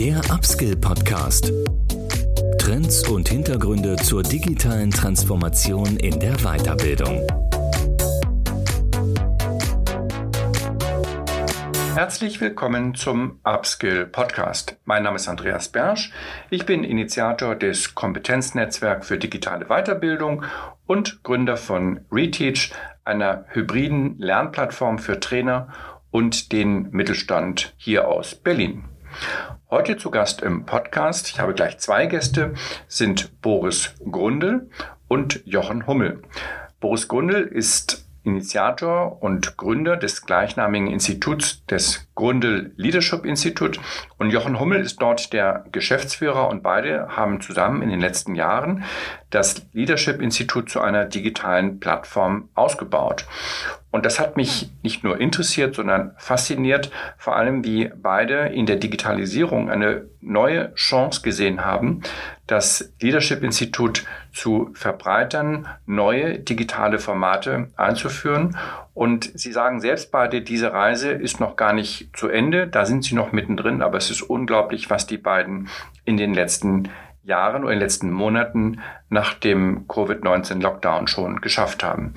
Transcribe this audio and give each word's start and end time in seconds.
Der 0.00 0.18
Upskill 0.32 0.76
Podcast. 0.76 1.52
Trends 2.58 3.06
und 3.06 3.28
Hintergründe 3.28 3.96
zur 3.96 4.22
digitalen 4.22 4.90
Transformation 4.90 5.98
in 5.98 6.18
der 6.18 6.36
Weiterbildung. 6.38 7.26
Herzlich 11.92 12.40
willkommen 12.40 12.94
zum 12.94 13.40
Upskill 13.44 14.06
Podcast. 14.06 14.78
Mein 14.86 15.02
Name 15.02 15.16
ist 15.16 15.28
Andreas 15.28 15.68
Bersch. 15.68 16.10
Ich 16.48 16.64
bin 16.64 16.82
Initiator 16.82 17.54
des 17.54 17.94
Kompetenznetzwerk 17.94 19.04
für 19.04 19.18
digitale 19.18 19.66
Weiterbildung 19.66 20.46
und 20.86 21.22
Gründer 21.24 21.58
von 21.58 22.06
Reteach, 22.10 22.72
einer 23.04 23.44
hybriden 23.50 24.16
Lernplattform 24.16 24.98
für 24.98 25.20
Trainer 25.20 25.68
und 26.10 26.52
den 26.52 26.88
Mittelstand 26.90 27.74
hier 27.76 28.08
aus 28.08 28.34
Berlin. 28.34 28.84
Heute 29.70 29.96
zu 29.96 30.10
Gast 30.10 30.42
im 30.42 30.66
Podcast, 30.66 31.28
ich 31.28 31.38
habe 31.38 31.54
gleich 31.54 31.78
zwei 31.78 32.06
Gäste, 32.06 32.54
sind 32.88 33.40
Boris 33.40 33.94
Grundel 34.10 34.68
und 35.06 35.42
Jochen 35.44 35.86
Hummel. 35.86 36.22
Boris 36.80 37.06
Grundel 37.06 37.42
ist 37.42 38.04
Initiator 38.24 39.22
und 39.22 39.56
Gründer 39.56 39.96
des 39.96 40.26
gleichnamigen 40.26 40.88
Instituts 40.88 41.64
des 41.66 42.08
Grundel 42.16 42.72
Leadership 42.78 43.24
Institute 43.24 43.78
und 44.18 44.30
Jochen 44.30 44.58
Hummel 44.58 44.80
ist 44.80 45.00
dort 45.00 45.32
der 45.32 45.64
Geschäftsführer 45.70 46.48
und 46.48 46.64
beide 46.64 47.16
haben 47.16 47.40
zusammen 47.40 47.80
in 47.80 47.90
den 47.90 48.00
letzten 48.00 48.34
Jahren 48.34 48.82
das 49.30 49.66
Leadership 49.72 50.20
Institut 50.20 50.68
zu 50.68 50.80
einer 50.80 51.04
digitalen 51.04 51.78
Plattform 51.78 52.48
ausgebaut. 52.54 53.24
Und 53.90 54.06
das 54.06 54.20
hat 54.20 54.36
mich 54.36 54.70
nicht 54.82 55.02
nur 55.02 55.20
interessiert, 55.20 55.74
sondern 55.74 56.12
fasziniert, 56.16 56.90
vor 57.18 57.36
allem 57.36 57.64
wie 57.64 57.90
beide 57.94 58.46
in 58.46 58.66
der 58.66 58.76
Digitalisierung 58.76 59.68
eine 59.68 60.06
neue 60.20 60.72
Chance 60.74 61.22
gesehen 61.22 61.64
haben, 61.64 62.02
das 62.46 62.92
Leadership 63.00 63.42
Institut 63.42 64.04
zu 64.32 64.70
verbreitern, 64.74 65.66
neue 65.86 66.38
digitale 66.38 66.98
Formate 66.98 67.68
einzuführen. 67.76 68.56
Und 68.94 69.30
Sie 69.34 69.50
sagen 69.50 69.80
selbst 69.80 70.12
beide, 70.12 70.42
diese 70.42 70.72
Reise 70.72 71.10
ist 71.10 71.40
noch 71.40 71.56
gar 71.56 71.72
nicht 71.72 72.10
zu 72.16 72.28
Ende, 72.28 72.68
da 72.68 72.84
sind 72.84 73.04
Sie 73.04 73.14
noch 73.14 73.32
mittendrin, 73.32 73.82
aber 73.82 73.98
es 73.98 74.10
ist 74.10 74.22
unglaublich, 74.22 74.88
was 74.88 75.06
die 75.06 75.18
beiden 75.18 75.68
in 76.04 76.16
den 76.16 76.32
letzten 76.32 76.84
Jahren 76.84 77.09
oder 77.24 77.54
in 77.54 77.66
den 77.66 77.78
letzten 77.78 78.10
Monaten 78.10 78.80
nach 79.08 79.34
dem 79.34 79.86
Covid-19-Lockdown 79.88 81.06
schon 81.06 81.40
geschafft 81.40 81.84
haben. 81.84 82.14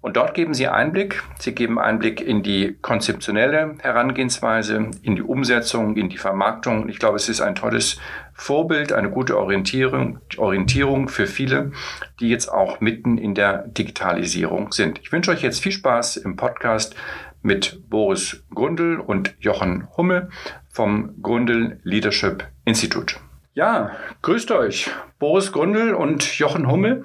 Und 0.00 0.16
dort 0.16 0.34
geben 0.34 0.54
Sie 0.54 0.68
Einblick. 0.68 1.22
Sie 1.38 1.54
geben 1.54 1.78
Einblick 1.78 2.20
in 2.20 2.42
die 2.42 2.76
konzeptionelle 2.80 3.76
Herangehensweise, 3.80 4.90
in 5.02 5.16
die 5.16 5.22
Umsetzung, 5.22 5.96
in 5.96 6.08
die 6.08 6.18
Vermarktung. 6.18 6.88
Ich 6.88 6.98
glaube, 6.98 7.16
es 7.16 7.28
ist 7.28 7.40
ein 7.40 7.54
tolles 7.54 7.98
Vorbild, 8.32 8.92
eine 8.92 9.10
gute 9.10 9.38
Orientierung, 9.38 10.18
Orientierung 10.36 11.08
für 11.08 11.26
viele, 11.26 11.72
die 12.20 12.28
jetzt 12.28 12.48
auch 12.48 12.80
mitten 12.80 13.18
in 13.18 13.34
der 13.34 13.66
Digitalisierung 13.68 14.72
sind. 14.72 14.98
Ich 15.00 15.12
wünsche 15.12 15.30
euch 15.30 15.42
jetzt 15.42 15.62
viel 15.62 15.72
Spaß 15.72 16.16
im 16.16 16.36
Podcast 16.36 16.94
mit 17.42 17.88
Boris 17.90 18.42
Grundl 18.54 18.98
und 18.98 19.34
Jochen 19.38 19.88
Hummel 19.96 20.30
vom 20.70 21.22
Grundl 21.22 21.78
Leadership 21.84 22.44
Institute. 22.64 23.16
Ja, 23.56 23.92
grüßt 24.22 24.50
euch, 24.50 24.90
Boris 25.20 25.52
Gründel 25.52 25.94
und 25.94 26.24
Jochen 26.38 26.68
Hummel. 26.68 27.04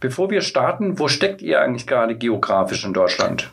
Bevor 0.00 0.30
wir 0.30 0.42
starten, 0.42 0.98
wo 0.98 1.06
steckt 1.06 1.42
ihr 1.42 1.60
eigentlich 1.60 1.86
gerade 1.86 2.16
geografisch 2.16 2.84
in 2.84 2.92
Deutschland? 2.92 3.52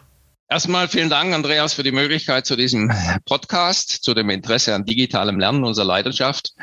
Erstmal 0.49 0.87
vielen 0.87 1.11
Dank, 1.11 1.31
Andreas, 1.31 1.73
für 1.73 1.83
die 1.83 1.91
Möglichkeit 1.91 2.47
zu 2.47 2.55
diesem 2.55 2.91
Podcast, 3.25 4.03
zu 4.03 4.15
dem 4.15 4.31
Interesse 4.31 4.73
an 4.73 4.83
digitalem 4.83 5.39
Lernen 5.39 5.63
unserer 5.63 5.85
Leidenschaft. 5.85 6.53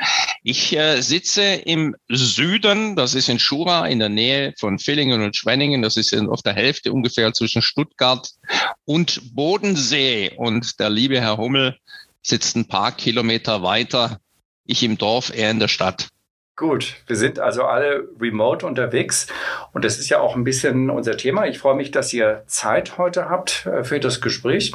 Ich 0.43 0.75
äh, 0.75 0.99
sitze 0.99 1.43
im 1.43 1.95
Süden, 2.09 2.97
das 2.97 3.15
ist 3.15 3.29
in 3.29 3.39
Schura, 3.39 3.87
in 3.87 3.99
der 3.99 4.09
Nähe 4.09 4.53
von 4.59 4.77
Villingen 4.77 5.21
und 5.21 5.37
Schwenningen. 5.37 5.81
Das 5.81 5.95
ist 5.95 6.13
auf 6.13 6.41
der 6.41 6.53
Hälfte 6.53 6.91
ungefähr 6.91 7.31
zwischen 7.31 7.61
Stuttgart 7.61 8.29
und 8.83 9.33
Bodensee. 9.33 10.33
Und 10.35 10.81
der 10.81 10.89
liebe 10.89 11.21
Herr 11.21 11.37
Hummel 11.37 11.77
sitzt 12.21 12.57
ein 12.57 12.67
paar 12.67 12.91
Kilometer 12.91 13.63
weiter 13.63 14.19
ich 14.65 14.83
im 14.83 14.97
Dorf, 14.97 15.31
er 15.35 15.51
in 15.51 15.59
der 15.59 15.67
Stadt. 15.67 16.09
Gut, 16.57 16.97
wir 17.07 17.15
sind 17.15 17.39
also 17.39 17.63
alle 17.63 18.07
remote 18.19 18.67
unterwegs 18.67 19.25
und 19.71 19.83
das 19.83 19.97
ist 19.97 20.09
ja 20.09 20.19
auch 20.19 20.35
ein 20.35 20.43
bisschen 20.43 20.91
unser 20.91 21.17
Thema. 21.17 21.47
Ich 21.47 21.57
freue 21.57 21.75
mich, 21.75 21.89
dass 21.89 22.13
ihr 22.13 22.43
Zeit 22.45 22.99
heute 22.99 23.29
habt 23.29 23.65
äh, 23.65 23.83
für 23.83 23.99
das 23.99 24.21
Gespräch. 24.21 24.71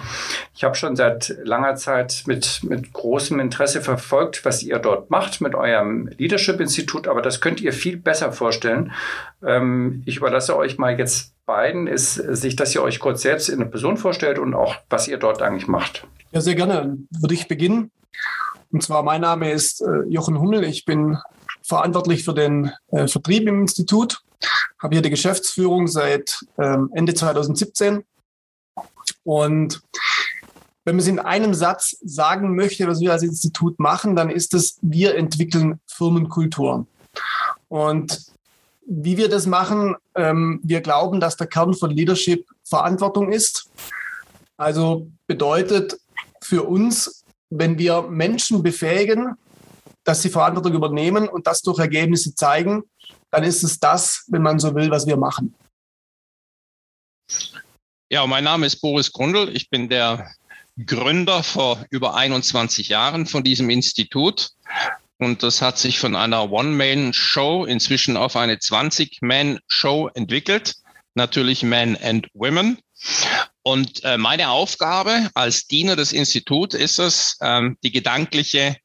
Ich 0.55 0.65
habe 0.65 0.75
schon 0.75 0.97
seit 0.97 1.37
langer 1.45 1.77
Zeit 1.77 2.25
mit, 2.27 2.61
mit 2.65 2.93
großem 2.93 3.39
Interesse 3.39 3.83
verfolgt, 3.83 4.45
was 4.45 4.65
ihr 4.65 4.79
dort 4.79 5.11
macht 5.11 5.41
mit 5.41 5.55
eurem 5.55 6.09
Leadership-Institut, 6.09 7.07
aber 7.07 7.23
das 7.23 7.41
könnt 7.41 7.61
ihr 7.61 7.73
viel 7.73 7.99
besser 7.99 8.33
vorstellen. 8.33 8.91
Ähm, 9.45 10.03
ich 10.07 10.17
überlasse 10.17 10.57
euch 10.57 10.79
mal 10.79 10.99
jetzt 10.99 11.35
beiden, 11.45 11.87
ist 11.87 12.15
sich, 12.15 12.57
dass 12.57 12.75
ihr 12.75 12.83
euch 12.83 12.99
kurz 12.99 13.23
selbst 13.23 13.49
in 13.49 13.61
eine 13.61 13.71
Person 13.71 13.97
vorstellt 13.97 14.41
und 14.41 14.55
auch, 14.55 14.75
was 14.91 15.07
ihr 15.07 15.19
dort 15.19 15.41
eigentlich 15.41 15.69
macht. 15.69 16.05
Ja, 16.33 16.41
sehr 16.41 16.57
gerne. 16.57 16.97
Würde 17.21 17.35
ich 17.35 17.47
beginnen. 17.47 17.93
Und 18.73 18.83
zwar, 18.83 19.03
mein 19.03 19.21
Name 19.21 19.53
ist 19.53 19.81
äh, 19.81 20.03
Jochen 20.09 20.39
Hummel. 20.39 20.65
Ich 20.65 20.85
bin 20.85 21.19
verantwortlich 21.63 22.25
für 22.25 22.35
den 22.35 22.73
äh, 22.89 23.09
Vertrieb 23.09 23.47
im 23.49 23.63
Institut, 23.63 24.21
habe 24.81 24.95
hier 24.95 25.03
die 25.03 25.11
Geschäftsführung 25.11 25.89
seit 25.89 26.41
ähm, 26.59 26.91
Ende 26.95 27.15
2017. 27.15 28.05
Und 29.25 29.83
wenn 30.85 30.95
man 30.95 31.01
es 31.01 31.09
in 31.09 31.19
einem 31.19 31.55
Satz 31.55 31.97
sagen 32.05 32.55
möchte, 32.55 32.87
was 32.87 33.01
wir 33.01 33.13
als 33.13 33.25
Institut 33.25 33.81
machen, 33.81 34.15
dann 34.15 34.31
ist 34.31 34.55
es, 34.55 34.79
wir 34.83 35.17
entwickeln 35.17 35.81
Firmenkultur. 35.87 36.87
Und 37.69 38.27
wie 38.87 39.17
wir 39.17 39.29
das 39.29 39.47
machen, 39.47 39.97
ähm, 40.15 40.61
wir 40.63 40.81
glauben, 40.81 41.19
dass 41.19 41.37
der 41.37 41.49
Kern 41.49 41.75
von 41.75 41.91
Leadership 41.91 42.47
Verantwortung 42.63 43.33
ist. 43.33 43.69
Also 44.57 45.09
bedeutet 45.27 45.99
für 46.41 46.63
uns 46.63 47.25
wenn 47.51 47.79
wir 47.79 48.03
Menschen 48.03 48.63
befähigen, 48.63 49.37
dass 50.05 50.23
sie 50.23 50.31
Verantwortung 50.31 50.75
übernehmen 50.75 51.29
und 51.29 51.47
das 51.47 51.63
durch 51.63 51.79
Ergebnisse 51.79 52.35
zeigen, 52.35 52.83
dann 53.31 53.45
ist 53.45 53.63
es 53.63 53.79
das, 53.79 54.25
wenn 54.29 54.43
man 54.43 54.59
so 54.59 54.75
will, 54.75 54.91
was 54.91 55.07
wir 55.07 55.17
machen. 55.17 55.55
Ja, 58.09 58.25
mein 58.27 58.45
Name 58.45 58.67
ist 58.67 58.81
Boris 58.81 59.13
Grundl. 59.13 59.51
Ich 59.55 59.69
bin 59.69 59.89
der 59.89 60.31
Gründer 60.85 61.43
vor 61.43 61.85
über 61.91 62.15
21 62.15 62.89
Jahren 62.89 63.27
von 63.27 63.43
diesem 63.43 63.69
Institut. 63.69 64.51
Und 65.19 65.43
das 65.43 65.63
hat 65.63 65.79
sich 65.79 65.99
von 65.99 66.15
einer 66.15 66.53
One-Man-Show 66.53 67.65
inzwischen 67.65 68.17
auf 68.17 68.37
eine 68.37 68.57
20-Man-Show 68.57 70.11
entwickelt. 70.15 70.77
Natürlich 71.15 71.63
Men 71.63 71.97
and 72.01 72.29
Women. 72.35 72.79
Und 73.67 74.05
äh, 74.05 74.17
meine 74.17 74.51
Aufgabe 74.51 75.29
als 75.35 75.67
Diener 75.67 75.97
des 75.97 76.13
Instituts 76.13 76.73
ist 76.73 77.01
es, 77.01 77.37
ähm, 77.43 77.77
die 77.83 77.91
gedankliche 77.91 78.77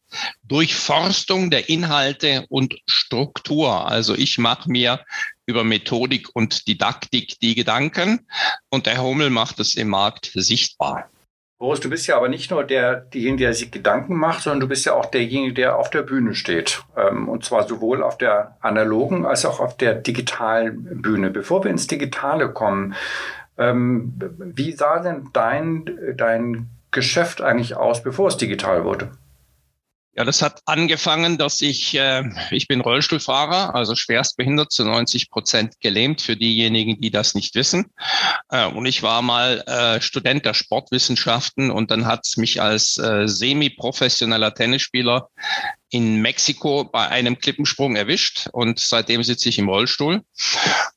Durchforstung 0.41 1.51
der 1.51 1.69
Inhalte 1.69 2.47
und 2.49 2.73
Struktur. 2.87 3.87
Also 3.87 4.15
ich 4.15 4.39
mache 4.39 4.71
mir 4.71 5.01
über 5.45 5.63
Methodik 5.63 6.29
und 6.33 6.67
Didaktik 6.67 7.39
die 7.41 7.53
Gedanken 7.53 8.25
und 8.71 8.87
der 8.87 9.03
Hummel 9.03 9.29
macht 9.29 9.59
es 9.59 9.75
im 9.75 9.89
Markt 9.89 10.31
sichtbar. 10.33 11.11
Boris, 11.59 11.79
du 11.79 11.91
bist 11.91 12.07
ja 12.07 12.17
aber 12.17 12.27
nicht 12.27 12.49
nur 12.49 12.63
der, 12.63 13.01
derjenige, 13.01 13.43
der 13.43 13.53
sich 13.53 13.69
Gedanken 13.69 14.15
macht, 14.15 14.41
sondern 14.41 14.61
du 14.61 14.67
bist 14.67 14.83
ja 14.87 14.93
auch 14.93 15.05
derjenige, 15.05 15.53
der 15.53 15.77
auf 15.77 15.91
der 15.91 16.01
Bühne 16.01 16.33
steht. 16.33 16.81
Ähm, 16.97 17.29
und 17.29 17.45
zwar 17.45 17.67
sowohl 17.67 18.01
auf 18.01 18.17
der 18.17 18.57
analogen 18.61 19.27
als 19.27 19.45
auch 19.45 19.59
auf 19.59 19.77
der 19.77 19.93
digitalen 19.93 21.03
Bühne. 21.03 21.29
Bevor 21.29 21.63
wir 21.63 21.69
ins 21.69 21.85
Digitale 21.85 22.51
kommen, 22.51 22.95
ähm, 23.61 24.13
wie 24.55 24.71
sah 24.71 24.99
denn 24.99 25.29
dein, 25.33 25.85
dein 26.17 26.69
Geschäft 26.89 27.41
eigentlich 27.41 27.77
aus, 27.77 28.03
bevor 28.03 28.27
es 28.27 28.37
digital 28.37 28.83
wurde? 28.83 29.11
Ja, 30.13 30.25
das 30.25 30.41
hat 30.41 30.61
angefangen, 30.65 31.37
dass 31.37 31.61
ich, 31.61 31.95
äh, 31.95 32.23
ich 32.51 32.67
bin 32.67 32.81
Rollstuhlfahrer, 32.81 33.73
also 33.73 33.95
schwerstbehindert, 33.95 34.69
zu 34.69 34.83
90 34.83 35.29
Prozent 35.29 35.79
gelähmt 35.79 36.21
für 36.21 36.35
diejenigen, 36.35 36.99
die 36.99 37.11
das 37.11 37.33
nicht 37.33 37.55
wissen. 37.55 37.91
Äh, 38.49 38.67
und 38.67 38.85
ich 38.85 39.03
war 39.03 39.21
mal 39.21 39.63
äh, 39.67 40.01
Student 40.01 40.45
der 40.45 40.53
Sportwissenschaften 40.53 41.71
und 41.71 41.91
dann 41.91 42.07
hat 42.07 42.25
es 42.25 42.35
mich 42.35 42.61
als 42.61 42.97
äh, 42.97 43.25
semi-professioneller 43.25 44.53
Tennisspieler 44.53 45.29
in 45.91 46.21
Mexiko 46.21 46.83
bei 46.83 47.07
einem 47.07 47.39
Klippensprung 47.39 47.95
erwischt 47.95 48.49
und 48.51 48.79
seitdem 48.79 49.23
sitze 49.23 49.47
ich 49.47 49.59
im 49.59 49.69
Rollstuhl. 49.69 50.23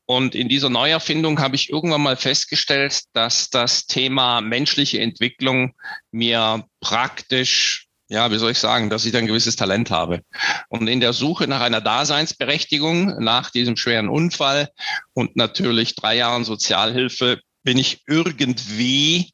Und 0.06 0.34
in 0.34 0.49
dieser 0.49 0.70
Neuerfindung 0.70 1.40
habe 1.40 1.55
ich 1.55 1.70
irgendwann 1.70 2.02
mal 2.02 2.16
festgestellt, 2.16 3.02
dass 3.12 3.49
das 3.49 3.87
Thema 3.87 4.40
menschliche 4.40 5.00
Entwicklung 5.00 5.75
mir 6.11 6.64
praktisch 6.81 7.84
ja, 8.09 8.31
wie 8.31 8.39
soll 8.39 8.53
ich 8.53 8.59
sagen, 8.59 8.91
dass 8.91 9.06
ich 9.06 9.17
ein 9.17 9.27
gewisses 9.27 9.56
Talent 9.56 9.91
habe. 9.91 10.21
Und 10.69 10.89
in 10.89 11.01
der 11.01 11.12
Suche 11.12 11.49
nach 11.49 11.61
einer 11.61 11.81
Daseinsberechtigung 11.81 13.23
nach 13.23 13.51
diesem 13.51 13.77
schweren 13.77 14.09
Unfall 14.09 14.69
und 15.15 15.37
natürlich 15.37 15.95
drei 15.95 16.17
Jahren 16.17 16.45
Sozialhilfe 16.45 17.41
bin 17.62 17.79
ich 17.79 18.03
irgendwie 18.06 19.33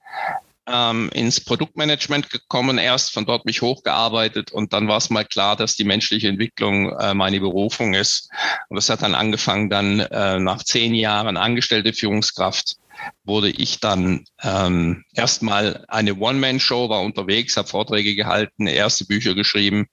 ähm, 0.67 1.11
ins 1.13 1.41
Produktmanagement 1.41 2.31
gekommen, 2.31 2.79
erst 2.79 3.13
von 3.13 3.27
dort 3.27 3.45
mich 3.45 3.61
hochgearbeitet 3.61 4.53
und 4.53 4.73
dann 4.73 4.87
war 4.89 4.99
es 4.99 5.11
mal 5.11 5.25
klar, 5.25 5.57
dass 5.57 5.75
die 5.75 5.85
menschliche 5.85 6.29
Entwicklung 6.29 6.93
äh, 6.99 7.13
meine 7.13 7.41
Berufung 7.41 7.95
ist. 7.95 8.31
Und 8.69 8.77
das 8.77 8.89
hat 8.89 9.03
dann 9.03 9.17
angefangen, 9.17 9.69
dann 9.69 10.01
äh, 10.01 10.39
nach 10.39 10.63
zehn 10.63 10.95
Jahren 10.95 11.37
angestellte 11.37 11.93
Führungskraft 11.93 12.77
wurde 13.25 13.51
ich 13.51 13.81
dann 13.81 14.25
ähm, 14.43 15.05
erstmal 15.15 15.85
eine 15.89 16.15
One-Man-Show, 16.15 16.89
war 16.89 17.03
unterwegs, 17.03 17.57
habe 17.57 17.69
Vorträge 17.69 18.15
gehalten, 18.15 18.67
erste 18.67 19.05
Bücher 19.05 19.35
geschrieben 19.35 19.87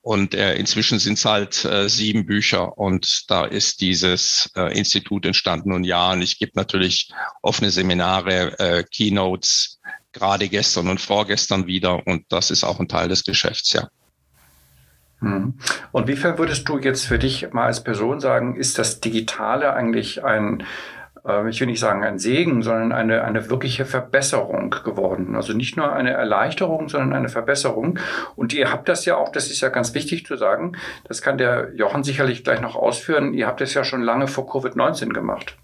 und 0.00 0.34
äh, 0.34 0.54
inzwischen 0.54 0.98
sind 0.98 1.18
es 1.18 1.24
halt 1.24 1.64
äh, 1.64 1.88
sieben 1.88 2.26
Bücher 2.26 2.76
und 2.78 3.30
da 3.30 3.44
ist 3.44 3.80
dieses 3.80 4.50
äh, 4.56 4.76
Institut 4.76 5.26
entstanden 5.26 5.72
und 5.72 5.84
ja, 5.84 6.12
und 6.12 6.22
ich 6.22 6.38
gebe 6.38 6.52
natürlich 6.54 7.10
offene 7.42 7.70
Seminare, 7.70 8.58
äh, 8.58 8.84
Keynotes, 8.84 9.80
gerade 10.16 10.48
gestern 10.48 10.88
und 10.88 11.00
vorgestern 11.00 11.66
wieder. 11.66 12.06
Und 12.06 12.24
das 12.30 12.50
ist 12.50 12.64
auch 12.64 12.80
ein 12.80 12.88
Teil 12.88 13.08
des 13.08 13.24
Geschäfts, 13.24 13.72
ja. 13.72 13.88
Hm. 15.20 15.54
Und 15.92 16.08
wie 16.08 16.16
viel 16.16 16.36
würdest 16.36 16.68
du 16.68 16.78
jetzt 16.78 17.06
für 17.06 17.18
dich 17.18 17.52
mal 17.52 17.66
als 17.66 17.82
Person 17.82 18.20
sagen, 18.20 18.56
ist 18.56 18.78
das 18.78 19.00
Digitale 19.00 19.72
eigentlich 19.72 20.24
ein, 20.24 20.64
äh, 21.26 21.48
ich 21.48 21.60
will 21.60 21.66
nicht 21.66 21.80
sagen 21.80 22.04
ein 22.04 22.18
Segen, 22.18 22.62
sondern 22.62 22.92
eine, 22.92 23.22
eine 23.24 23.50
wirkliche 23.50 23.84
Verbesserung 23.84 24.70
geworden? 24.70 25.34
Also 25.34 25.52
nicht 25.52 25.76
nur 25.76 25.92
eine 25.92 26.12
Erleichterung, 26.12 26.88
sondern 26.88 27.12
eine 27.12 27.28
Verbesserung. 27.28 27.98
Und 28.36 28.52
ihr 28.52 28.70
habt 28.70 28.88
das 28.88 29.04
ja 29.04 29.16
auch, 29.16 29.30
das 29.30 29.50
ist 29.50 29.60
ja 29.60 29.68
ganz 29.68 29.94
wichtig 29.94 30.26
zu 30.26 30.36
sagen, 30.36 30.76
das 31.04 31.22
kann 31.22 31.38
der 31.38 31.72
Jochen 31.74 32.04
sicherlich 32.04 32.44
gleich 32.44 32.60
noch 32.60 32.76
ausführen, 32.76 33.34
ihr 33.34 33.46
habt 33.46 33.60
das 33.60 33.74
ja 33.74 33.84
schon 33.84 34.02
lange 34.02 34.28
vor 34.28 34.46
Covid-19 34.48 35.12
gemacht. 35.12 35.56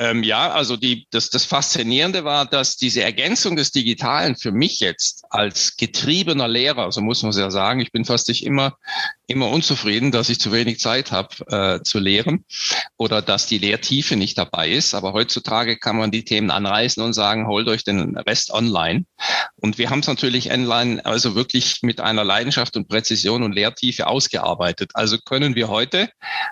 Ähm, 0.00 0.22
ja, 0.22 0.52
also 0.52 0.76
die, 0.76 1.08
das, 1.10 1.28
das 1.28 1.44
Faszinierende 1.44 2.24
war, 2.24 2.46
dass 2.46 2.76
diese 2.76 3.02
Ergänzung 3.02 3.56
des 3.56 3.72
Digitalen 3.72 4.36
für 4.36 4.52
mich 4.52 4.78
jetzt 4.78 5.24
als 5.28 5.76
getriebener 5.76 6.46
Lehrer, 6.46 6.92
so 6.92 7.00
muss 7.00 7.22
man 7.24 7.30
es 7.30 7.36
ja 7.36 7.50
sagen, 7.50 7.80
ich 7.80 7.90
bin 7.90 8.04
fast 8.04 8.28
nicht 8.28 8.46
immer, 8.46 8.78
immer 9.28 9.50
unzufrieden, 9.50 10.10
dass 10.10 10.30
ich 10.30 10.40
zu 10.40 10.52
wenig 10.52 10.80
Zeit 10.80 11.12
habe 11.12 11.28
äh, 11.48 11.82
zu 11.82 11.98
lehren 11.98 12.46
oder 12.96 13.20
dass 13.20 13.46
die 13.46 13.58
Lehrtiefe 13.58 14.16
nicht 14.16 14.38
dabei 14.38 14.70
ist. 14.70 14.94
Aber 14.94 15.12
heutzutage 15.12 15.76
kann 15.76 15.98
man 15.98 16.10
die 16.10 16.24
Themen 16.24 16.50
anreißen 16.50 17.02
und 17.02 17.12
sagen, 17.12 17.46
holt 17.46 17.68
euch 17.68 17.84
den 17.84 18.16
Rest 18.16 18.50
online. 18.50 19.04
Und 19.56 19.76
wir 19.76 19.90
haben 19.90 20.00
es 20.00 20.06
natürlich 20.06 20.50
online 20.50 21.04
also 21.04 21.34
wirklich 21.34 21.82
mit 21.82 22.00
einer 22.00 22.24
Leidenschaft 22.24 22.74
und 22.78 22.88
Präzision 22.88 23.42
und 23.42 23.52
Lehrtiefe 23.52 24.06
ausgearbeitet. 24.06 24.92
Also 24.94 25.18
können 25.18 25.54
wir 25.54 25.68
heute 25.68 26.08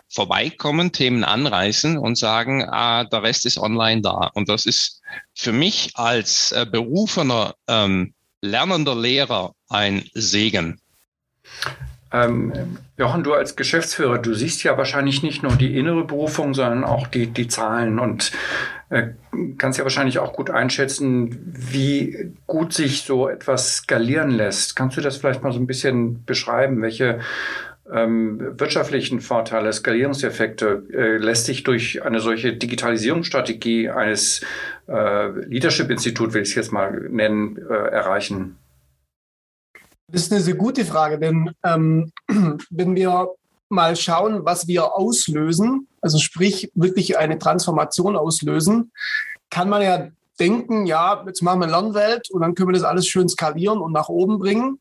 vorbeikommen, 0.08 0.92
Themen 0.92 1.24
anreißen 1.24 1.96
und 1.96 2.18
sagen, 2.18 2.62
ah, 2.68 3.04
der 3.04 3.22
Rest 3.22 3.46
ist 3.46 3.58
online 3.58 4.02
da. 4.02 4.30
Und 4.34 4.50
das 4.50 4.66
ist 4.66 5.00
für 5.32 5.52
mich 5.52 5.92
als 5.94 6.52
äh, 6.52 6.66
berufener, 6.70 7.54
ähm, 7.68 8.12
lernender 8.42 8.94
Lehrer 8.94 9.54
ein 9.70 10.04
Segen. 10.12 10.78
Ähm, 12.16 12.78
Jochen, 12.96 13.24
du 13.24 13.34
als 13.34 13.56
Geschäftsführer, 13.56 14.18
du 14.18 14.32
siehst 14.32 14.62
ja 14.62 14.78
wahrscheinlich 14.78 15.22
nicht 15.22 15.42
nur 15.42 15.52
die 15.52 15.78
innere 15.78 16.04
Berufung, 16.04 16.54
sondern 16.54 16.84
auch 16.84 17.06
die, 17.06 17.26
die 17.26 17.48
Zahlen 17.48 17.98
und 17.98 18.32
äh, 18.88 19.08
kannst 19.58 19.78
ja 19.78 19.84
wahrscheinlich 19.84 20.18
auch 20.18 20.32
gut 20.32 20.48
einschätzen, 20.48 21.52
wie 21.52 22.32
gut 22.46 22.72
sich 22.72 23.02
so 23.02 23.28
etwas 23.28 23.78
skalieren 23.78 24.30
lässt. 24.30 24.76
Kannst 24.76 24.96
du 24.96 25.02
das 25.02 25.18
vielleicht 25.18 25.42
mal 25.42 25.52
so 25.52 25.58
ein 25.58 25.66
bisschen 25.66 26.24
beschreiben, 26.24 26.80
welche 26.80 27.20
ähm, 27.92 28.58
wirtschaftlichen 28.58 29.20
Vorteile, 29.20 29.72
Skalierungseffekte 29.72 30.84
äh, 30.92 31.16
lässt 31.18 31.46
sich 31.46 31.64
durch 31.64 32.02
eine 32.02 32.20
solche 32.20 32.54
Digitalisierungsstrategie 32.54 33.90
eines 33.90 34.40
äh, 34.88 35.28
Leadership-Instituts, 35.28 36.34
will 36.34 36.42
ich 36.42 36.48
es 36.48 36.54
jetzt 36.54 36.72
mal 36.72 37.08
nennen, 37.10 37.58
äh, 37.68 37.74
erreichen? 37.74 38.56
Das 40.08 40.22
ist 40.22 40.32
eine 40.32 40.40
sehr 40.40 40.54
gute 40.54 40.84
Frage, 40.84 41.18
denn 41.18 41.50
ähm, 41.64 42.12
wenn 42.70 42.94
wir 42.94 43.30
mal 43.68 43.96
schauen, 43.96 44.44
was 44.44 44.68
wir 44.68 44.94
auslösen, 44.94 45.88
also 46.00 46.18
sprich 46.18 46.70
wirklich 46.74 47.18
eine 47.18 47.38
Transformation 47.38 48.16
auslösen, 48.16 48.92
kann 49.50 49.68
man 49.68 49.82
ja 49.82 50.08
denken, 50.38 50.86
ja, 50.86 51.24
jetzt 51.26 51.42
machen 51.42 51.60
wir 51.60 51.66
Lernwelt 51.66 52.30
und 52.30 52.42
dann 52.42 52.54
können 52.54 52.68
wir 52.68 52.74
das 52.74 52.84
alles 52.84 53.08
schön 53.08 53.28
skalieren 53.28 53.80
und 53.80 53.92
nach 53.92 54.08
oben 54.08 54.38
bringen. 54.38 54.78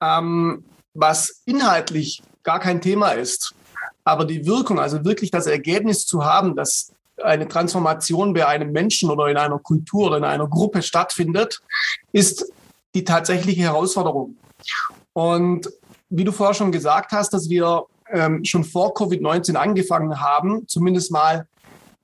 Ähm, 0.00 0.64
was 0.94 1.42
inhaltlich 1.44 2.22
gar 2.42 2.58
kein 2.58 2.80
Thema 2.80 3.10
ist. 3.10 3.54
Aber 4.02 4.24
die 4.24 4.46
Wirkung, 4.46 4.80
also 4.80 5.04
wirklich 5.04 5.30
das 5.30 5.46
Ergebnis 5.46 6.06
zu 6.06 6.24
haben, 6.24 6.56
dass 6.56 6.92
eine 7.22 7.46
Transformation 7.46 8.32
bei 8.32 8.46
einem 8.46 8.72
Menschen 8.72 9.10
oder 9.10 9.28
in 9.28 9.36
einer 9.36 9.58
Kultur 9.58 10.06
oder 10.06 10.16
in 10.16 10.24
einer 10.24 10.48
Gruppe 10.48 10.82
stattfindet, 10.82 11.60
ist 12.12 12.50
die 12.94 13.04
tatsächliche 13.04 13.62
Herausforderung. 13.62 14.36
Und 15.12 15.68
wie 16.08 16.24
du 16.24 16.32
vorher 16.32 16.54
schon 16.54 16.72
gesagt 16.72 17.12
hast, 17.12 17.30
dass 17.30 17.48
wir 17.48 17.84
ähm, 18.10 18.44
schon 18.44 18.64
vor 18.64 18.94
Covid-19 18.94 19.54
angefangen 19.54 20.20
haben, 20.20 20.66
zumindest 20.66 21.10
mal 21.10 21.46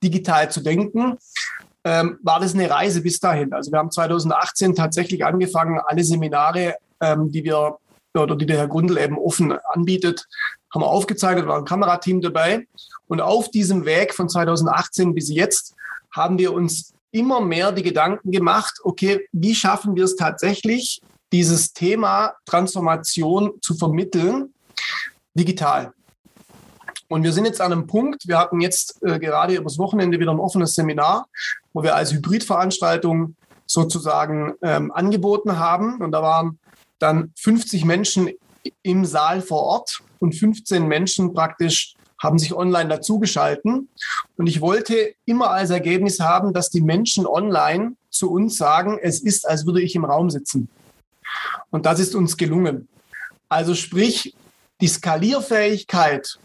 digital 0.03 0.51
zu 0.51 0.61
denken, 0.61 1.17
ähm, 1.83 2.19
war 2.21 2.39
das 2.39 2.53
eine 2.53 2.69
Reise 2.69 3.01
bis 3.01 3.19
dahin. 3.19 3.53
Also 3.53 3.71
wir 3.71 3.79
haben 3.79 3.91
2018 3.91 4.75
tatsächlich 4.75 5.23
angefangen, 5.25 5.79
alle 5.85 6.03
Seminare, 6.03 6.75
ähm, 6.99 7.31
die 7.31 7.43
wir 7.43 7.77
oder 8.13 8.35
die 8.35 8.45
der 8.45 8.57
Herr 8.57 8.67
Grundl 8.67 8.97
eben 8.97 9.17
offen 9.17 9.51
anbietet, 9.51 10.27
haben 10.73 10.81
wir 10.81 10.87
aufgezeichnet, 10.87 11.47
war 11.47 11.57
ein 11.57 11.65
Kamerateam 11.65 12.21
dabei. 12.21 12.65
Und 13.07 13.21
auf 13.21 13.51
diesem 13.51 13.85
Weg 13.85 14.13
von 14.13 14.29
2018 14.29 15.13
bis 15.13 15.29
jetzt 15.29 15.75
haben 16.11 16.37
wir 16.37 16.53
uns 16.53 16.93
immer 17.11 17.41
mehr 17.41 17.71
die 17.71 17.83
Gedanken 17.83 18.31
gemacht, 18.31 18.79
okay, 18.83 19.27
wie 19.31 19.55
schaffen 19.55 19.95
wir 19.95 20.05
es 20.05 20.15
tatsächlich, 20.15 21.01
dieses 21.31 21.73
Thema 21.73 22.33
Transformation 22.45 23.53
zu 23.61 23.75
vermitteln, 23.75 24.53
digital. 25.33 25.93
Und 27.07 27.23
wir 27.23 27.33
sind 27.33 27.45
jetzt 27.45 27.61
an 27.61 27.71
einem 27.71 27.87
Punkt, 27.87 28.27
wir 28.27 28.37
hatten 28.37 28.61
jetzt 28.61 29.01
äh, 29.03 29.19
gerade 29.19 29.55
übers 29.55 29.77
Wochenende 29.77 30.19
wieder 30.19 30.31
ein 30.31 30.39
offenes 30.39 30.73
Seminar, 30.73 31.27
wo 31.73 31.83
wir 31.83 31.95
als 31.95 32.11
Hybridveranstaltung 32.13 33.35
sozusagen 33.67 34.53
ähm, 34.61 34.91
angeboten 34.91 35.59
haben. 35.59 36.01
Und 36.01 36.11
da 36.11 36.21
waren 36.21 36.59
dann 36.99 37.31
50 37.37 37.85
Menschen 37.85 38.29
im 38.81 39.05
Saal 39.05 39.41
vor 39.41 39.61
Ort 39.61 40.01
und 40.19 40.33
15 40.33 40.87
Menschen 40.87 41.33
praktisch 41.33 41.95
haben 42.17 42.39
sich 42.39 42.55
online 42.55 42.89
dazugeschalten. 42.89 43.89
Und 44.37 44.47
ich 44.47 44.61
wollte 44.61 45.13
immer 45.25 45.51
als 45.51 45.69
Ergebnis 45.69 46.19
haben, 46.19 46.53
dass 46.53 46.69
die 46.69 46.81
Menschen 46.81 47.27
online 47.27 47.95
zu 48.09 48.31
uns 48.31 48.57
sagen, 48.57 48.97
es 49.01 49.19
ist, 49.19 49.47
als 49.47 49.65
würde 49.65 49.81
ich 49.81 49.95
im 49.95 50.05
Raum 50.05 50.29
sitzen. 50.29 50.69
Und 51.69 51.85
das 51.85 51.99
ist 51.99 52.15
uns 52.15 52.37
gelungen. 52.37 52.87
Also 53.49 53.75
sprich, 53.75 54.35
die 54.81 54.87
Skalierfähigkeit 54.87 56.39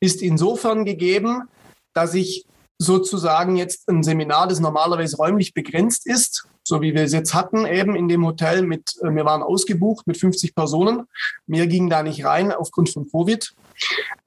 ist 0.00 0.22
insofern 0.22 0.84
gegeben, 0.84 1.48
dass 1.92 2.14
ich 2.14 2.46
sozusagen 2.78 3.56
jetzt 3.56 3.88
ein 3.88 4.02
Seminar, 4.02 4.46
das 4.46 4.60
normalerweise 4.60 5.16
räumlich 5.16 5.52
begrenzt 5.52 6.06
ist, 6.06 6.46
so 6.62 6.80
wie 6.80 6.94
wir 6.94 7.02
es 7.02 7.12
jetzt 7.12 7.34
hatten, 7.34 7.66
eben 7.66 7.96
in 7.96 8.08
dem 8.08 8.24
Hotel 8.24 8.62
mit, 8.62 8.94
äh, 9.02 9.10
wir 9.10 9.24
waren 9.24 9.42
ausgebucht 9.42 10.06
mit 10.06 10.16
50 10.16 10.54
Personen. 10.54 11.08
Mehr 11.46 11.66
ging 11.66 11.90
da 11.90 12.02
nicht 12.02 12.24
rein 12.24 12.52
aufgrund 12.52 12.90
von 12.90 13.10
Covid. 13.10 13.52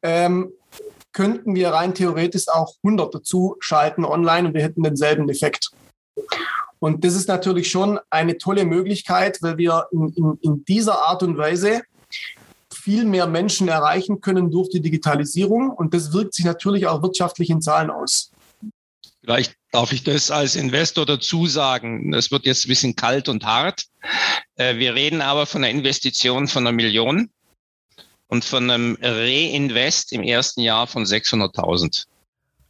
Ähm, 0.01 0.51
könnten 1.13 1.55
wir 1.55 1.69
rein 1.69 1.93
theoretisch 1.93 2.47
auch 2.47 2.75
100 2.83 3.13
dazu 3.13 3.57
schalten 3.59 4.05
online 4.05 4.47
und 4.47 4.53
wir 4.53 4.63
hätten 4.63 4.83
denselben 4.83 5.29
Effekt. 5.29 5.71
Und 6.81 7.05
das 7.05 7.13
ist 7.13 7.27
natürlich 7.27 7.69
schon 7.69 7.99
eine 8.09 8.39
tolle 8.39 8.65
Möglichkeit, 8.65 9.37
weil 9.41 9.59
wir 9.59 9.87
in, 9.91 10.09
in, 10.15 10.39
in 10.41 10.65
dieser 10.65 10.97
Art 11.07 11.21
und 11.21 11.37
Weise 11.37 11.83
viel 12.73 13.05
mehr 13.05 13.27
Menschen 13.27 13.67
erreichen 13.67 14.19
können 14.19 14.49
durch 14.49 14.69
die 14.69 14.81
Digitalisierung. 14.81 15.69
Und 15.69 15.93
das 15.93 16.11
wirkt 16.11 16.33
sich 16.33 16.43
natürlich 16.43 16.87
auch 16.87 17.03
wirtschaftlich 17.03 17.51
in 17.51 17.61
Zahlen 17.61 17.91
aus. 17.91 18.31
Vielleicht 19.23 19.55
darf 19.71 19.93
ich 19.93 20.03
das 20.03 20.31
als 20.31 20.55
Investor 20.55 21.05
dazu 21.05 21.45
sagen. 21.45 22.11
Das 22.11 22.31
wird 22.31 22.47
jetzt 22.47 22.65
ein 22.65 22.69
bisschen 22.69 22.95
kalt 22.95 23.29
und 23.29 23.45
hart. 23.45 23.85
Äh, 24.55 24.77
wir 24.77 24.95
reden 24.95 25.21
aber 25.21 25.45
von 25.45 25.63
einer 25.63 25.71
Investition 25.71 26.47
von 26.47 26.65
einer 26.65 26.75
Million 26.75 27.29
und 28.25 28.43
von 28.43 28.71
einem 28.71 28.97
Reinvest 28.99 30.13
im 30.13 30.23
ersten 30.23 30.61
Jahr 30.61 30.87
von 30.87 31.05
600.000. 31.05 32.07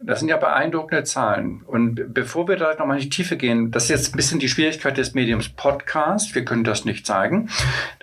Das 0.03 0.19
sind 0.19 0.29
ja 0.29 0.37
beeindruckende 0.37 1.03
Zahlen. 1.03 1.61
Und 1.67 2.13
bevor 2.13 2.47
wir 2.47 2.55
da 2.57 2.73
nochmal 2.73 2.97
in 2.97 3.03
die 3.03 3.09
Tiefe 3.09 3.37
gehen, 3.37 3.69
das 3.69 3.83
ist 3.83 3.89
jetzt 3.89 4.13
ein 4.13 4.17
bisschen 4.17 4.39
die 4.39 4.49
Schwierigkeit 4.49 4.97
des 4.97 5.13
Mediums 5.13 5.49
Podcast. 5.49 6.33
Wir 6.33 6.43
können 6.43 6.63
das 6.63 6.85
nicht 6.85 7.05
zeigen. 7.05 7.49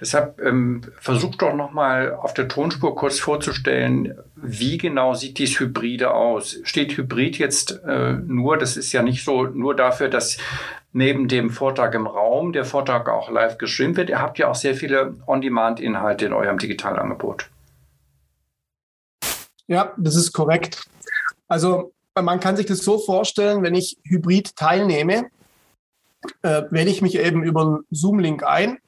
Deshalb 0.00 0.40
ähm, 0.40 0.82
versucht 1.00 1.42
doch 1.42 1.54
nochmal 1.54 2.14
auf 2.14 2.34
der 2.34 2.46
Tonspur 2.46 2.94
kurz 2.94 3.18
vorzustellen, 3.18 4.16
wie 4.36 4.78
genau 4.78 5.14
sieht 5.14 5.38
dies 5.38 5.58
Hybride 5.58 6.12
aus? 6.12 6.60
Steht 6.62 6.96
Hybrid 6.96 7.38
jetzt 7.38 7.82
äh, 7.84 8.12
nur, 8.12 8.56
das 8.56 8.76
ist 8.76 8.92
ja 8.92 9.02
nicht 9.02 9.24
so 9.24 9.44
nur 9.44 9.74
dafür, 9.74 10.08
dass 10.08 10.38
neben 10.92 11.26
dem 11.26 11.50
Vortrag 11.50 11.94
im 11.94 12.06
Raum 12.06 12.52
der 12.52 12.64
Vortrag 12.64 13.08
auch 13.08 13.28
live 13.30 13.58
gestreamt 13.58 13.96
wird. 13.96 14.10
Ihr 14.10 14.20
habt 14.20 14.38
ja 14.38 14.48
auch 14.48 14.54
sehr 14.54 14.74
viele 14.74 15.16
On-Demand-Inhalte 15.26 16.26
in 16.26 16.32
eurem 16.32 16.58
Digitalangebot. 16.58 17.50
Ja, 19.66 19.92
das 19.98 20.16
ist 20.16 20.32
korrekt. 20.32 20.84
Also 21.48 21.92
man 22.14 22.40
kann 22.40 22.56
sich 22.56 22.66
das 22.66 22.80
so 22.80 22.98
vorstellen, 22.98 23.62
wenn 23.62 23.74
ich 23.74 23.98
hybrid 24.04 24.54
teilnehme, 24.56 25.30
äh, 26.42 26.62
wähle 26.70 26.90
ich 26.90 27.02
mich 27.02 27.16
eben 27.16 27.42
über 27.42 27.62
einen 27.62 27.78
Zoom-Link 27.90 28.42
ein 28.42 28.78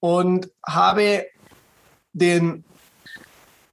und 0.00 0.50
habe 0.66 1.26
den 2.12 2.64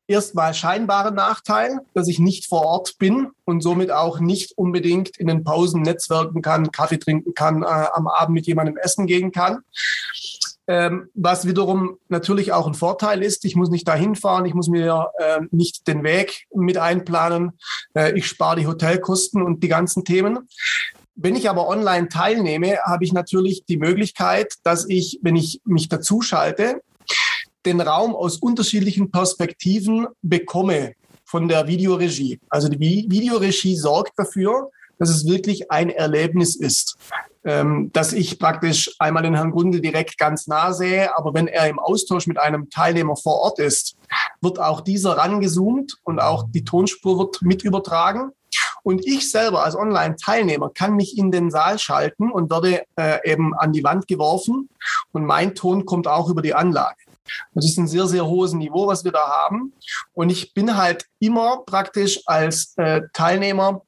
erstmal 0.08 0.54
scheinbaren 0.54 1.16
Nachteil, 1.16 1.80
dass 1.94 2.08
ich 2.08 2.20
nicht 2.20 2.48
vor 2.48 2.66
Ort 2.66 2.98
bin 2.98 3.30
und 3.46 3.62
somit 3.62 3.92
auch 3.92 4.20
nicht 4.20 4.58
unbedingt 4.58 5.18
in 5.18 5.28
den 5.28 5.44
Pausen 5.44 5.82
netzwerken 5.82 6.42
kann, 6.42 6.72
Kaffee 6.72 6.98
trinken 6.98 7.34
kann, 7.34 7.64
äh, 7.64 7.66
am 7.66 8.08
Abend 8.08 8.36
mit 8.36 8.48
jemandem 8.48 8.78
essen 8.78 9.08
gehen 9.08 9.32
kann. 9.32 9.60
Ähm, 10.72 11.10
was 11.16 11.46
wiederum 11.46 11.98
natürlich 12.08 12.54
auch 12.54 12.66
ein 12.66 12.76
Vorteil 12.76 13.22
ist, 13.24 13.44
ich 13.44 13.58
muss 13.58 13.70
nicht 13.70 13.86
dahin 13.86 14.16
fahren, 14.16 14.46
ich 14.46 14.54
muss 14.54 14.70
mir 14.70 15.10
äh, 15.18 15.42
nicht 15.52 15.86
den 15.86 16.02
Weg 16.02 16.48
mit 16.56 16.78
einplanen, 16.78 17.60
äh, 17.94 18.18
ich 18.18 18.26
spare 18.26 18.56
die 18.56 18.68
Hotelkosten 18.68 19.42
und 19.42 19.64
die 19.64 19.68
ganzen 19.68 20.06
Themen. 20.06 20.48
Wenn 21.16 21.36
ich 21.36 21.50
aber 21.50 21.68
online 21.68 22.08
teilnehme, 22.08 22.78
habe 22.86 23.04
ich 23.04 23.12
natürlich 23.12 23.66
die 23.66 23.76
Möglichkeit, 23.76 24.54
dass 24.64 24.88
ich, 24.88 25.20
wenn 25.22 25.36
ich 25.36 25.60
mich 25.66 25.90
dazuschalte, 25.90 26.82
den 27.66 27.82
Raum 27.82 28.16
aus 28.16 28.38
unterschiedlichen 28.38 29.12
Perspektiven 29.12 30.08
bekomme 30.22 30.94
von 31.26 31.50
der 31.50 31.68
Videoregie. 31.68 32.40
Also 32.48 32.70
die 32.70 32.80
Videoregie 32.80 33.76
sorgt 33.76 34.18
dafür, 34.18 34.72
dass 35.02 35.10
es 35.10 35.26
wirklich 35.26 35.72
ein 35.72 35.90
Erlebnis 35.90 36.56
ist. 36.56 36.96
Ähm, 37.44 37.90
dass 37.92 38.14
ich 38.14 38.38
praktisch 38.38 38.94
einmal 39.00 39.24
den 39.24 39.34
Herrn 39.34 39.50
Grunde 39.50 39.82
direkt 39.82 40.20
ganz 40.20 40.46
nah 40.46 40.74
sehe, 40.74 41.18
aber 41.18 41.34
wenn 41.34 41.48
er 41.48 41.68
im 41.68 41.80
Austausch 41.80 42.28
mit 42.28 42.38
einem 42.38 42.70
Teilnehmer 42.70 43.16
vor 43.16 43.40
Ort 43.40 43.58
ist, 43.58 43.96
wird 44.42 44.60
auch 44.60 44.82
dieser 44.82 45.18
rangezoomt 45.18 45.98
und 46.04 46.20
auch 46.20 46.46
die 46.52 46.64
Tonspur 46.64 47.18
wird 47.18 47.42
mit 47.42 47.64
übertragen. 47.64 48.32
Und 48.84 49.04
ich 49.04 49.32
selber 49.32 49.64
als 49.64 49.76
Online-Teilnehmer 49.76 50.70
kann 50.70 50.96
mich 50.96 51.18
in 51.18 51.32
den 51.32 51.50
Saal 51.50 51.80
schalten 51.80 52.32
und 52.32 52.52
werde 52.52 52.84
äh, 52.96 53.32
eben 53.32 53.56
an 53.56 53.74
die 53.74 53.84
Wand 53.84 54.08
geworfen 54.08 54.70
und 55.14 55.26
mein 55.26 55.56
Ton 55.56 55.86
kommt 55.88 56.08
auch 56.08 56.30
über 56.30 56.44
die 56.44 56.54
Anlage. 56.54 56.98
Das 57.56 57.66
ist 57.66 57.78
ein 57.80 57.88
sehr, 57.88 58.06
sehr 58.06 58.28
hohes 58.28 58.54
Niveau, 58.54 58.86
was 58.86 59.04
wir 59.04 59.12
da 59.12 59.28
haben. 59.28 59.74
Und 60.14 60.30
ich 60.30 60.54
bin 60.54 60.78
halt 60.78 61.06
immer 61.20 61.64
praktisch 61.66 62.22
als 62.26 62.74
äh, 62.78 63.02
Teilnehmer, 63.14 63.82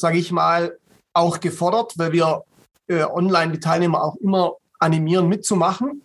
sage 0.00 0.18
ich 0.18 0.32
mal, 0.32 0.76
auch 1.12 1.40
gefordert, 1.40 1.94
weil 1.96 2.12
wir 2.12 2.42
äh, 2.88 3.04
online 3.04 3.52
die 3.52 3.60
Teilnehmer 3.60 4.02
auch 4.02 4.16
immer 4.16 4.54
animieren, 4.78 5.28
mitzumachen. 5.28 6.02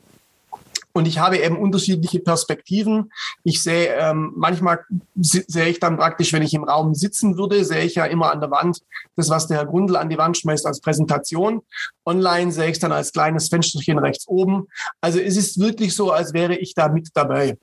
Und 0.95 1.09
ich 1.09 1.19
habe 1.19 1.37
eben 1.37 1.57
unterschiedliche 1.57 2.21
Perspektiven. 2.21 3.11
Ich 3.43 3.61
sehe, 3.61 3.93
ähm, 3.95 4.31
manchmal 4.37 4.79
sehe 5.15 5.67
ich 5.67 5.81
dann 5.81 5.97
praktisch, 5.97 6.31
wenn 6.31 6.41
ich 6.41 6.53
im 6.53 6.63
Raum 6.63 6.95
sitzen 6.95 7.37
würde, 7.37 7.65
sehe 7.65 7.83
ich 7.83 7.95
ja 7.95 8.05
immer 8.05 8.31
an 8.31 8.39
der 8.39 8.49
Wand 8.49 8.79
das, 9.17 9.29
was 9.29 9.47
der 9.47 9.57
Herr 9.57 9.65
Grundl 9.65 9.97
an 9.97 10.09
die 10.09 10.17
Wand 10.17 10.37
schmeißt 10.37 10.65
als 10.65 10.79
Präsentation. 10.79 11.61
Online 12.05 12.49
sehe 12.53 12.67
ich 12.67 12.73
es 12.73 12.79
dann 12.79 12.93
als 12.93 13.11
kleines 13.11 13.49
Fensterchen 13.49 13.99
rechts 13.99 14.25
oben. 14.25 14.67
Also 15.01 15.19
es 15.19 15.35
ist 15.35 15.59
wirklich 15.59 15.93
so, 15.93 16.11
als 16.11 16.33
wäre 16.33 16.55
ich 16.55 16.73
da 16.75 16.87
mit 16.87 17.09
dabei. 17.13 17.57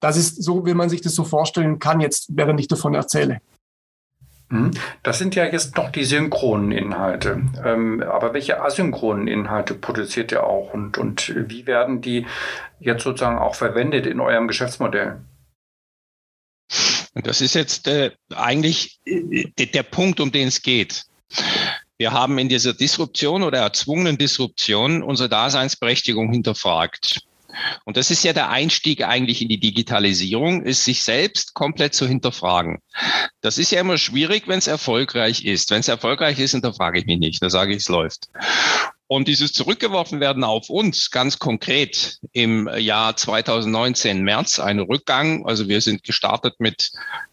Das 0.00 0.16
ist 0.16 0.42
so, 0.42 0.64
wie 0.64 0.74
man 0.74 0.88
sich 0.88 1.02
das 1.02 1.14
so 1.14 1.24
vorstellen 1.24 1.78
kann, 1.78 2.00
jetzt, 2.00 2.28
während 2.30 2.58
ich 2.58 2.66
davon 2.66 2.94
erzähle. 2.94 3.40
Hm? 4.52 4.70
Das 5.02 5.18
sind 5.18 5.34
ja 5.34 5.46
jetzt 5.46 5.78
noch 5.78 5.90
die 5.90 6.04
synchronen 6.04 6.72
Inhalte. 6.72 7.42
Ähm, 7.64 8.02
aber 8.02 8.34
welche 8.34 8.60
asynchronen 8.60 9.26
Inhalte 9.26 9.74
produziert 9.74 10.30
ihr 10.30 10.44
auch 10.44 10.74
und, 10.74 10.98
und 10.98 11.32
wie 11.48 11.66
werden 11.66 12.02
die 12.02 12.26
jetzt 12.78 13.02
sozusagen 13.02 13.38
auch 13.38 13.54
verwendet 13.54 14.06
in 14.06 14.20
eurem 14.20 14.48
Geschäftsmodell? 14.48 15.22
Das 17.14 17.40
ist 17.40 17.54
jetzt 17.54 17.88
äh, 17.88 18.10
eigentlich 18.34 19.00
äh, 19.06 19.46
der 19.56 19.84
Punkt, 19.84 20.20
um 20.20 20.30
den 20.30 20.48
es 20.48 20.60
geht. 20.60 21.04
Wir 21.96 22.12
haben 22.12 22.36
in 22.36 22.50
dieser 22.50 22.74
Disruption 22.74 23.42
oder 23.42 23.60
erzwungenen 23.60 24.18
Disruption 24.18 25.02
unsere 25.02 25.30
Daseinsberechtigung 25.30 26.30
hinterfragt. 26.30 27.22
Und 27.84 27.96
das 27.96 28.10
ist 28.10 28.24
ja 28.24 28.32
der 28.32 28.50
Einstieg 28.50 29.04
eigentlich 29.04 29.42
in 29.42 29.48
die 29.48 29.60
Digitalisierung, 29.60 30.62
ist 30.62 30.84
sich 30.84 31.02
selbst 31.02 31.54
komplett 31.54 31.94
zu 31.94 32.06
hinterfragen. 32.06 32.78
Das 33.40 33.58
ist 33.58 33.70
ja 33.72 33.80
immer 33.80 33.98
schwierig, 33.98 34.48
wenn 34.48 34.58
es 34.58 34.66
erfolgreich 34.66 35.44
ist. 35.44 35.70
Wenn 35.70 35.80
es 35.80 35.88
erfolgreich 35.88 36.38
ist, 36.38 36.52
hinterfrage 36.52 36.98
ich 36.98 37.06
mich 37.06 37.18
nicht. 37.18 37.42
Da 37.42 37.50
sage 37.50 37.72
ich, 37.72 37.78
es 37.78 37.88
läuft. 37.88 38.28
Und 39.06 39.28
dieses 39.28 39.52
zurückgeworfen 39.52 40.20
werden 40.20 40.42
auf 40.42 40.70
uns 40.70 41.10
ganz 41.10 41.38
konkret 41.38 42.18
im 42.32 42.66
Jahr 42.78 43.14
2019 43.14 44.22
März, 44.22 44.58
ein 44.58 44.78
Rückgang. 44.78 45.44
Also 45.44 45.68
wir 45.68 45.82
sind 45.82 46.02
gestartet 46.02 46.54
mit 46.60 46.92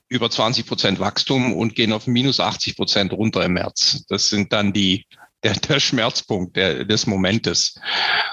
über 0.10 0.30
20 0.30 0.66
Prozent 0.66 1.00
Wachstum 1.00 1.54
und 1.54 1.76
gehen 1.76 1.94
auf 1.94 2.06
minus 2.06 2.42
80 2.42 2.76
Prozent 2.76 3.14
runter 3.14 3.46
im 3.46 3.54
März. 3.54 4.04
Das 4.10 4.28
sind 4.28 4.52
dann 4.52 4.74
die 4.74 5.06
der, 5.44 5.54
der 5.54 5.80
Schmerzpunkt 5.80 6.56
der, 6.56 6.86
des 6.86 7.08
Momentes. 7.08 7.76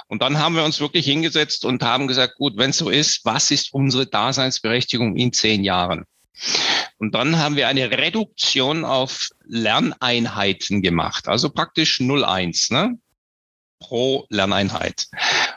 Und 0.07 0.21
dann 0.21 0.39
haben 0.39 0.55
wir 0.55 0.63
uns 0.63 0.79
wirklich 0.79 1.05
hingesetzt 1.05 1.65
und 1.65 1.83
haben 1.83 2.07
gesagt, 2.07 2.35
gut, 2.35 2.57
wenn 2.57 2.71
es 2.71 2.77
so 2.77 2.89
ist, 2.89 3.23
was 3.25 3.51
ist 3.51 3.73
unsere 3.73 4.07
Daseinsberechtigung 4.07 5.15
in 5.15 5.33
zehn 5.33 5.63
Jahren? 5.63 6.05
Und 6.97 7.13
dann 7.13 7.37
haben 7.37 7.55
wir 7.55 7.67
eine 7.67 7.91
Reduktion 7.91 8.85
auf 8.85 9.29
Lerneinheiten 9.45 10.81
gemacht, 10.81 11.27
also 11.27 11.49
praktisch 11.49 11.99
0,1 11.99 12.73
ne? 12.73 12.97
pro 13.79 14.25
Lerneinheit. 14.29 15.07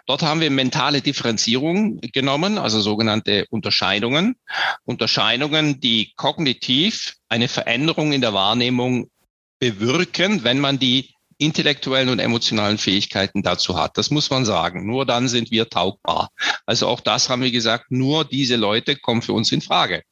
Dort 0.07 0.23
haben 0.23 0.41
wir 0.41 0.51
mentale 0.51 1.01
Differenzierung 1.01 2.01
genommen, 2.01 2.59
also 2.59 2.81
sogenannte 2.81 3.47
Unterscheidungen. 3.51 4.37
Unterscheidungen, 4.85 5.81
die 5.81 6.13
kognitiv 6.17 7.17
eine 7.29 7.49
Veränderung 7.49 8.13
in 8.13 8.21
der 8.21 8.35
Wahrnehmung 8.35 9.11
bewirken, 9.59 10.45
wenn 10.45 10.59
man 10.59 10.79
die 10.79 11.15
intellektuellen 11.41 12.11
und 12.11 12.19
emotionalen 12.19 12.79
Fähigkeiten 12.79 13.43
dazu 13.43 13.77
hat. 13.77 13.97
Das 13.97 14.11
muss 14.11 14.31
man 14.31 14.45
sagen. 14.45 14.87
Nur 14.87 15.07
dann 15.07 15.29
sind 15.29 15.51
wir 15.51 15.69
taugbar. 15.69 16.31
Also 16.67 16.87
auch 16.87 17.01
das 17.01 17.29
haben 17.29 17.43
wir 17.43 17.51
gesagt, 17.51 17.91
nur 17.91 18.25
diese 18.25 18.57
Leute 18.57 18.97
kommen 18.97 19.23
für 19.23 19.33
uns 19.33 19.51
in 19.51 19.63
Frage. 19.63 20.03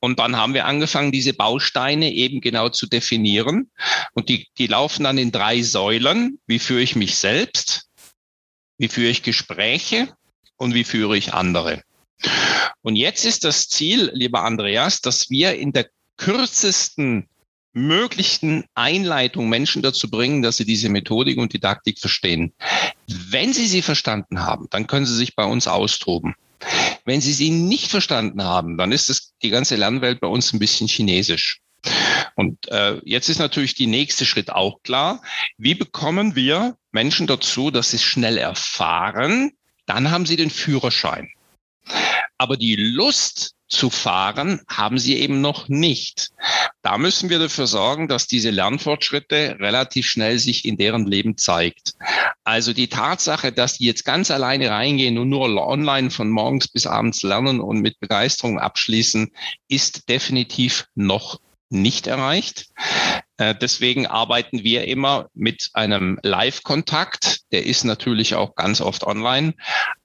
Und 0.00 0.18
dann 0.18 0.36
haben 0.36 0.52
wir 0.52 0.66
angefangen, 0.66 1.10
diese 1.10 1.32
Bausteine 1.32 2.12
eben 2.12 2.40
genau 2.40 2.68
zu 2.68 2.86
definieren. 2.86 3.70
Und 4.12 4.28
die, 4.28 4.48
die 4.58 4.66
laufen 4.66 5.04
dann 5.04 5.16
in 5.16 5.32
drei 5.32 5.62
Säulen. 5.62 6.38
Wie 6.46 6.58
führe 6.58 6.82
ich 6.82 6.96
mich 6.96 7.16
selbst? 7.16 7.88
Wie 8.78 8.88
führe 8.88 9.10
ich 9.10 9.22
Gespräche? 9.22 10.08
Und 10.56 10.74
wie 10.74 10.84
führe 10.84 11.16
ich 11.16 11.32
andere? 11.32 11.82
Und 12.82 12.96
jetzt 12.96 13.24
ist 13.24 13.44
das 13.44 13.68
Ziel, 13.68 14.10
lieber 14.12 14.42
Andreas, 14.42 15.00
dass 15.00 15.30
wir 15.30 15.54
in 15.56 15.72
der 15.72 15.88
kürzesten 16.18 17.28
möglichen 17.72 18.64
Einleitung 18.74 19.48
Menschen 19.48 19.82
dazu 19.82 20.10
bringen, 20.10 20.42
dass 20.42 20.56
sie 20.56 20.64
diese 20.64 20.88
Methodik 20.88 21.38
und 21.38 21.52
Didaktik 21.52 21.98
verstehen. 21.98 22.52
Wenn 23.06 23.52
sie 23.52 23.66
sie 23.66 23.82
verstanden 23.82 24.40
haben, 24.40 24.66
dann 24.70 24.86
können 24.86 25.06
sie 25.06 25.16
sich 25.16 25.34
bei 25.34 25.44
uns 25.44 25.66
austoben. 25.66 26.34
Wenn 27.04 27.20
sie 27.20 27.32
sie 27.32 27.50
nicht 27.50 27.90
verstanden 27.90 28.44
haben, 28.44 28.76
dann 28.76 28.92
ist 28.92 29.10
es 29.10 29.32
die 29.42 29.50
ganze 29.50 29.76
Lernwelt 29.76 30.20
bei 30.20 30.28
uns 30.28 30.52
ein 30.52 30.58
bisschen 30.58 30.86
chinesisch. 30.86 31.60
Und 32.36 32.68
äh, 32.68 33.00
jetzt 33.04 33.28
ist 33.28 33.38
natürlich 33.38 33.74
die 33.74 33.88
nächste 33.88 34.24
Schritt 34.24 34.50
auch 34.50 34.82
klar. 34.82 35.20
Wie 35.58 35.74
bekommen 35.74 36.36
wir 36.36 36.76
Menschen 36.92 37.26
dazu, 37.26 37.70
dass 37.70 37.90
sie 37.90 37.98
schnell 37.98 38.38
erfahren? 38.38 39.52
Dann 39.86 40.10
haben 40.10 40.26
sie 40.26 40.36
den 40.36 40.50
Führerschein. 40.50 41.28
Aber 42.38 42.56
die 42.56 42.76
Lust 42.76 43.54
zu 43.72 43.90
fahren 43.90 44.60
haben 44.68 44.98
sie 44.98 45.16
eben 45.18 45.40
noch 45.40 45.68
nicht. 45.68 46.30
Da 46.82 46.98
müssen 46.98 47.30
wir 47.30 47.38
dafür 47.38 47.66
sorgen, 47.66 48.06
dass 48.06 48.26
diese 48.26 48.50
Lernfortschritte 48.50 49.56
relativ 49.58 50.06
schnell 50.06 50.38
sich 50.38 50.64
in 50.64 50.76
deren 50.76 51.06
Leben 51.06 51.38
zeigt. 51.38 51.94
Also 52.44 52.72
die 52.72 52.88
Tatsache, 52.88 53.50
dass 53.50 53.78
die 53.78 53.86
jetzt 53.86 54.04
ganz 54.04 54.30
alleine 54.30 54.70
reingehen 54.70 55.16
und 55.18 55.28
nur 55.28 55.66
online 55.66 56.10
von 56.10 56.28
morgens 56.28 56.68
bis 56.68 56.86
abends 56.86 57.22
lernen 57.22 57.60
und 57.60 57.80
mit 57.80 57.98
Begeisterung 57.98 58.58
abschließen, 58.58 59.30
ist 59.68 60.08
definitiv 60.08 60.86
noch 60.94 61.40
nicht 61.70 62.06
erreicht. 62.06 62.66
Äh, 63.38 63.54
deswegen 63.54 64.06
arbeiten 64.06 64.62
wir 64.62 64.86
immer 64.86 65.30
mit 65.32 65.70
einem 65.72 66.18
Live-Kontakt. 66.22 67.40
Der 67.52 67.64
ist 67.64 67.84
natürlich 67.84 68.34
auch 68.34 68.54
ganz 68.54 68.82
oft 68.82 69.04
online 69.04 69.54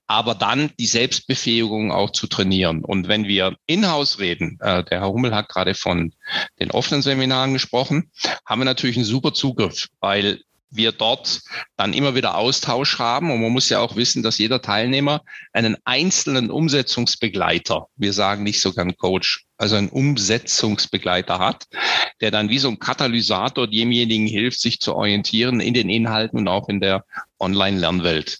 aber 0.08 0.36
dann 0.36 0.72
die 0.80 0.88
Selbstbefähigung 0.88 1.92
auch 1.92 2.12
zu 2.12 2.28
trainieren. 2.28 2.84
Und 2.84 3.08
wenn 3.08 3.26
wir 3.26 3.58
in-house 3.66 4.20
reden, 4.20 4.58
äh, 4.62 4.84
der 4.86 5.02
Herr 5.02 5.10
Hummel 5.10 5.36
hat 5.36 5.50
gerade 5.50 5.76
von 5.76 6.14
den 6.60 6.72
offenen 6.72 7.02
Seminaren 7.02 7.54
gesprochen, 7.54 8.12
haben 8.46 8.62
wir 8.62 8.66
natürlich 8.66 8.96
einen 8.96 9.06
super 9.06 9.34
Zugriff, 9.34 9.88
weil 10.00 10.42
wir 10.70 10.92
dort 10.92 11.42
dann 11.76 11.94
immer 11.94 12.16
wieder 12.16 12.36
Austausch 12.36 13.00
haben. 13.00 13.32
Und 13.32 13.42
man 13.42 13.52
muss 13.52 13.70
ja 13.70 13.80
auch 13.80 13.96
wissen, 13.96 14.24
dass 14.24 14.38
jeder 14.38 14.62
Teilnehmer 14.62 15.22
einen 15.54 15.78
einzelnen 15.86 16.50
Umsetzungsbegleiter, 16.50 17.88
wir 17.96 18.14
sagen 18.14 18.44
nicht 18.44 18.62
so 18.62 18.74
gern 18.74 18.96
Coach, 18.98 19.46
also 19.58 19.76
einen 19.76 19.90
Umsetzungsbegleiter 19.90 21.40
hat, 21.40 21.66
der 22.22 22.32
dann 22.32 22.50
wie 22.50 22.60
so 22.60 22.68
ein 22.70 22.80
Katalysator 22.80 23.68
demjenigen 23.68 24.28
hilft, 24.28 24.60
sich 24.60 24.80
zu 24.80 24.96
orientieren 24.96 25.60
in 25.60 25.74
den 25.74 25.90
Inhalten 25.90 26.40
und 26.40 26.48
auch 26.48 26.70
in 26.70 26.80
der 26.80 27.06
Online-Lernwelt. 27.40 28.40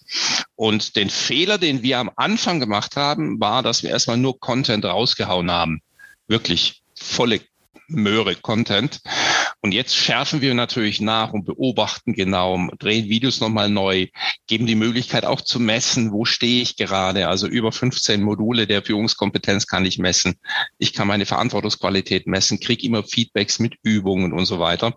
Und 0.54 0.96
den 0.96 1.10
Fehler, 1.10 1.58
den 1.58 1.82
wir 1.82 1.98
am 1.98 2.10
Anfang 2.16 2.60
gemacht 2.60 2.96
haben, 2.96 3.40
war, 3.40 3.62
dass 3.62 3.82
wir 3.82 3.90
erstmal 3.90 4.16
nur 4.16 4.38
Content 4.38 4.84
rausgehauen 4.84 5.50
haben. 5.50 5.80
Wirklich 6.26 6.82
volle 6.94 7.40
Möhre 7.88 8.36
Content. 8.36 9.00
Und 9.60 9.72
jetzt 9.72 9.96
schärfen 9.96 10.40
wir 10.40 10.54
natürlich 10.54 11.00
nach 11.00 11.32
und 11.32 11.44
beobachten 11.44 12.12
genau, 12.12 12.68
drehen 12.78 13.08
Videos 13.08 13.40
nochmal 13.40 13.68
neu, 13.68 14.06
geben 14.46 14.66
die 14.66 14.74
Möglichkeit 14.74 15.24
auch 15.24 15.40
zu 15.40 15.58
messen, 15.58 16.12
wo 16.12 16.24
stehe 16.24 16.62
ich 16.62 16.76
gerade. 16.76 17.28
Also 17.28 17.46
über 17.48 17.72
15 17.72 18.22
Module 18.22 18.66
der 18.66 18.82
Führungskompetenz 18.82 19.66
kann 19.66 19.84
ich 19.84 19.98
messen. 19.98 20.36
Ich 20.78 20.92
kann 20.92 21.08
meine 21.08 21.26
Verantwortungsqualität 21.26 22.26
messen, 22.26 22.60
kriege 22.60 22.86
immer 22.86 23.02
Feedbacks 23.02 23.58
mit 23.58 23.74
Übungen 23.82 24.32
und 24.32 24.46
so 24.46 24.60
weiter. 24.60 24.96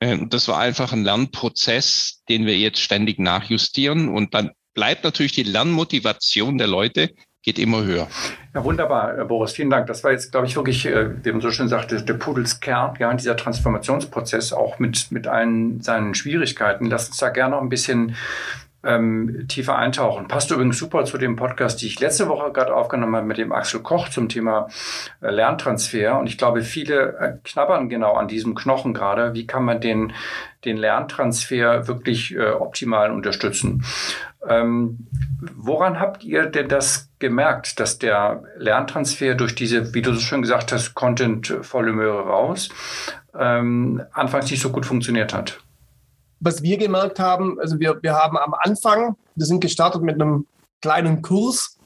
Ähm, 0.00 0.28
das 0.28 0.48
war 0.48 0.58
einfach 0.58 0.92
ein 0.92 1.04
Lernprozess, 1.04 2.22
den 2.28 2.46
wir 2.46 2.58
jetzt 2.58 2.80
ständig 2.80 3.18
nachjustieren 3.18 4.08
und 4.08 4.34
dann 4.34 4.50
bleibt 4.74 5.02
natürlich 5.02 5.32
die 5.32 5.42
Lernmotivation 5.42 6.56
der 6.56 6.68
Leute 6.68 7.12
geht 7.42 7.58
immer 7.58 7.84
höher. 7.84 8.08
Ja, 8.54 8.64
wunderbar, 8.64 9.24
Boris, 9.24 9.52
vielen 9.52 9.70
Dank. 9.70 9.86
Das 9.86 10.04
war 10.04 10.10
jetzt, 10.10 10.32
glaube 10.32 10.46
ich, 10.46 10.56
wirklich, 10.56 10.86
äh, 10.86 11.24
wie 11.24 11.32
man 11.32 11.40
so 11.40 11.50
schön 11.50 11.68
sagt, 11.68 11.92
der 11.92 12.14
Pudelskern, 12.14 12.94
ja, 12.98 13.12
dieser 13.14 13.36
Transformationsprozess, 13.36 14.52
auch 14.52 14.78
mit, 14.78 15.10
mit 15.12 15.26
allen 15.26 15.80
seinen 15.80 16.14
Schwierigkeiten. 16.14 16.86
Lass 16.86 17.08
uns 17.08 17.18
da 17.18 17.28
gerne 17.28 17.56
noch 17.56 17.62
ein 17.62 17.68
bisschen 17.68 18.16
ähm, 18.84 19.46
tiefer 19.48 19.76
eintauchen. 19.76 20.28
Passt 20.28 20.50
übrigens 20.50 20.78
super 20.78 21.04
zu 21.04 21.18
dem 21.18 21.36
Podcast, 21.36 21.82
die 21.82 21.86
ich 21.86 21.98
letzte 21.98 22.28
Woche 22.28 22.52
gerade 22.52 22.74
aufgenommen 22.74 23.16
habe 23.16 23.26
mit 23.26 23.38
dem 23.38 23.52
Axel 23.52 23.80
Koch 23.80 24.08
zum 24.08 24.28
Thema 24.28 24.68
äh, 25.20 25.30
Lerntransfer. 25.30 26.18
Und 26.18 26.28
ich 26.28 26.38
glaube, 26.38 26.62
viele 26.62 27.18
äh, 27.18 27.32
knabbern 27.42 27.88
genau 27.88 28.14
an 28.14 28.28
diesem 28.28 28.54
Knochen 28.54 28.94
gerade. 28.94 29.34
Wie 29.34 29.46
kann 29.46 29.64
man 29.64 29.80
den, 29.80 30.12
den 30.64 30.76
Lerntransfer 30.76 31.88
wirklich 31.88 32.34
äh, 32.36 32.50
optimal 32.50 33.10
unterstützen? 33.10 33.84
Ähm, 34.46 35.08
woran 35.56 35.98
habt 35.98 36.22
ihr 36.22 36.46
denn 36.46 36.68
das 36.68 37.10
gemerkt, 37.18 37.80
dass 37.80 37.98
der 37.98 38.44
Lerntransfer 38.56 39.34
durch 39.34 39.56
diese, 39.56 39.92
wie 39.92 40.02
du 40.02 40.12
so 40.12 40.20
schön 40.20 40.42
gesagt 40.42 40.70
hast, 40.70 40.94
Content-Volumeure 40.94 42.22
raus, 42.22 42.68
ähm, 43.36 44.02
anfangs 44.12 44.50
nicht 44.50 44.62
so 44.62 44.70
gut 44.70 44.86
funktioniert 44.86 45.34
hat? 45.34 45.60
Was 46.40 46.62
wir 46.62 46.78
gemerkt 46.78 47.18
haben, 47.18 47.58
also 47.60 47.78
wir, 47.80 47.98
wir 48.02 48.14
haben 48.14 48.36
am 48.36 48.54
Anfang, 48.54 49.16
wir 49.34 49.46
sind 49.46 49.60
gestartet 49.60 50.02
mit 50.02 50.14
einem 50.14 50.46
kleinen 50.80 51.22
Kurs, 51.22 51.78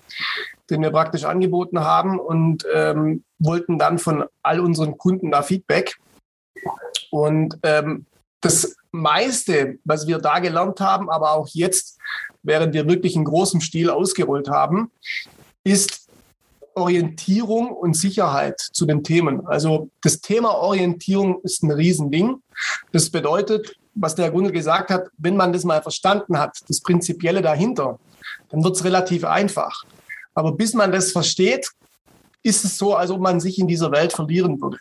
den 0.71 0.83
wir 0.83 0.91
praktisch 0.91 1.25
angeboten 1.25 1.81
haben 1.81 2.19
und 2.19 2.65
ähm, 2.73 3.25
wollten 3.39 3.79
dann 3.79 3.99
von 3.99 4.25
all 4.43 4.61
unseren 4.61 4.99
Kunden 4.99 5.31
da 5.31 5.43
Feedback. 5.43 5.97
Und 7.11 7.59
ähm, 7.63 8.07
das 8.41 8.77
meiste, 8.91 9.79
was 9.85 10.07
wir 10.07 10.19
da 10.19 10.39
gelernt 10.39 10.81
haben, 10.81 11.11
aber 11.11 11.33
auch 11.33 11.49
jetzt, 11.49 11.99
während 12.43 12.75
wir 12.75 12.89
wirklich 12.89 13.17
in 13.17 13.25
großem 13.25 13.61
Stil 13.61 13.91
ausgerollt 13.91 14.49
haben, 14.49 14.91
ist 15.65 16.09
Orientierung 16.75 17.71
und 17.71 17.97
Sicherheit 17.97 18.59
zu 18.59 18.87
den 18.87 19.05
Themen. 19.05 19.47
Also 19.47 19.91
das 20.03 20.21
Thema 20.21 20.55
Orientierung 20.57 21.41
ist 21.43 21.63
ein 21.63 21.71
Riesending. 21.71 22.43
Das 22.93 23.11
bedeutet, 23.11 23.77
was 23.95 24.15
der 24.15 24.27
Herr 24.27 24.33
Gundel 24.33 24.53
gesagt 24.53 24.91
hat, 24.91 25.09
wenn 25.19 25.37
man 25.37 25.53
das 25.53 25.65
mal 25.65 25.83
verstanden 25.83 26.39
hat, 26.39 26.59
das 26.69 26.81
Prinzipielle 26.81 27.43
dahinter, 27.43 27.99
dann 28.51 28.65
wird 28.65 28.77
es 28.77 28.85
relativ 28.85 29.25
einfach. 29.25 29.85
Aber 30.35 30.53
bis 30.53 30.75
man 30.75 30.93
das 30.93 31.13
versteht, 31.13 31.71
ist 32.43 32.65
es 32.65 32.77
so, 32.79 32.95
als 32.95 33.11
ob 33.11 33.21
man 33.21 33.41
sich 33.41 33.59
in 33.59 33.69
dieser 33.69 33.93
Welt 33.93 34.13
verlieren 34.13 34.61
würde. 34.61 34.79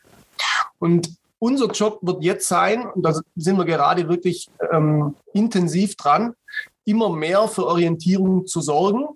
Und 0.80 1.13
unser 1.39 1.68
Job 1.68 2.00
wird 2.01 2.24
jetzt 2.24 2.48
sein, 2.48 2.86
und 2.88 3.03
da 3.03 3.20
sind 3.36 3.58
wir 3.58 3.65
gerade 3.65 4.08
wirklich 4.08 4.50
ähm, 4.72 5.15
intensiv 5.34 5.96
dran, 5.96 6.34
immer 6.86 7.10
mehr 7.10 7.48
für 7.48 7.65
Orientierung 7.68 8.48
zu 8.48 8.62
sorgen 8.62 9.08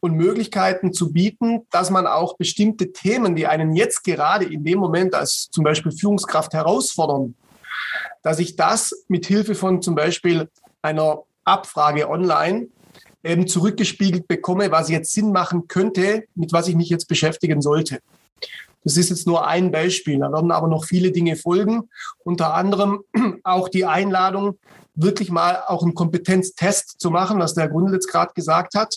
und 0.00 0.16
Möglichkeiten 0.16 0.92
zu 0.92 1.12
bieten, 1.12 1.66
dass 1.70 1.90
man 1.90 2.06
auch 2.06 2.36
bestimmte 2.36 2.92
Themen, 2.92 3.36
die 3.36 3.46
einen 3.46 3.74
jetzt 3.74 4.04
gerade 4.04 4.44
in 4.44 4.64
dem 4.64 4.78
Moment 4.78 5.14
als 5.14 5.48
zum 5.50 5.64
Beispiel 5.64 5.92
Führungskraft 5.92 6.52
herausfordern, 6.52 7.34
dass 8.22 8.38
ich 8.38 8.56
das 8.56 9.04
mit 9.08 9.26
Hilfe 9.26 9.54
von 9.54 9.82
zum 9.82 9.94
Beispiel 9.94 10.48
einer 10.80 11.22
Abfrage 11.44 12.08
online 12.08 12.68
eben 13.24 13.46
zurückgespiegelt 13.46 14.26
bekomme, 14.26 14.70
was 14.70 14.88
jetzt 14.88 15.12
Sinn 15.12 15.32
machen 15.32 15.68
könnte, 15.68 16.24
mit 16.34 16.52
was 16.52 16.68
ich 16.68 16.74
mich 16.74 16.88
jetzt 16.88 17.06
beschäftigen 17.06 17.62
sollte. 17.62 18.00
Das 18.84 18.96
ist 18.96 19.10
jetzt 19.10 19.26
nur 19.26 19.46
ein 19.46 19.70
Beispiel. 19.70 20.18
Da 20.18 20.32
werden 20.32 20.50
aber 20.50 20.66
noch 20.66 20.84
viele 20.84 21.12
Dinge 21.12 21.36
folgen. 21.36 21.88
Unter 22.24 22.54
anderem 22.54 23.04
auch 23.44 23.68
die 23.68 23.84
Einladung, 23.84 24.58
wirklich 24.94 25.30
mal 25.30 25.62
auch 25.66 25.82
einen 25.82 25.94
Kompetenztest 25.94 27.00
zu 27.00 27.10
machen, 27.10 27.38
was 27.38 27.54
der 27.54 27.68
Grundl 27.68 27.94
jetzt 27.94 28.08
gerade 28.08 28.34
gesagt 28.34 28.74
hat, 28.74 28.96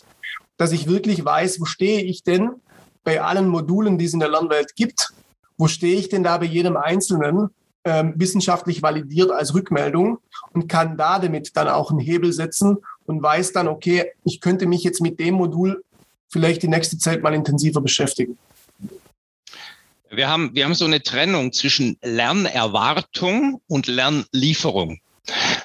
dass 0.58 0.72
ich 0.72 0.88
wirklich 0.88 1.24
weiß, 1.24 1.60
wo 1.62 1.66
stehe 1.66 2.02
ich 2.02 2.24
denn 2.24 2.50
bei 3.04 3.22
allen 3.22 3.48
Modulen, 3.48 3.98
die 3.98 4.06
es 4.06 4.14
in 4.14 4.20
der 4.20 4.30
Lernwelt 4.30 4.76
gibt? 4.76 5.14
Wo 5.58 5.68
stehe 5.68 5.98
ich 5.98 6.10
denn 6.10 6.24
da 6.24 6.38
bei 6.38 6.46
jedem 6.46 6.76
Einzelnen? 6.76 7.50
Ähm, 7.86 8.14
wissenschaftlich 8.16 8.82
validiert 8.82 9.32
als 9.32 9.54
Rückmeldung 9.54 10.18
und 10.54 10.68
kann 10.68 10.98
da 10.98 11.20
damit 11.20 11.56
dann 11.56 11.68
auch 11.68 11.92
einen 11.92 12.00
Hebel 12.00 12.34
setzen 12.34 12.78
und 13.06 13.22
weiß 13.22 13.54
dann, 13.54 13.68
okay, 13.68 14.12
ich 14.24 14.42
könnte 14.42 14.66
mich 14.66 14.84
jetzt 14.84 15.02
mit 15.02 15.20
dem 15.20 15.36
Modul 15.36 15.84
vielleicht 16.30 16.64
die 16.64 16.68
nächste 16.68 16.98
Zeit 16.98 17.22
mal 17.22 17.34
intensiver 17.34 17.82
beschäftigen. 17.82 18.38
Wir 20.10 20.30
haben, 20.30 20.56
wir 20.56 20.66
haben 20.66 20.76
so 20.76 20.86
eine 20.86 21.04
Trennung 21.04 21.54
zwischen 21.54 21.98
Lernerwartung 22.02 23.62
und 23.68 23.88
Lernlieferung. 23.88 25.00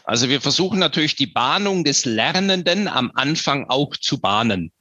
Also 0.05 0.29
wir 0.29 0.41
versuchen 0.41 0.79
natürlich 0.79 1.17
die 1.17 1.27
Bahnung 1.27 1.85
des 1.85 2.05
Lernenden 2.05 2.89
am 2.89 3.13
Anfang 3.15 3.67
auch 3.69 3.97
zu 3.97 4.19
bahnen. 4.19 4.73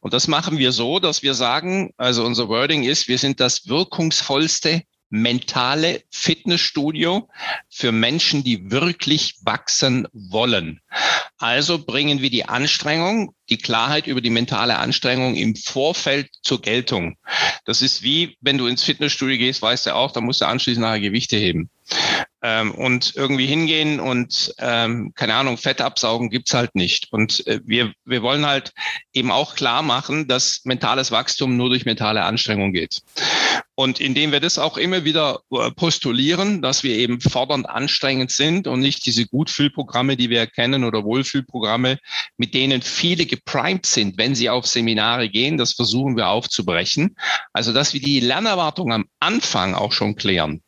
Und 0.00 0.12
das 0.12 0.28
machen 0.28 0.58
wir 0.58 0.72
so, 0.72 1.00
dass 1.00 1.22
wir 1.22 1.34
sagen, 1.34 1.92
also 1.96 2.24
unser 2.24 2.48
Wording 2.48 2.84
ist, 2.84 3.08
wir 3.08 3.18
sind 3.18 3.40
das 3.40 3.66
wirkungsvollste 3.66 4.82
mentale 5.08 6.02
Fitnessstudio 6.10 7.28
für 7.68 7.92
Menschen, 7.92 8.42
die 8.44 8.70
wirklich 8.70 9.36
wachsen 9.42 10.08
wollen. 10.12 10.80
Also 11.38 11.84
bringen 11.84 12.22
wir 12.22 12.30
die 12.30 12.46
Anstrengung, 12.46 13.34
die 13.48 13.58
Klarheit 13.58 14.06
über 14.06 14.20
die 14.20 14.30
mentale 14.30 14.78
Anstrengung 14.78 15.34
im 15.36 15.54
Vorfeld 15.56 16.28
zur 16.42 16.60
Geltung. 16.60 17.16
Das 17.64 17.82
ist 17.82 18.02
wie, 18.02 18.36
wenn 18.40 18.58
du 18.58 18.66
ins 18.66 18.82
Fitnessstudio 18.82 19.38
gehst, 19.38 19.62
weißt 19.62 19.86
du 19.86 19.94
auch, 19.94 20.12
da 20.12 20.20
musst 20.20 20.40
du 20.40 20.46
anschließend 20.46 20.82
nachher 20.82 21.00
Gewichte 21.00 21.36
heben 21.36 21.70
ähm, 22.42 22.72
und 22.72 23.14
irgendwie 23.16 23.46
hingehen 23.46 23.98
und 23.98 24.54
ähm, 24.58 25.12
keine 25.14 25.34
Ahnung, 25.34 25.56
Fett 25.56 25.80
absaugen 25.80 26.30
gibt's 26.30 26.54
halt 26.54 26.74
nicht. 26.74 27.12
Und 27.12 27.46
äh, 27.46 27.60
wir, 27.64 27.92
wir 28.04 28.22
wollen 28.22 28.46
halt 28.46 28.72
eben 29.12 29.30
auch 29.30 29.54
klar 29.54 29.82
machen, 29.82 30.28
dass 30.28 30.60
mentales 30.64 31.10
Wachstum 31.10 31.56
nur 31.56 31.70
durch 31.70 31.84
mentale 31.84 32.22
Anstrengung 32.22 32.72
geht. 32.72 33.02
Und 33.74 34.00
indem 34.00 34.32
wir 34.32 34.40
das 34.40 34.58
auch 34.58 34.76
immer 34.76 35.04
wieder 35.04 35.40
äh, 35.50 35.70
postulieren, 35.70 36.62
dass 36.62 36.82
wir 36.82 36.96
eben 36.96 37.20
fordernd 37.20 37.68
anstrengend 37.68 38.30
sind 38.30 38.66
und 38.66 38.80
nicht 38.80 39.04
diese 39.06 39.26
Gutfühlprogramme, 39.26 40.16
die 40.16 40.30
wir 40.30 40.46
kennen 40.46 40.84
oder 40.84 41.04
Wohlfühlprogramme, 41.04 41.98
mit 42.36 42.54
denen 42.54 42.80
viele 42.80 43.26
geprimed 43.36 43.86
sind, 43.86 44.18
wenn 44.18 44.34
sie 44.34 44.50
auf 44.50 44.66
Seminare 44.66 45.28
gehen, 45.28 45.56
das 45.56 45.72
versuchen 45.72 46.16
wir 46.16 46.28
aufzubrechen. 46.28 47.16
Also, 47.52 47.72
dass 47.72 47.94
wir 47.94 48.00
die 48.00 48.20
Lernerwartung 48.20 48.92
am 48.92 49.06
Anfang 49.20 49.74
auch 49.74 49.92
schon 49.92 50.16
klären. 50.16 50.62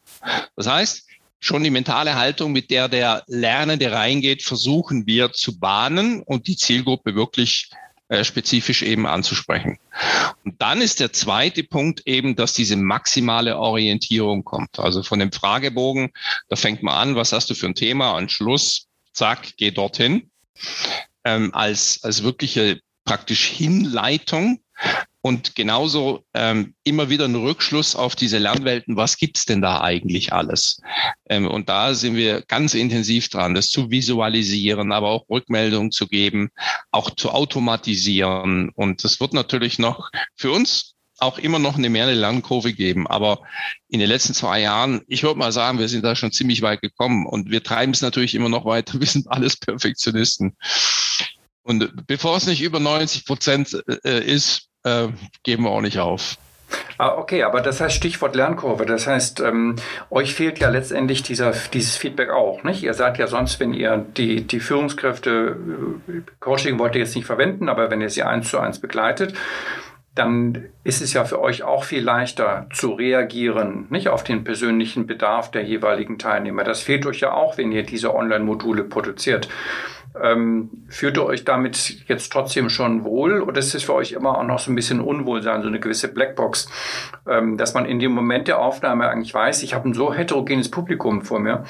Das 0.57 0.67
heißt, 0.67 1.07
schon 1.41 1.63
die 1.65 1.71
mentale 1.71 2.17
Haltung, 2.17 2.53
mit 2.53 2.71
der 2.71 2.89
der 2.89 3.23
Lernende 3.27 3.93
reingeht, 3.93 4.43
versuchen 4.43 5.07
wir 5.07 5.33
zu 5.33 5.59
bahnen 5.59 6.23
und 6.23 6.47
die 6.47 6.57
Zielgruppe 6.57 7.15
wirklich 7.15 7.71
äh, 8.09 8.25
spezifisch 8.25 8.83
eben 8.83 9.07
anzusprechen. 9.07 9.79
Und 10.45 10.61
dann 10.63 10.81
ist 10.81 11.01
der 11.01 11.13
zweite 11.13 11.63
Punkt 11.63 12.07
eben, 12.07 12.37
dass 12.37 12.55
diese 12.55 12.77
maximale 12.77 13.59
Orientierung 13.59 14.45
kommt. 14.45 14.79
Also 14.79 15.03
von 15.03 15.19
dem 15.19 15.31
Fragebogen, 15.31 16.11
da 16.49 16.57
fängt 16.57 16.83
man 16.83 16.95
an, 16.95 17.17
was 17.17 17.33
hast 17.33 17.51
du 17.51 17.55
für 17.55 17.67
ein 17.67 17.75
Thema, 17.75 18.13
und 18.13 18.33
Schluss, 18.33 18.87
zack, 19.13 19.53
geh 19.59 19.71
dorthin. 19.71 20.31
Ähm, 21.29 21.55
als, 21.55 22.01
als 22.05 22.23
wirkliche 22.23 22.81
praktisch 23.05 23.45
Hinleitung 23.45 24.61
und 25.21 25.55
genauso 25.55 26.25
ähm, 26.33 26.75
immer 26.85 27.11
wieder 27.11 27.27
ein 27.27 27.35
Rückschluss 27.35 27.95
auf 27.95 28.17
diese 28.17 28.39
Lernwelten, 28.39 28.97
was 28.97 29.19
gibt's 29.19 29.45
denn 29.45 29.61
da 29.61 29.83
eigentlich 29.83 30.33
alles? 30.33 30.81
Ähm, 31.29 31.47
und 31.47 31.69
da 31.69 31.93
sind 31.93 32.17
wir 32.17 32.43
ganz 32.49 32.73
intensiv 32.73 33.29
dran, 33.29 33.55
das 33.55 33.69
zu 33.69 33.91
visualisieren, 33.91 34.91
aber 34.91 35.09
auch 35.09 35.29
Rückmeldungen 35.29 35.91
zu 35.91 36.07
geben, 36.07 36.49
auch 36.93 37.11
zu 37.11 37.31
automatisieren. 37.31 38.71
Und 38.71 39.05
das 39.05 39.21
wird 39.21 39.35
natürlich 39.35 39.79
noch 39.79 40.11
für 40.35 40.51
uns 40.51 40.95
auch 41.19 41.39
immer 41.39 41.59
noch 41.59 41.77
eine 41.77 41.91
mehr 41.91 42.05
eine 42.05 42.15
Lernkurve 42.15 42.73
geben. 42.73 43.07
Aber 43.07 43.41
in 43.89 44.01
den 44.01 44.09
letzten 44.09 44.35
zwei 44.35 44.61
Jahren, 44.61 45.03
ich 45.09 45.23
würde 45.23 45.39
mal 45.39 45.53
sagen, 45.53 45.79
wir 45.79 45.89
sind 45.89 46.05
da 46.05 46.15
schon 46.17 46.33
ziemlich 46.33 46.63
weit 46.63 46.81
gekommen 46.81 47.27
und 47.27 47.51
wir 47.51 47.63
treiben 47.63 47.93
es 47.93 48.03
natürlich 48.03 48.35
immer 48.35 48.49
noch 48.49 48.65
weiter. 48.65 49.01
Wir 49.01 49.07
sind 49.07 49.29
alles 49.29 49.57
Perfektionisten. 49.57 50.57
Und 51.63 52.07
bevor 52.07 52.37
es 52.37 52.47
nicht 52.47 52.63
über 52.63 52.81
90 52.81 53.27
Prozent 53.27 53.85
äh, 54.05 54.25
ist, 54.25 54.69
äh, 54.85 55.09
geben 55.43 55.65
wir 55.65 55.71
auch 55.71 55.83
nicht 55.83 55.99
auf. 55.99 56.39
Ah, 56.99 57.15
okay, 57.17 57.45
aber 57.45 57.61
das 57.61 57.81
heißt 57.81 57.95
Stichwort 57.95 58.35
Lernkurve. 58.35 58.85
Das 58.85 59.07
heißt, 59.07 59.41
ähm, 59.41 59.77
euch 60.11 60.35
fehlt 60.35 60.59
ja 60.59 60.69
letztendlich 60.69 61.23
dieser, 61.23 61.53
dieses 61.73 61.97
Feedback 61.97 62.31
auch, 62.31 62.65
nicht? 62.65 62.83
Ihr 62.83 62.95
sagt 62.95 63.19
ja 63.19 63.27
sonst, 63.27 63.61
wenn 63.61 63.73
ihr 63.73 64.05
die, 64.17 64.47
die 64.47 64.61
Führungskräfte, 64.61 65.57
äh, 66.09 66.21
Coaching 66.41 66.79
wollt 66.79 66.95
ihr 66.95 67.03
jetzt 67.03 67.15
nicht 67.15 67.27
verwenden, 67.27 67.69
aber 67.69 67.91
wenn 67.91 68.01
ihr 68.01 68.11
sie 68.11 68.23
eins 68.23 68.49
zu 68.49 68.59
eins 68.59 68.81
begleitet, 68.81 69.35
dann 70.19 70.65
ist 70.83 71.01
es 71.01 71.13
ja 71.13 71.25
für 71.25 71.41
euch 71.41 71.63
auch 71.63 71.85
viel 71.85 72.03
leichter 72.03 72.67
zu 72.73 72.93
reagieren, 72.93 73.87
nicht 73.91 74.09
auf 74.09 74.25
den 74.25 74.43
persönlichen 74.43 75.07
Bedarf 75.07 75.51
der 75.51 75.63
jeweiligen 75.63 76.19
Teilnehmer. 76.19 76.65
Das 76.65 76.81
fehlt 76.81 77.07
euch 77.07 77.21
ja 77.21 77.33
auch, 77.33 77.57
wenn 77.57 77.71
ihr 77.71 77.85
diese 77.85 78.15
Online-Module 78.15 78.85
produziert. 78.85 79.49
Ähm, 80.21 80.71
fühlt 80.89 81.17
ihr 81.17 81.25
euch 81.25 81.45
damit 81.45 82.09
jetzt 82.09 82.33
trotzdem 82.33 82.71
schon 82.71 83.05
wohl 83.05 83.41
oder 83.43 83.61
ist 83.61 83.75
es 83.75 83.85
für 83.85 83.95
euch 83.95 84.13
immer 84.13 84.39
auch 84.39 84.43
noch 84.43 84.59
so 84.59 84.73
ein 84.73 84.75
bisschen 84.75 85.01
Unwohlsein, 85.01 85.63
so 85.63 85.69
eine 85.69 85.79
gewisse 85.79 86.09
Blackbox, 86.09 86.69
ähm, 87.29 87.57
dass 87.57 87.75
man 87.75 87.87
in 87.87 88.01
dem 88.01 88.13
Moment 88.13 88.49
der 88.49 88.59
Aufnahme 88.59 89.09
eigentlich 89.09 89.33
weiß, 89.33 89.63
ich 89.63 89.75
habe 89.75 89.89
ein 89.89 89.95
so 89.95 90.13
heterogenes 90.13 90.71
Publikum 90.71 91.23
vor 91.23 91.39
mir, 91.39 91.65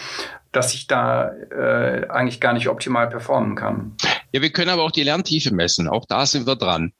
dass 0.52 0.72
ich 0.72 0.86
da 0.86 1.30
äh, 1.50 2.08
eigentlich 2.08 2.40
gar 2.40 2.54
nicht 2.54 2.68
optimal 2.68 3.08
performen 3.08 3.56
kann. 3.56 3.96
Ja, 4.32 4.40
wir 4.40 4.50
können 4.50 4.70
aber 4.70 4.82
auch 4.84 4.92
die 4.92 5.02
Lerntiefe 5.02 5.52
messen. 5.52 5.88
Auch 5.88 6.06
da 6.06 6.24
sind 6.24 6.46
wir 6.46 6.56
dran. 6.56 6.92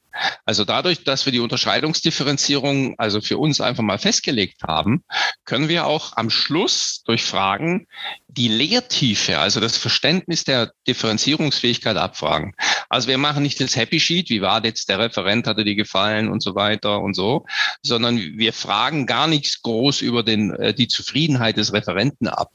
Also 0.45 0.65
dadurch, 0.65 1.05
dass 1.05 1.27
wir 1.27 1.33
die 1.33 1.41
Unterscheidungsdifferenzierung 1.41 2.95
also 2.99 3.21
für 3.21 3.39
uns 3.39 3.61
einfach 3.61 3.83
mal 3.83 3.99
festgelegt 3.99 4.63
haben, 4.67 5.05
können 5.45 5.69
wir 5.69 5.87
auch 5.87 6.17
am 6.17 6.31
Schluss 6.31 7.03
durch 7.05 7.25
Fragen 7.25 7.87
die 8.29 8.49
Lehrtiefe, 8.49 9.39
also 9.39 9.61
das 9.61 9.77
Verständnis 9.77 10.45
der 10.45 10.73
Differenzierungsfähigkeit 10.87 11.97
abfragen. 11.97 12.55
Also 12.89 13.09
wir 13.09 13.19
machen 13.19 13.43
nicht 13.43 13.61
das 13.61 13.77
Happy 13.77 14.01
Sheet, 14.01 14.31
wie 14.31 14.43
war 14.43 14.65
jetzt 14.65 14.89
der 14.89 14.99
Referent, 14.99 15.47
hatte 15.47 15.65
die 15.65 15.77
gefallen 15.77 16.29
und 16.29 16.43
so 16.43 16.55
weiter 16.55 17.01
und 17.01 17.15
so, 17.15 17.47
sondern 17.83 18.19
wir 18.19 18.53
fragen 18.53 19.07
gar 19.07 19.27
nichts 19.27 19.63
groß 19.63 20.03
über 20.03 20.23
den, 20.23 20.55
äh, 20.55 20.75
die 20.75 20.89
Zufriedenheit 20.89 21.57
des 21.57 21.73
Referenten 21.73 22.29
ab 22.29 22.51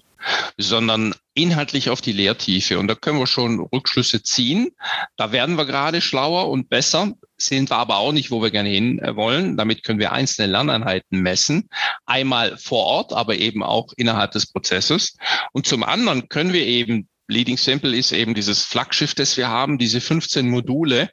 sondern 0.58 1.16
inhaltlich 1.34 1.90
auf 1.90 2.02
die 2.02 2.12
Lehrtiefe. 2.12 2.80
Und 2.80 2.88
da 2.88 2.96
können 2.96 3.20
wir 3.20 3.28
schon 3.28 3.60
Rückschlüsse 3.60 4.24
ziehen. 4.24 4.70
Da 5.18 5.32
werden 5.32 5.58
wir 5.58 5.66
gerade 5.66 6.02
schlauer 6.02 6.50
und 6.50 6.70
besser, 6.70 7.14
sind 7.38 7.70
wir 7.70 7.78
aber 7.78 7.98
auch 7.98 8.12
nicht, 8.12 8.32
wo 8.32 8.42
wir 8.42 8.52
gerne 8.52 8.70
hin 8.70 9.00
äh, 9.00 9.16
wollen. 9.16 9.58
Damit 9.58 9.84
können 9.84 10.00
wir 10.00 10.12
einzelne 10.12 10.52
Lerneinheiten 10.52 11.22
messen. 11.22 11.70
Einmal 12.06 12.58
vor 12.58 12.86
Ort, 12.86 13.14
aber 13.14 13.36
eben 13.36 13.64
auch 13.64 13.94
innerhalb 13.98 14.32
des 14.32 14.52
Prozesses. 14.52 15.18
Und 15.52 15.68
zum 15.68 15.84
anderen 15.84 16.30
können 16.30 16.54
wir 16.54 16.66
eben 16.66 17.08
Leading 17.28 17.58
Simple 17.58 17.96
ist 17.96 18.12
eben 18.12 18.34
dieses 18.34 18.64
Flaggschiff, 18.64 19.16
das 19.16 19.38
wir 19.38 19.48
haben, 19.48 19.78
diese 19.78 20.02
15 20.02 20.50
Module, 20.50 21.10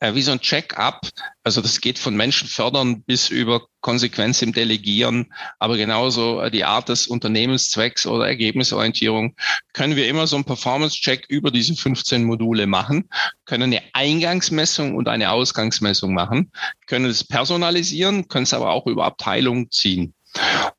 äh, 0.00 0.14
wie 0.14 0.22
so 0.22 0.32
ein 0.32 0.40
Check-up. 0.40 1.08
Also 1.44 1.60
das 1.60 1.80
geht 1.80 1.98
von 1.98 2.16
Menschen 2.16 2.48
fördern 2.48 3.02
bis 3.02 3.30
über 3.30 3.66
Konsequenz 3.80 4.42
im 4.42 4.52
Delegieren, 4.52 5.32
aber 5.58 5.76
genauso 5.76 6.40
äh, 6.40 6.50
die 6.50 6.64
Art 6.64 6.88
des 6.88 7.06
Unternehmenszwecks 7.06 8.06
oder 8.06 8.26
Ergebnisorientierung 8.26 9.36
können 9.72 9.94
wir 9.94 10.08
immer 10.08 10.26
so 10.26 10.36
einen 10.36 10.44
Performance-Check 10.44 11.26
über 11.28 11.50
diese 11.50 11.76
15 11.76 12.24
Module 12.24 12.66
machen, 12.66 13.08
können 13.44 13.74
eine 13.74 13.82
Eingangsmessung 13.92 14.96
und 14.96 15.08
eine 15.08 15.30
Ausgangsmessung 15.30 16.12
machen, 16.12 16.50
können 16.86 17.06
es 17.06 17.24
personalisieren, 17.24 18.26
können 18.26 18.44
es 18.44 18.54
aber 18.54 18.70
auch 18.70 18.86
über 18.86 19.04
Abteilungen 19.04 19.70
ziehen. 19.70 20.14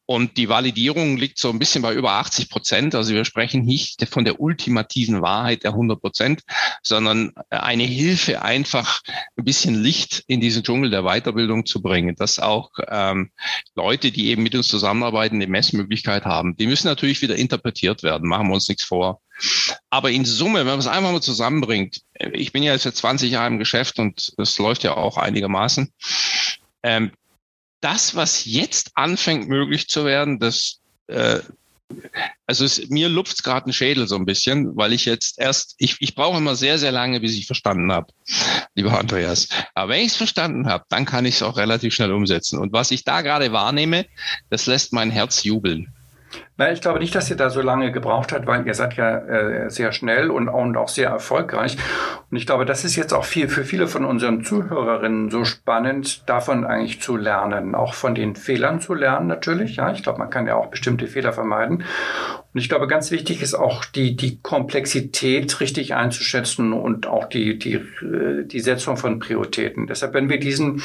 Und 0.06 0.38
die 0.38 0.50
Validierung 0.50 1.18
liegt 1.18 1.40
so 1.40 1.50
ein 1.50 1.58
bisschen 1.58 1.82
bei 1.82 1.94
über 1.94 2.12
80 2.14 2.50
Prozent. 2.50 2.96
Also 2.96 3.14
wir 3.14 3.26
sprechen 3.26 3.64
nicht 3.64 4.08
von 4.08 4.24
der 4.24 4.40
ultimativen 4.40 5.22
Wahrheit 5.22 5.64
der 5.64 5.72
100 5.72 6.00
Prozent, 6.00 6.42
sondern 6.84 7.32
eine 7.50 7.84
Hilfe, 7.84 8.42
einfach 8.42 9.02
ein 9.36 9.46
bisschen 9.46 9.82
Licht 9.82 10.24
in 10.28 10.42
diesen 10.42 10.64
Dschungel 10.64 10.92
der 10.92 11.04
Weiterbildung 11.04 11.66
zu 11.66 11.82
bringen, 11.82 12.16
dass 12.16 12.40
auch 12.40 12.72
ähm, 12.88 13.32
Leute, 13.76 14.12
die 14.12 14.28
eben 14.28 14.44
mit 14.44 14.54
uns 14.56 14.68
zusammenarbeiten, 14.68 15.36
eine 15.36 15.48
Messmöglichkeit 15.48 16.26
haben. 16.26 16.56
Die 16.58 16.68
müssen 16.68 16.88
natürlich 16.88 17.22
wieder 17.22 17.36
interpretiert 17.36 18.04
werden, 18.04 18.30
machen 18.30 18.48
wir 18.48 18.56
uns 18.56 18.68
nichts 18.68 18.84
vor. 18.84 19.22
Aber 19.90 20.12
in 20.12 20.26
Summe, 20.26 20.60
wenn 20.60 20.68
man 20.68 20.80
es 20.80 20.88
einfach 20.88 21.12
mal 21.12 21.22
zusammenbringt, 21.22 22.02
ich 22.34 22.52
bin 22.52 22.64
ja 22.64 22.74
jetzt 22.74 22.84
seit 22.84 22.96
20 22.96 23.32
Jahren 23.32 23.54
im 23.54 23.60
Geschäft 23.60 24.00
und 24.00 24.34
das 24.38 24.58
läuft 24.60 24.84
ja 24.84 24.96
auch 24.96 25.18
einigermaßen. 25.18 25.92
Ähm, 26.84 27.12
das, 27.86 28.16
was 28.16 28.46
jetzt 28.46 28.92
anfängt 28.96 29.48
möglich 29.48 29.88
zu 29.88 30.06
werden, 30.06 30.40
das 30.40 30.80
äh, 31.06 31.40
also 32.48 32.66
es, 32.66 32.90
mir 32.90 33.10
lupft 33.10 33.44
gerade 33.44 33.70
ein 33.70 33.74
Schädel 33.74 34.08
so 34.08 34.16
ein 34.16 34.26
bisschen, 34.26 34.76
weil 34.76 34.92
ich 34.92 35.06
jetzt 35.06 35.40
erst, 35.40 35.76
ich, 35.78 35.98
ich 36.00 36.16
brauche 36.16 36.38
immer 36.38 36.56
sehr, 36.56 36.80
sehr 36.80 36.92
lange, 36.92 37.20
bis 37.20 37.36
ich 37.36 37.46
verstanden 37.46 37.92
habe, 37.92 38.08
lieber 38.74 38.98
Andreas. 38.98 39.50
Aber 39.76 39.94
wenn 39.94 40.02
ich 40.02 40.08
es 40.08 40.16
verstanden 40.16 40.68
habe, 40.68 40.84
dann 40.90 41.06
kann 41.06 41.26
ich 41.26 41.36
es 41.36 41.44
auch 41.44 41.58
relativ 41.58 41.94
schnell 41.94 42.12
umsetzen. 42.12 42.60
Und 42.60 42.74
was 42.74 42.90
ich 42.90 43.04
da 43.04 43.22
gerade 43.22 43.52
wahrnehme, 43.52 44.08
das 44.50 44.66
lässt 44.66 44.94
mein 44.94 45.12
Herz 45.12 45.44
jubeln. 45.44 45.95
Na, 46.58 46.72
ich 46.72 46.82
glaube 46.82 47.00
nicht, 47.00 47.14
dass 47.16 47.30
ihr 47.30 47.36
da 47.36 47.50
so 47.50 47.62
lange 47.62 47.92
gebraucht 47.92 48.32
habt, 48.32 48.48
weil 48.48 48.66
ihr 48.66 48.74
seid 48.74 48.96
ja 48.96 49.18
äh, 49.18 49.70
sehr 49.70 49.92
schnell 49.92 50.32
und, 50.32 50.48
und 50.48 50.78
auch 50.78 50.88
sehr 50.88 51.10
erfolgreich. 51.10 51.78
Und 52.32 52.38
ich 52.38 52.46
glaube, 52.46 52.66
das 52.66 52.86
ist 52.86 52.96
jetzt 52.96 53.14
auch 53.14 53.26
viel 53.26 53.50
für 53.50 53.64
viele 53.64 53.88
von 53.88 54.06
unseren 54.06 54.44
Zuhörerinnen 54.44 55.30
so 55.30 55.44
spannend, 55.44 56.28
davon 56.30 56.66
eigentlich 56.66 57.02
zu 57.02 57.18
lernen, 57.18 57.76
auch 57.76 57.94
von 57.94 58.16
den 58.16 58.36
Fehlern 58.36 58.80
zu 58.80 58.94
lernen 58.94 59.28
natürlich. 59.28 59.76
Ja, 59.76 59.92
ich 59.92 60.04
glaube, 60.04 60.20
man 60.20 60.30
kann 60.30 60.48
ja 60.48 60.56
auch 60.56 60.68
bestimmte 60.68 61.08
Fehler 61.08 61.34
vermeiden. 61.34 61.84
Und 62.56 62.62
ich 62.62 62.70
glaube, 62.70 62.88
ganz 62.88 63.12
wichtig 63.12 63.42
ist 63.42 63.54
auch 63.54 63.84
die, 63.84 64.16
die 64.16 64.40
Komplexität 64.40 65.60
richtig 65.60 65.94
einzuschätzen 65.94 66.72
und 66.72 67.06
auch 67.06 67.26
die, 67.26 67.60
die, 67.60 67.74
äh, 67.74 68.46
die 68.46 68.62
Setzung 68.62 68.96
von 68.96 69.20
Prioritäten. 69.20 69.88
Deshalb, 69.88 70.14
wenn 70.14 70.30
wir 70.30 70.40
diesen 70.40 70.82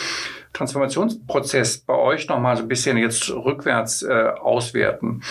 Transformationsprozess 0.52 1.78
bei 1.78 1.94
euch 1.94 2.26
nochmal 2.26 2.56
so 2.56 2.62
ein 2.62 2.68
bisschen 2.68 2.96
jetzt 2.96 3.30
rückwärts 3.30 4.02
äh, 4.02 4.32
auswerten, 4.40 5.22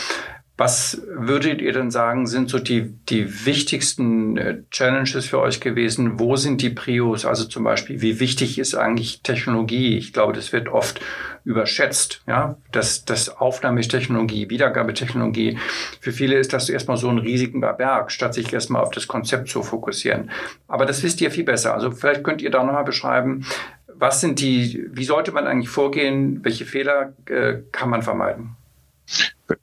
was 0.56 1.02
würdet 1.14 1.62
ihr 1.62 1.74
denn 1.74 1.92
sagen, 1.92 2.26
sind 2.26 2.50
so 2.50 2.60
die, 2.60 2.94
die 3.10 3.46
wichtigsten 3.46 4.38
äh, 4.38 4.62
Challenges 4.72 5.26
für 5.26 5.40
euch 5.40 5.60
gewesen? 5.60 6.20
Wo 6.20 6.38
sind 6.38 6.62
die 6.62 6.70
Prios? 6.70 7.26
Also 7.26 7.46
zum 7.46 7.66
Beispiel, 7.66 8.02
wie 8.02 8.22
wichtig 8.22 8.60
ist 8.60 8.76
eigentlich 8.76 9.24
Technologie? 9.24 9.98
Ich 9.98 10.14
glaube, 10.14 10.32
das 10.32 10.54
wird 10.54 10.70
oft 10.70 11.02
überschätzt, 11.50 12.22
ja, 12.28 12.58
das, 12.72 13.06
das 13.06 13.30
Aufnahmetechnologie, 13.30 14.52
Wiedergabetechnologie. 14.52 15.58
Für 16.00 16.12
viele 16.12 16.38
ist 16.38 16.54
das 16.54 16.70
erstmal 16.70 16.98
so 16.98 17.10
ein 17.10 17.18
riesiger 17.18 17.74
Berg, 17.74 18.12
statt 18.12 18.36
sich 18.36 18.54
erstmal 18.54 18.84
auf 18.84 18.92
das 18.92 19.08
Konzept 19.08 19.50
zu 19.50 19.64
fokussieren. 19.64 20.30
Aber 20.68 20.86
das 20.86 21.02
wisst 21.02 21.20
ihr 21.22 21.32
viel 21.32 21.44
besser. 21.44 21.74
Also 21.74 21.90
vielleicht 21.90 22.24
könnt 22.24 22.44
ihr 22.44 22.52
da 22.52 22.64
nochmal 22.64 22.84
beschreiben, 22.84 23.48
was 23.88 24.22
sind 24.22 24.40
die, 24.40 24.86
wie 24.92 25.04
sollte 25.06 25.32
man 25.32 25.48
eigentlich 25.48 25.70
vorgehen? 25.70 26.44
Welche 26.44 26.66
Fehler 26.66 27.14
äh, 27.26 27.56
kann 27.72 27.90
man 27.90 28.04
vermeiden? 28.04 28.56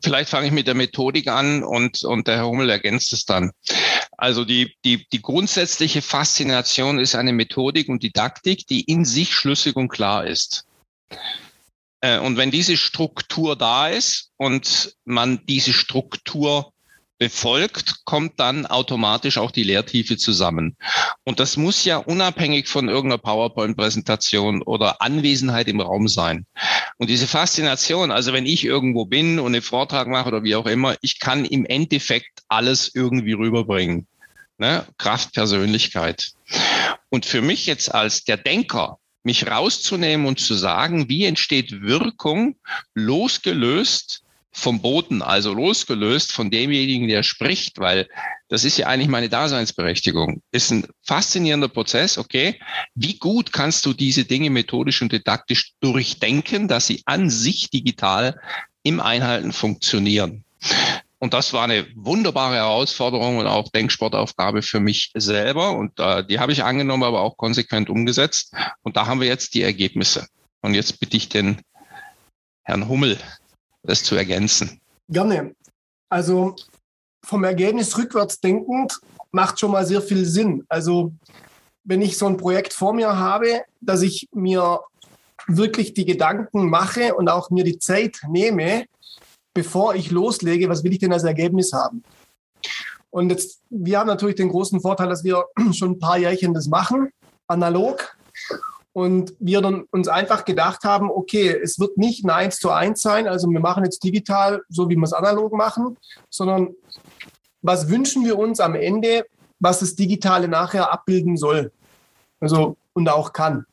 Vielleicht 0.03 0.31
fange 0.31 0.49
ich 0.49 0.53
mit 0.53 0.67
der 0.67 0.75
Methodik 0.75 1.29
an 1.29 1.63
und, 1.63 2.03
und 2.03 2.27
der 2.27 2.39
Herr 2.39 2.49
Hummel 2.49 2.69
ergänzt 2.69 3.13
es 3.13 3.25
dann. 3.25 3.53
Also 4.19 4.45
die, 4.45 4.75
die, 4.85 5.07
die 5.13 5.23
grundsätzliche 5.23 6.03
Faszination 6.03 6.99
ist 6.99 7.15
eine 7.15 7.33
Methodik 7.33 7.89
und 7.89 8.03
Didaktik, 8.03 8.67
die 8.67 8.81
in 8.81 9.05
sich 9.05 9.33
schlüssig 9.33 9.77
und 9.77 9.89
klar 9.89 10.27
ist. 10.27 10.67
Äh, 12.01 12.19
und 12.19 12.37
wenn 12.37 12.51
diese 12.51 12.77
Struktur 12.77 13.57
da 13.57 13.89
ist 13.89 14.33
und 14.37 14.97
man 15.05 15.45
diese 15.47 15.73
Struktur 15.73 16.73
befolgt, 17.19 18.05
kommt 18.05 18.39
dann 18.39 18.67
automatisch 18.67 19.39
auch 19.39 19.51
die 19.51 19.63
Lehrtiefe 19.63 20.17
zusammen. 20.17 20.77
Und 21.25 21.41
das 21.41 21.57
muss 21.57 21.85
ja 21.85 21.97
unabhängig 21.97 22.69
von 22.69 22.89
irgendeiner 22.89 23.23
PowerPoint-Präsentation 23.23 24.63
oder 24.63 25.01
Anwesenheit 25.01 25.69
im 25.69 25.81
Raum 25.81 26.09
sein. 26.09 26.47
Und 26.99 27.09
diese 27.09 27.27
Faszination, 27.27 28.11
also 28.11 28.33
wenn 28.33 28.47
ich 28.47 28.65
irgendwo 28.65 29.07
bin 29.07 29.39
und 29.39 29.55
einen 29.55 29.63
Vortrag 29.63 30.09
mache 30.09 30.29
oder 30.29 30.45
wie 30.45 30.57
auch 30.57 30.67
immer, 30.67 30.97
ich 31.01 31.19
kann 31.19 31.45
im 31.45 31.65
Endeffekt 31.65 32.43
alles 32.49 32.95
irgendwie 32.95 33.33
rüberbringen. 33.33 34.07
Ne? 34.59 34.87
Kraft, 34.99 35.35
Persönlichkeit. 35.35 36.33
Und 37.09 37.27
für 37.27 37.43
mich 37.43 37.67
jetzt 37.67 37.95
als 37.95 38.25
der 38.25 38.37
Denker, 38.37 38.99
mich 39.27 39.49
rauszunehmen 39.49 40.25
und 40.25 40.39
zu 40.39 40.55
sagen, 40.55 41.09
wie 41.09 41.25
entsteht 41.25 41.83
Wirkung 41.83 42.55
losgelöst 42.95 44.23
vom 44.53 44.81
Boten, 44.81 45.21
also 45.21 45.53
losgelöst 45.53 46.31
von 46.31 46.49
demjenigen, 46.49 47.09
der 47.09 47.25
spricht, 47.25 47.81
weil 47.81 48.09
das 48.49 48.65
ist 48.65 48.79
ja 48.79 48.87
eigentlich 48.87 49.09
meine 49.09 49.29
Daseinsberechtigung. 49.29 50.43
Ist 50.53 50.71
ein 50.71 50.87
faszinierender 51.03 51.67
Prozess, 51.67 52.19
okay. 52.19 52.61
Wie 52.95 53.19
gut 53.19 53.53
kannst 53.53 53.85
du 53.85 53.93
diese 53.93 54.25
Dinge 54.25 54.49
methodisch 54.49 55.03
und 55.03 55.11
didaktisch 55.11 55.73
durchdenken, 55.81 56.69
dass 56.69 56.87
sie 56.87 57.03
an 57.05 57.29
sich 57.29 57.69
digital 57.69 58.41
im 58.85 59.01
Einhalten 59.01 59.53
funktionieren? 59.53 60.45
Und 61.27 61.35
das 61.35 61.53
war 61.53 61.65
eine 61.65 61.89
wunderbare 61.97 62.55
Herausforderung 62.55 63.39
und 63.39 63.49
auch 63.49 63.69
Denksportaufgabe 63.71 64.63
für 64.63 64.79
mich 64.79 65.11
selber. 65.17 65.73
Und 65.73 65.99
äh, 65.99 66.25
die 66.25 66.39
habe 66.39 66.53
ich 66.53 66.63
angenommen, 66.63 67.03
aber 67.03 67.21
auch 67.23 67.37
konsequent 67.37 67.91
umgesetzt. 67.91 68.55
Und 68.83 68.97
da 68.97 69.09
haben 69.09 69.21
wir 69.21 69.27
jetzt 69.27 69.55
die 69.55 69.63
Ergebnisse. 69.63 70.29
Und 70.61 70.75
jetzt 70.75 71.01
bitte 71.01 71.17
ich 71.17 71.29
den 71.29 71.63
Herrn 72.63 72.89
Hummel, 72.89 73.19
das 73.83 74.05
zu 74.05 74.15
ergänzen. 74.15 74.81
Gerne. 75.09 75.57
Also 76.09 76.55
vom 77.25 77.43
Ergebnis 77.43 77.99
rückwärts 77.99 78.39
denkend 78.39 79.01
macht 79.33 79.59
schon 79.59 79.73
mal 79.73 79.85
sehr 79.85 80.03
viel 80.03 80.27
Sinn. 80.27 80.65
Also 80.69 81.13
wenn 81.83 82.03
ich 82.03 82.19
so 82.19 82.27
ein 82.27 82.37
Projekt 82.37 82.73
vor 82.73 82.95
mir 82.95 83.17
habe, 83.17 83.65
dass 83.81 84.03
ich 84.03 84.29
mir 84.33 84.79
wirklich 85.49 85.93
die 85.93 86.05
Gedanken 86.05 86.71
mache 86.71 87.17
und 87.17 87.29
auch 87.29 87.51
mir 87.51 87.65
die 87.65 87.81
Zeit 87.81 88.21
nehme, 88.29 88.85
bevor 89.57 89.95
ich 89.95 90.11
loslege, 90.11 90.69
was 90.69 90.85
will 90.85 90.93
ich 90.93 90.99
denn 90.99 91.15
als 91.15 91.25
Ergebnis 91.25 91.73
haben? 91.73 92.05
Und 93.09 93.31
jetzt, 93.31 93.63
wir 93.71 93.99
haben 93.99 94.07
natürlich 94.07 94.37
den 94.37 94.51
großen 94.51 94.83
Vorteil, 94.83 95.09
dass 95.09 95.25
wir 95.25 95.47
schon 95.73 95.93
ein 95.93 95.99
paar 95.99 96.19
Jährchen 96.19 96.53
das 96.53 96.69
machen, 96.69 97.11
analog. 97.49 98.17
Und 98.93 99.35
wir 99.39 99.63
dann 99.63 99.85
uns 99.91 100.09
einfach 100.09 100.45
gedacht 100.45 100.85
haben, 100.85 101.11
okay, 101.11 101.49
es 101.49 101.79
wird 101.79 101.97
nicht 101.97 102.25
ein 102.25 102.31
Eins 102.31 102.59
zu 102.59 102.71
eins 102.71 103.01
sein, 103.01 103.27
also 103.27 103.49
wir 103.49 103.61
machen 103.61 103.85
jetzt 103.85 104.05
digital, 104.05 104.63
so 104.69 104.89
wie 104.89 104.97
wir 104.97 105.05
es 105.05 105.13
analog 105.13 105.53
machen, 105.53 105.97
sondern 106.31 106.75
was 107.63 107.89
wünschen 107.89 108.25
wir 108.25 108.39
uns 108.39 108.61
am 108.61 108.75
Ende, 108.75 109.25
was 109.59 109.81
das 109.81 109.97
Digitale 109.97 110.49
nachher 110.49 110.93
abbilden 110.93 111.37
soll. 111.37 111.73
Also 112.41 112.77
und 112.93 113.09
auch 113.09 113.33
kann. 113.33 113.67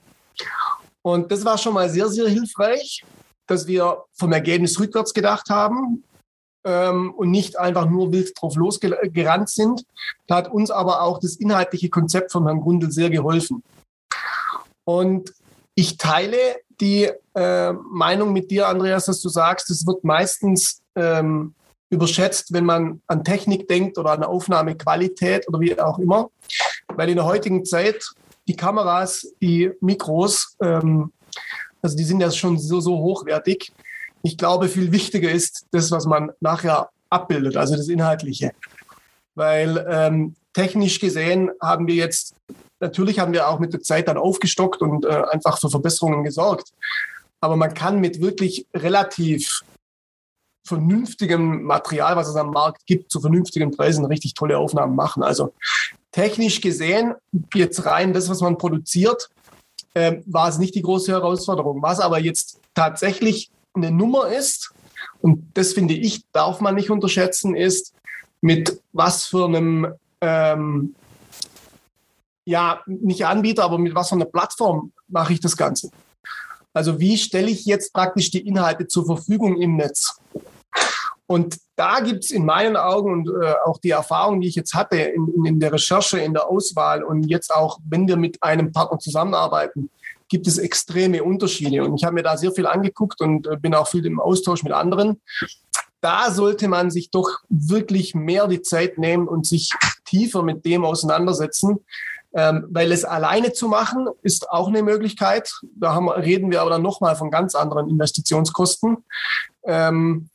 Und 1.02 1.32
das 1.32 1.44
war 1.44 1.58
schon 1.58 1.74
mal 1.74 1.90
sehr, 1.90 2.08
sehr 2.08 2.30
hilfreich, 2.30 3.04
dass 3.48 3.68
wir 3.68 4.04
vom 4.14 4.32
Ergebnis 4.32 4.80
rückwärts 4.80 5.14
gedacht 5.14 5.50
haben 5.50 6.04
ähm, 6.64 7.14
und 7.14 7.32
nicht 7.32 7.60
einfach 7.60 7.90
nur 7.90 8.12
wild 8.12 8.32
drauf 8.40 8.56
losgerannt 8.56 9.50
sind. 9.50 9.86
Da 10.28 10.38
hat 10.38 10.52
uns 10.52 10.72
aber 10.72 11.02
auch 11.02 11.20
das 11.20 11.36
inhaltliche 11.36 11.90
Konzept 11.90 12.32
von 12.32 12.46
Herrn 12.46 12.62
Grundl 12.62 12.92
sehr 12.92 13.10
geholfen. 13.10 13.64
Und 14.86 15.34
ich 15.76 15.98
teile 15.98 16.38
die 16.80 17.10
äh, 17.36 17.74
Meinung 17.74 18.34
mit 18.34 18.52
dir, 18.52 18.68
Andreas, 18.68 19.06
dass 19.06 19.22
du 19.22 19.30
sagst, 19.30 19.70
es 19.70 19.88
wird 19.88 20.04
meistens 20.04 20.82
ähm, 20.96 21.54
überschätzt, 21.90 22.54
wenn 22.54 22.66
man 22.66 23.02
an 23.08 23.24
Technik 23.24 23.68
denkt 23.68 23.98
oder 23.98 24.12
an 24.12 24.24
Aufnahmequalität 24.24 25.48
oder 25.48 25.60
wie 25.60 25.80
auch 25.80 26.00
immer. 26.00 26.30
Weil 26.88 27.10
in 27.10 27.16
der 27.16 27.26
heutigen 27.26 27.66
Zeit 27.66 28.04
die 28.48 28.56
Kameras, 28.56 29.34
die 29.42 29.72
Mikros, 29.80 30.58
ähm, 30.62 31.14
also 31.84 31.96
die 31.96 32.04
sind 32.04 32.20
ja 32.20 32.32
schon 32.32 32.58
so, 32.58 32.80
so 32.80 32.98
hochwertig. 32.98 33.72
Ich 34.24 34.38
glaube, 34.38 34.70
viel 34.70 34.92
wichtiger 34.92 35.30
ist 35.30 35.68
das, 35.72 35.92
was 35.92 36.06
man 36.06 36.32
nachher 36.40 36.90
abbildet, 37.10 37.58
also 37.58 37.76
das 37.76 37.90
Inhaltliche. 37.90 38.52
Weil 39.36 39.86
ähm, 39.90 40.36
technisch 40.54 41.00
gesehen 41.00 41.52
haben 41.62 41.88
wir 41.88 41.96
jetzt 41.96 42.36
Natürlich 42.84 43.18
haben 43.18 43.32
wir 43.32 43.48
auch 43.48 43.60
mit 43.60 43.72
der 43.72 43.80
Zeit 43.80 44.10
dann 44.10 44.18
aufgestockt 44.18 44.82
und 44.82 45.06
äh, 45.06 45.24
einfach 45.32 45.58
für 45.58 45.70
Verbesserungen 45.70 46.26
gesorgt. 46.26 46.74
Aber 47.40 47.56
man 47.56 47.74
kann 47.74 48.02
mit 48.02 48.20
wirklich 48.20 48.68
relativ 48.76 49.62
vernünftigem 50.68 51.64
Material, 51.64 52.18
was 52.18 52.28
es 52.28 52.36
am 52.36 52.52
Markt 52.52 52.86
gibt, 52.86 53.10
zu 53.10 53.22
vernünftigen 53.22 53.72
Preisen 53.72 54.04
richtig 54.04 54.34
tolle 54.34 54.58
Aufnahmen 54.58 54.98
machen. 54.98 55.24
Also 55.24 55.54
technisch 56.12 56.60
gesehen, 56.60 57.16
jetzt 57.54 57.86
rein 57.86 58.12
das, 58.12 58.30
was 58.30 58.42
man 58.42 58.58
produziert, 58.58 59.30
äh, 59.94 60.18
war 60.26 60.50
es 60.50 60.58
nicht 60.58 60.76
die 60.76 60.82
große 60.82 61.12
Herausforderung. 61.12 61.82
Was 61.82 62.00
aber 62.00 62.20
jetzt 62.20 62.60
tatsächlich 62.74 63.52
eine 63.74 63.92
Nummer 63.92 64.28
ist, 64.28 64.72
und 65.22 65.52
das 65.54 65.74
finde 65.74 65.94
ich, 65.94 66.24
darf 66.32 66.60
man 66.60 66.76
nicht 66.76 66.90
unterschätzen, 66.90 67.56
ist, 67.56 67.94
mit 68.42 68.82
was 68.92 69.26
für 69.26 69.46
einem 69.46 69.94
ähm, 70.22 70.96
ja, 72.46 72.82
nicht 72.86 73.26
Anbieter, 73.26 73.64
aber 73.64 73.78
mit 73.78 73.96
was 73.96 74.10
für 74.10 74.16
einer 74.16 74.26
Plattform 74.26 74.92
mache 75.08 75.34
ich 75.34 75.40
das 75.40 75.56
Ganze? 75.56 75.90
Also 76.74 77.00
wie 77.00 77.18
stelle 77.18 77.50
ich 77.50 77.66
jetzt 77.66 77.94
praktisch 77.94 78.32
die 78.32 78.46
Inhalte 78.46 78.88
zur 78.88 79.06
Verfügung 79.06 79.62
im 79.62 79.76
Netz? 79.76 80.20
Und 81.26 81.58
da 81.76 82.02
gibt 82.02 82.26
es 82.26 82.32
in 82.32 82.46
meinen 82.46 82.76
Augen 82.76 83.12
und 83.12 83.30
äh, 83.30 83.54
auch 83.66 83.80
die 83.80 83.92
Erfahrung, 83.92 84.42
die 84.42 84.48
ich 84.48 84.56
jetzt 84.56 84.74
hatte 84.74 84.98
in, 84.98 85.46
in, 85.46 85.60
der 85.60 85.74
Recherche, 85.74 86.20
in 86.20 86.34
der 86.34 86.48
Auswahl 86.48 87.04
und 87.04 87.24
jetzt 87.24 87.54
auch, 87.54 87.80
wenn 87.88 88.08
wir 88.08 88.18
mit 88.18 88.44
einem 88.44 88.72
Partner 88.72 89.00
zusammenarbeiten, 89.00 89.90
gibt 90.28 90.48
es 90.48 90.58
extreme 90.58 91.24
Unterschiede. 91.24 91.84
Und 91.84 91.96
ich 91.96 92.04
habe 92.04 92.16
mir 92.16 92.24
da 92.24 92.38
sehr 92.38 92.52
viel 92.52 92.68
angeguckt 92.68 93.22
und 93.22 93.48
äh, 93.48 93.58
bin 93.58 93.74
auch 93.74 93.88
viel 93.88 94.06
im 94.06 94.20
Austausch 94.20 94.64
mit 94.64 94.74
anderen. 94.74 95.22
Da 96.02 96.32
sollte 96.32 96.68
man 96.68 96.92
sich 96.92 97.12
doch 97.12 97.30
wirklich 97.50 98.14
mehr 98.14 98.48
die 98.48 98.62
Zeit 98.62 98.98
nehmen 98.98 99.28
und 99.28 99.46
sich 99.46 99.72
tiefer 100.06 100.44
mit 100.44 100.66
dem 100.66 100.84
auseinandersetzen, 100.84 101.78
ähm, 102.34 102.66
weil 102.70 102.92
es 102.92 103.06
alleine 103.06 103.54
zu 103.54 103.68
machen, 103.68 104.08
ist 104.24 104.50
auch 104.50 104.68
eine 104.68 104.82
Möglichkeit. 104.82 105.54
Da 105.76 105.94
haben, 105.94 106.10
reden 106.10 106.52
wir 106.52 106.62
aber 106.62 106.72
dann 106.72 106.82
nochmal 106.82 107.16
von 107.16 107.30
ganz 107.30 107.54
anderen 107.54 107.90
Investitionskosten. 107.90 108.98
Ähm, 109.66 110.30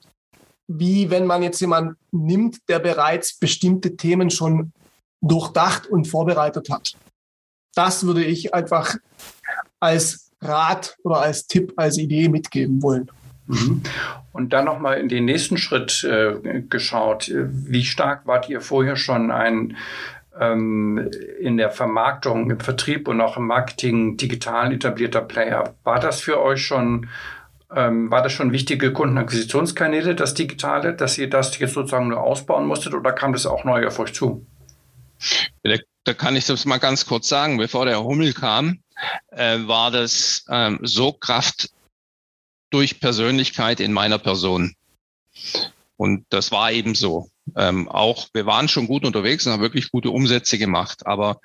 wie 0.68 1.10
wenn 1.10 1.26
man 1.26 1.42
jetzt 1.42 1.60
jemanden 1.60 1.96
nimmt, 2.12 2.68
der 2.68 2.78
bereits 2.78 3.38
bestimmte 3.38 3.96
Themen 3.96 4.30
schon 4.30 4.72
durchdacht 5.20 5.86
und 5.86 6.06
vorbereitet 6.06 6.70
hat. 6.70 6.92
Das 7.74 8.04
würde 8.04 8.24
ich 8.24 8.54
einfach 8.54 8.96
als 9.80 10.30
Rat 10.40 10.96
oder 11.02 11.20
als 11.20 11.46
Tipp, 11.46 11.72
als 11.76 11.98
Idee 11.98 12.28
mitgeben 12.28 12.82
wollen. 12.82 13.10
Mhm. 13.46 13.82
Und 14.32 14.52
dann 14.52 14.66
nochmal 14.66 15.00
in 15.00 15.08
den 15.08 15.24
nächsten 15.24 15.56
Schritt 15.56 16.04
äh, 16.04 16.62
geschaut. 16.68 17.32
Wie 17.32 17.84
stark 17.84 18.26
wart 18.26 18.48
ihr 18.48 18.60
vorher 18.60 18.96
schon 18.96 19.30
ein 19.30 19.76
ähm, 20.38 21.10
in 21.40 21.56
der 21.56 21.70
Vermarktung, 21.70 22.50
im 22.50 22.60
Vertrieb 22.60 23.08
und 23.08 23.20
auch 23.20 23.36
im 23.36 23.46
Marketing 23.46 24.16
digital 24.16 24.72
etablierter 24.72 25.22
Player. 25.22 25.74
War 25.84 25.98
das 25.98 26.20
für 26.20 26.40
euch 26.40 26.64
schon, 26.64 27.08
ähm, 27.74 28.10
war 28.10 28.22
das 28.22 28.32
schon 28.32 28.52
wichtige 28.52 28.92
Kundenakquisitionskanäle, 28.92 30.14
das 30.14 30.34
Digitale, 30.34 30.94
dass 30.94 31.18
ihr 31.18 31.28
das 31.28 31.58
jetzt 31.58 31.74
sozusagen 31.74 32.08
nur 32.08 32.22
ausbauen 32.22 32.66
musstet 32.66 32.94
oder 32.94 33.12
kam 33.12 33.32
das 33.32 33.46
auch 33.46 33.64
neu 33.64 33.86
auf 33.86 33.98
euch 33.98 34.14
zu? 34.14 34.46
Da 36.08 36.14
kann 36.14 36.36
ich 36.36 36.46
das 36.46 36.64
mal 36.64 36.78
ganz 36.78 37.04
kurz 37.04 37.28
sagen. 37.28 37.58
Bevor 37.58 37.84
der 37.84 38.02
Hummel 38.02 38.32
kam, 38.32 38.78
äh, 39.30 39.58
war 39.66 39.90
das 39.90 40.46
ähm, 40.48 40.78
so 40.82 41.12
Kraft 41.12 41.70
durch 42.70 43.00
Persönlichkeit 43.00 43.80
in 43.80 43.92
meiner 43.92 44.18
Person. 44.18 44.74
Und 45.96 46.24
das 46.30 46.50
war 46.50 46.72
eben 46.72 46.94
so. 46.94 47.28
Ähm, 47.56 47.88
auch 47.88 48.28
wir 48.32 48.46
waren 48.46 48.68
schon 48.68 48.86
gut 48.86 49.04
unterwegs 49.04 49.46
und 49.46 49.52
haben 49.52 49.62
wirklich 49.62 49.90
gute 49.90 50.10
Umsätze 50.10 50.56
gemacht. 50.56 51.06
Aber 51.06 51.40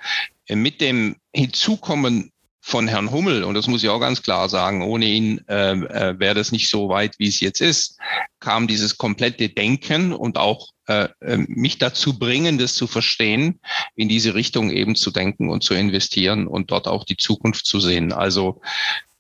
äh, 0.48 0.56
mit 0.56 0.80
dem 0.80 1.18
Hinzukommen 1.34 2.32
von 2.66 2.88
Herrn 2.88 3.12
Hummel, 3.12 3.44
und 3.44 3.56
das 3.56 3.68
muss 3.68 3.84
ich 3.84 3.90
auch 3.90 4.00
ganz 4.00 4.22
klar 4.22 4.48
sagen, 4.48 4.84
ohne 4.84 5.06
ihn 5.06 5.42
äh, 5.50 5.74
äh, 5.74 6.18
wäre 6.18 6.34
das 6.34 6.54
nicht 6.54 6.70
so 6.70 6.88
weit, 6.88 7.20
wie 7.20 7.28
es 7.28 7.42
jetzt 7.42 7.60
ist, 7.60 7.98
kam 8.40 8.68
dieses 8.68 8.98
komplette 8.98 9.50
Denken 9.50 10.14
und 10.14 10.38
auch 10.38 10.70
äh, 10.88 11.10
äh 11.20 11.38
mich 11.50 11.78
dazu 11.78 12.18
bringen, 12.18 12.58
das 12.58 12.76
zu 12.76 12.88
verstehen, 12.88 13.60
in 13.96 14.08
diese 14.08 14.34
Richtung 14.34 14.72
eben 14.72 14.96
zu 14.96 15.12
denken 15.12 15.50
und 15.50 15.62
zu 15.62 15.74
investieren 15.74 16.48
und 16.48 16.72
dort 16.72 16.88
auch 16.88 17.04
die 17.04 17.18
Zukunft 17.18 17.66
zu 17.66 17.82
sehen. 17.82 18.14
Also 18.14 18.62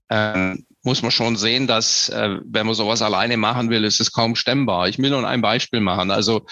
ähm, 0.09 0.65
muss 0.81 1.01
man 1.01 1.11
schon 1.11 1.35
sehen, 1.35 1.67
dass 1.67 2.07
äh, 2.07 2.37
wenn 2.45 2.65
man 2.65 2.75
sowas 2.75 3.01
alleine 3.01 3.35
machen 3.35 3.69
will, 3.69 3.83
ist 3.83 3.99
es 3.99 4.13
kaum 4.13 4.37
stemmbar. 4.37 4.87
Ich 4.87 4.99
will 4.99 5.09
nur 5.09 5.27
ein 5.27 5.41
Beispiel 5.41 5.81
machen. 5.81 6.11
Also 6.11 6.45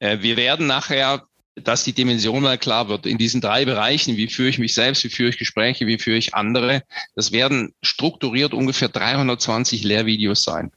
äh, 0.00 0.18
wir 0.20 0.36
werden 0.36 0.66
nachher 0.66 1.22
dass 1.56 1.84
die 1.84 1.92
Dimension 1.92 2.42
mal 2.42 2.58
klar 2.58 2.88
wird. 2.88 3.06
In 3.06 3.18
diesen 3.18 3.40
drei 3.40 3.64
Bereichen, 3.64 4.16
wie 4.16 4.28
führe 4.28 4.48
ich 4.48 4.58
mich 4.58 4.74
selbst, 4.74 5.04
wie 5.04 5.08
führe 5.08 5.30
ich 5.30 5.38
Gespräche, 5.38 5.86
wie 5.86 5.98
führe 5.98 6.18
ich 6.18 6.34
andere, 6.34 6.82
das 7.14 7.32
werden 7.32 7.74
strukturiert 7.82 8.54
ungefähr 8.54 8.88
320 8.88 9.82
Lehrvideos 9.82 10.42
sein. 10.42 10.70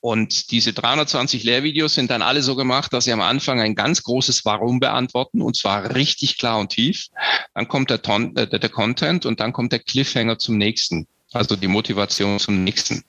Und 0.00 0.50
diese 0.50 0.74
320 0.74 1.44
Lehrvideos 1.44 1.94
sind 1.94 2.10
dann 2.10 2.20
alle 2.20 2.42
so 2.42 2.56
gemacht, 2.56 2.92
dass 2.92 3.04
sie 3.04 3.12
am 3.12 3.22
Anfang 3.22 3.60
ein 3.60 3.74
ganz 3.74 4.02
großes 4.02 4.44
Warum 4.44 4.78
beantworten, 4.78 5.40
und 5.40 5.56
zwar 5.56 5.94
richtig 5.94 6.36
klar 6.36 6.58
und 6.58 6.68
tief. 6.68 7.06
Dann 7.54 7.68
kommt 7.68 7.88
der, 7.88 8.02
Ton, 8.02 8.36
äh, 8.36 8.46
der 8.46 8.68
Content 8.68 9.24
und 9.24 9.40
dann 9.40 9.54
kommt 9.54 9.72
der 9.72 9.78
Cliffhanger 9.78 10.38
zum 10.38 10.58
nächsten 10.58 11.06
also 11.34 11.56
die 11.56 11.68
Motivation 11.68 12.38
zum 12.38 12.62
nächsten. 12.64 13.02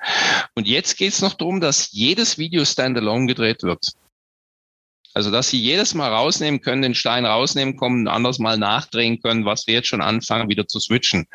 Und 0.56 0.68
jetzt 0.68 0.98
geht 0.98 1.14
es 1.14 1.22
noch 1.22 1.36
darum, 1.36 1.62
dass 1.62 1.92
jedes 1.92 2.38
Video 2.38 2.66
standalone 2.66 3.28
gedreht 3.28 3.64
wird. 3.64 3.92
Also, 5.16 5.32
dass 5.32 5.48
Sie 5.48 5.58
jedes 5.58 5.94
Mal 5.94 6.12
rausnehmen 6.12 6.60
können, 6.60 6.82
den 6.82 6.94
Stein 6.94 7.26
rausnehmen 7.26 7.78
kommen, 7.78 8.10
anders 8.10 8.38
mal 8.38 8.58
nachdrehen 8.58 9.22
können, 9.22 9.46
was 9.46 9.66
wir 9.66 9.76
jetzt 9.76 9.88
schon 9.88 10.02
anfangen, 10.02 10.50
wieder 10.50 10.68
zu 10.68 10.82
switchen. 10.82 11.26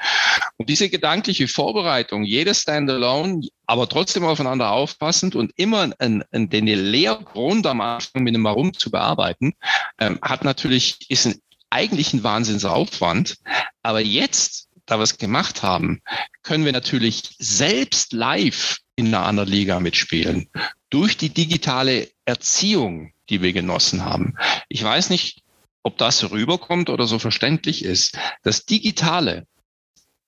Und 0.58 0.68
diese 0.68 0.90
gedankliche 0.90 1.48
Vorbereitung, 1.48 2.24
jedes 2.24 2.60
Standalone, 2.60 3.40
aber 3.64 3.88
trotzdem 3.88 4.24
aufeinander 4.24 4.70
aufpassend 4.70 5.34
und 5.34 5.52
immer 5.56 5.90
einen, 5.98 6.22
einen, 6.30 6.50
den 6.50 6.66
Lehrgrund 6.66 7.66
am 7.66 7.80
Anfang 7.80 8.22
mit 8.22 8.34
dem 8.34 8.44
Warum 8.44 8.74
zu 8.74 8.90
bearbeiten, 8.90 9.54
ähm, 9.98 10.18
hat 10.20 10.44
natürlich, 10.44 10.98
ist 11.08 11.26
ein, 11.26 11.40
eigentlich 11.70 12.12
ein 12.12 12.22
Wahnsinnsaufwand. 12.22 13.38
Aber 13.82 14.00
jetzt 14.00 14.68
da 14.84 14.98
was 14.98 15.16
gemacht 15.16 15.62
haben, 15.62 16.02
können 16.42 16.66
wir 16.66 16.72
natürlich 16.72 17.30
selbst 17.38 18.12
live 18.12 18.76
in 18.96 19.06
einer 19.06 19.24
anderen 19.24 19.48
Liga 19.48 19.80
mitspielen. 19.80 20.50
Durch 20.90 21.16
die 21.16 21.30
digitale 21.30 22.10
Erziehung, 22.26 23.12
die 23.30 23.42
wir 23.42 23.52
genossen 23.52 24.04
haben. 24.04 24.34
Ich 24.68 24.82
weiß 24.82 25.10
nicht, 25.10 25.42
ob 25.82 25.96
das 25.96 26.30
rüberkommt 26.30 26.90
oder 26.90 27.06
so 27.06 27.18
verständlich 27.18 27.84
ist. 27.84 28.18
Das 28.42 28.66
Digitale 28.66 29.46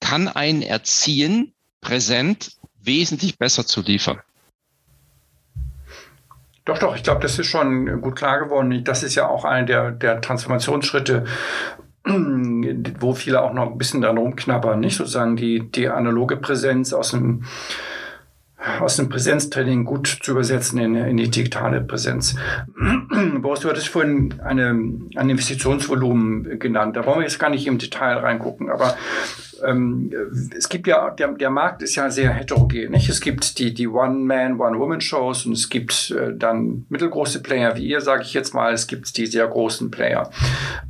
kann 0.01 0.29
einen 0.29 0.63
erziehen, 0.63 1.53
präsent 1.81 2.53
wesentlich 2.81 3.39
besser 3.39 3.67
zu 3.67 3.83
liefern. 3.83 4.21
Doch, 6.65 6.79
doch, 6.79 6.95
ich 6.95 7.03
glaube, 7.03 7.21
das 7.21 7.39
ist 7.39 7.49
schon 7.49 8.01
gut 8.01 8.17
klar 8.17 8.39
geworden. 8.39 8.85
Das 8.85 9.03
ist 9.03 9.17
ja 9.17 9.27
auch 9.27 9.45
einer 9.45 9.67
der, 9.67 9.91
der 9.91 10.21
Transformationsschritte, 10.21 11.25
wo 12.05 13.15
viele 13.15 13.43
auch 13.43 13.53
noch 13.53 13.73
ein 13.73 13.79
bisschen 13.79 14.01
dran 14.01 14.19
rumknabbern, 14.19 14.79
nicht 14.79 14.97
sozusagen 14.97 15.37
die, 15.37 15.71
die 15.71 15.89
analoge 15.89 16.37
Präsenz 16.37 16.93
aus 16.93 17.11
dem 17.11 17.45
aus 18.81 18.97
dem 18.97 19.09
Präsenztraining 19.09 19.85
gut 19.85 20.19
zu 20.23 20.33
übersetzen 20.33 20.79
in, 20.79 20.95
in 20.95 21.17
die 21.17 21.31
digitale 21.31 21.81
Präsenz. 21.81 22.37
Boris, 23.41 23.61
du 23.61 23.69
hattest 23.69 23.89
vorhin 23.89 24.35
eine, 24.45 24.71
ein 24.71 25.31
Investitionsvolumen 25.31 26.59
genannt. 26.59 26.97
Da 26.97 27.05
wollen 27.07 27.19
wir 27.19 27.25
jetzt 27.25 27.39
gar 27.39 27.51
nicht 27.51 27.67
im 27.67 27.79
Detail 27.79 28.19
reingucken, 28.19 28.71
aber 28.71 28.97
ähm, 29.65 30.13
es 30.57 30.69
gibt 30.69 30.87
ja, 30.87 31.11
der, 31.11 31.29
der 31.33 31.51
Markt 31.51 31.83
ist 31.83 31.95
ja 31.95 32.11
sehr 32.11 32.31
heterogen. 32.31 32.91
Nicht? 32.93 33.09
Es 33.09 33.21
gibt 33.21 33.59
die, 33.59 33.75
die 33.75 33.89
One-Man, 33.89 34.61
One-Woman-Shows 34.61 35.47
und 35.47 35.53
es 35.53 35.69
gibt 35.69 36.11
äh, 36.11 36.35
dann 36.35 36.87
mittelgroße 36.89 37.43
Player 37.43 37.77
wie 37.77 37.87
ihr, 37.87 38.01
sage 38.01 38.23
ich 38.23 38.35
jetzt 38.35 38.55
mal. 38.55 38.73
Es 38.73 38.87
gibt 38.87 39.17
die 39.17 39.27
sehr 39.27 39.47
großen 39.47 39.91
Player. 39.91 40.31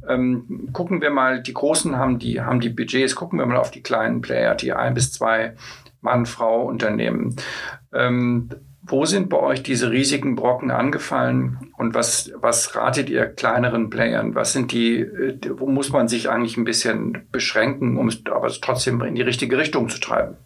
Ähm, 0.09 0.69
gucken 0.73 1.01
wir 1.01 1.11
mal, 1.11 1.43
die 1.43 1.55
Großen 1.55 1.97
haben 1.97 2.19
die, 2.19 2.41
haben 2.41 2.61
die 2.61 2.71
Budgets. 2.71 3.15
Gucken 3.15 3.39
wir 3.39 3.47
mal 3.47 3.57
auf 3.57 3.71
die 3.71 3.83
kleinen 3.83 4.21
Player, 4.21 4.55
die 4.55 4.73
ein 4.73 4.95
bis 4.95 5.13
zwei 5.13 5.55
Mann-Frau-Unternehmen. 6.03 7.37
Ähm, 7.93 8.51
wo 8.85 9.05
sind 9.05 9.29
bei 9.29 9.39
euch 9.39 9.63
diese 9.63 9.91
riesigen 9.91 10.35
Brocken 10.35 10.73
angefallen 10.73 11.73
und 11.79 11.95
was, 11.95 12.33
was 12.35 12.75
ratet 12.75 13.09
ihr 13.09 13.27
kleineren 13.27 13.91
Playern? 13.91 14.35
Was 14.35 14.53
sind 14.53 14.73
die, 14.73 14.99
äh, 14.99 15.39
wo 15.57 15.69
muss 15.69 15.91
man 15.91 16.09
sich 16.09 16.29
eigentlich 16.29 16.57
ein 16.57 16.65
bisschen 16.65 17.27
beschränken, 17.31 17.97
um 17.97 18.09
es 18.09 18.21
aber 18.27 18.49
trotzdem 18.49 19.01
in 19.03 19.15
die 19.15 19.23
richtige 19.23 19.57
Richtung 19.57 19.89
zu 19.89 20.01
treiben? 20.01 20.37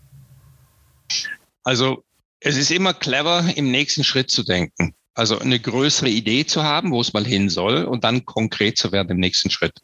Also 1.64 2.05
es 2.40 2.57
ist 2.59 2.71
immer 2.71 2.92
clever, 2.92 3.45
im 3.57 3.71
nächsten 3.71 4.05
Schritt 4.05 4.31
zu 4.31 4.45
denken. 4.45 4.95
Also 5.14 5.38
eine 5.38 5.59
größere 5.59 6.11
Idee 6.11 6.45
zu 6.45 6.62
haben, 6.62 6.90
wo 6.90 7.01
es 7.01 7.14
mal 7.14 7.25
hin 7.25 7.49
soll 7.49 7.85
und 7.85 8.05
dann 8.05 8.27
konkret 8.27 8.77
zu 8.77 8.92
werden 8.92 9.09
im 9.09 9.19
nächsten 9.19 9.49
Schritt. 9.49 9.81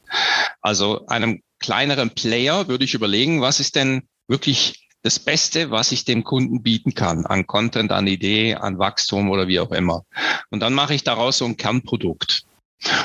Also 0.60 1.06
einem 1.06 1.40
kleineren 1.58 2.10
Player 2.10 2.68
würde 2.68 2.84
ich 2.84 2.92
überlegen, 2.92 3.40
was 3.40 3.58
ist 3.58 3.76
denn 3.76 4.02
wirklich 4.28 4.90
das 5.02 5.18
Beste, 5.18 5.70
was 5.70 5.92
ich 5.92 6.04
dem 6.04 6.24
Kunden 6.24 6.62
bieten 6.62 6.94
kann, 6.94 7.26
an 7.26 7.46
Content, 7.46 7.92
an 7.92 8.06
Idee, 8.06 8.54
an 8.54 8.78
Wachstum 8.78 9.30
oder 9.30 9.48
wie 9.48 9.60
auch 9.60 9.72
immer. 9.72 10.04
Und 10.50 10.60
dann 10.60 10.74
mache 10.74 10.94
ich 10.94 11.04
daraus 11.04 11.38
so 11.38 11.44
ein 11.44 11.56
Kernprodukt. 11.56 12.44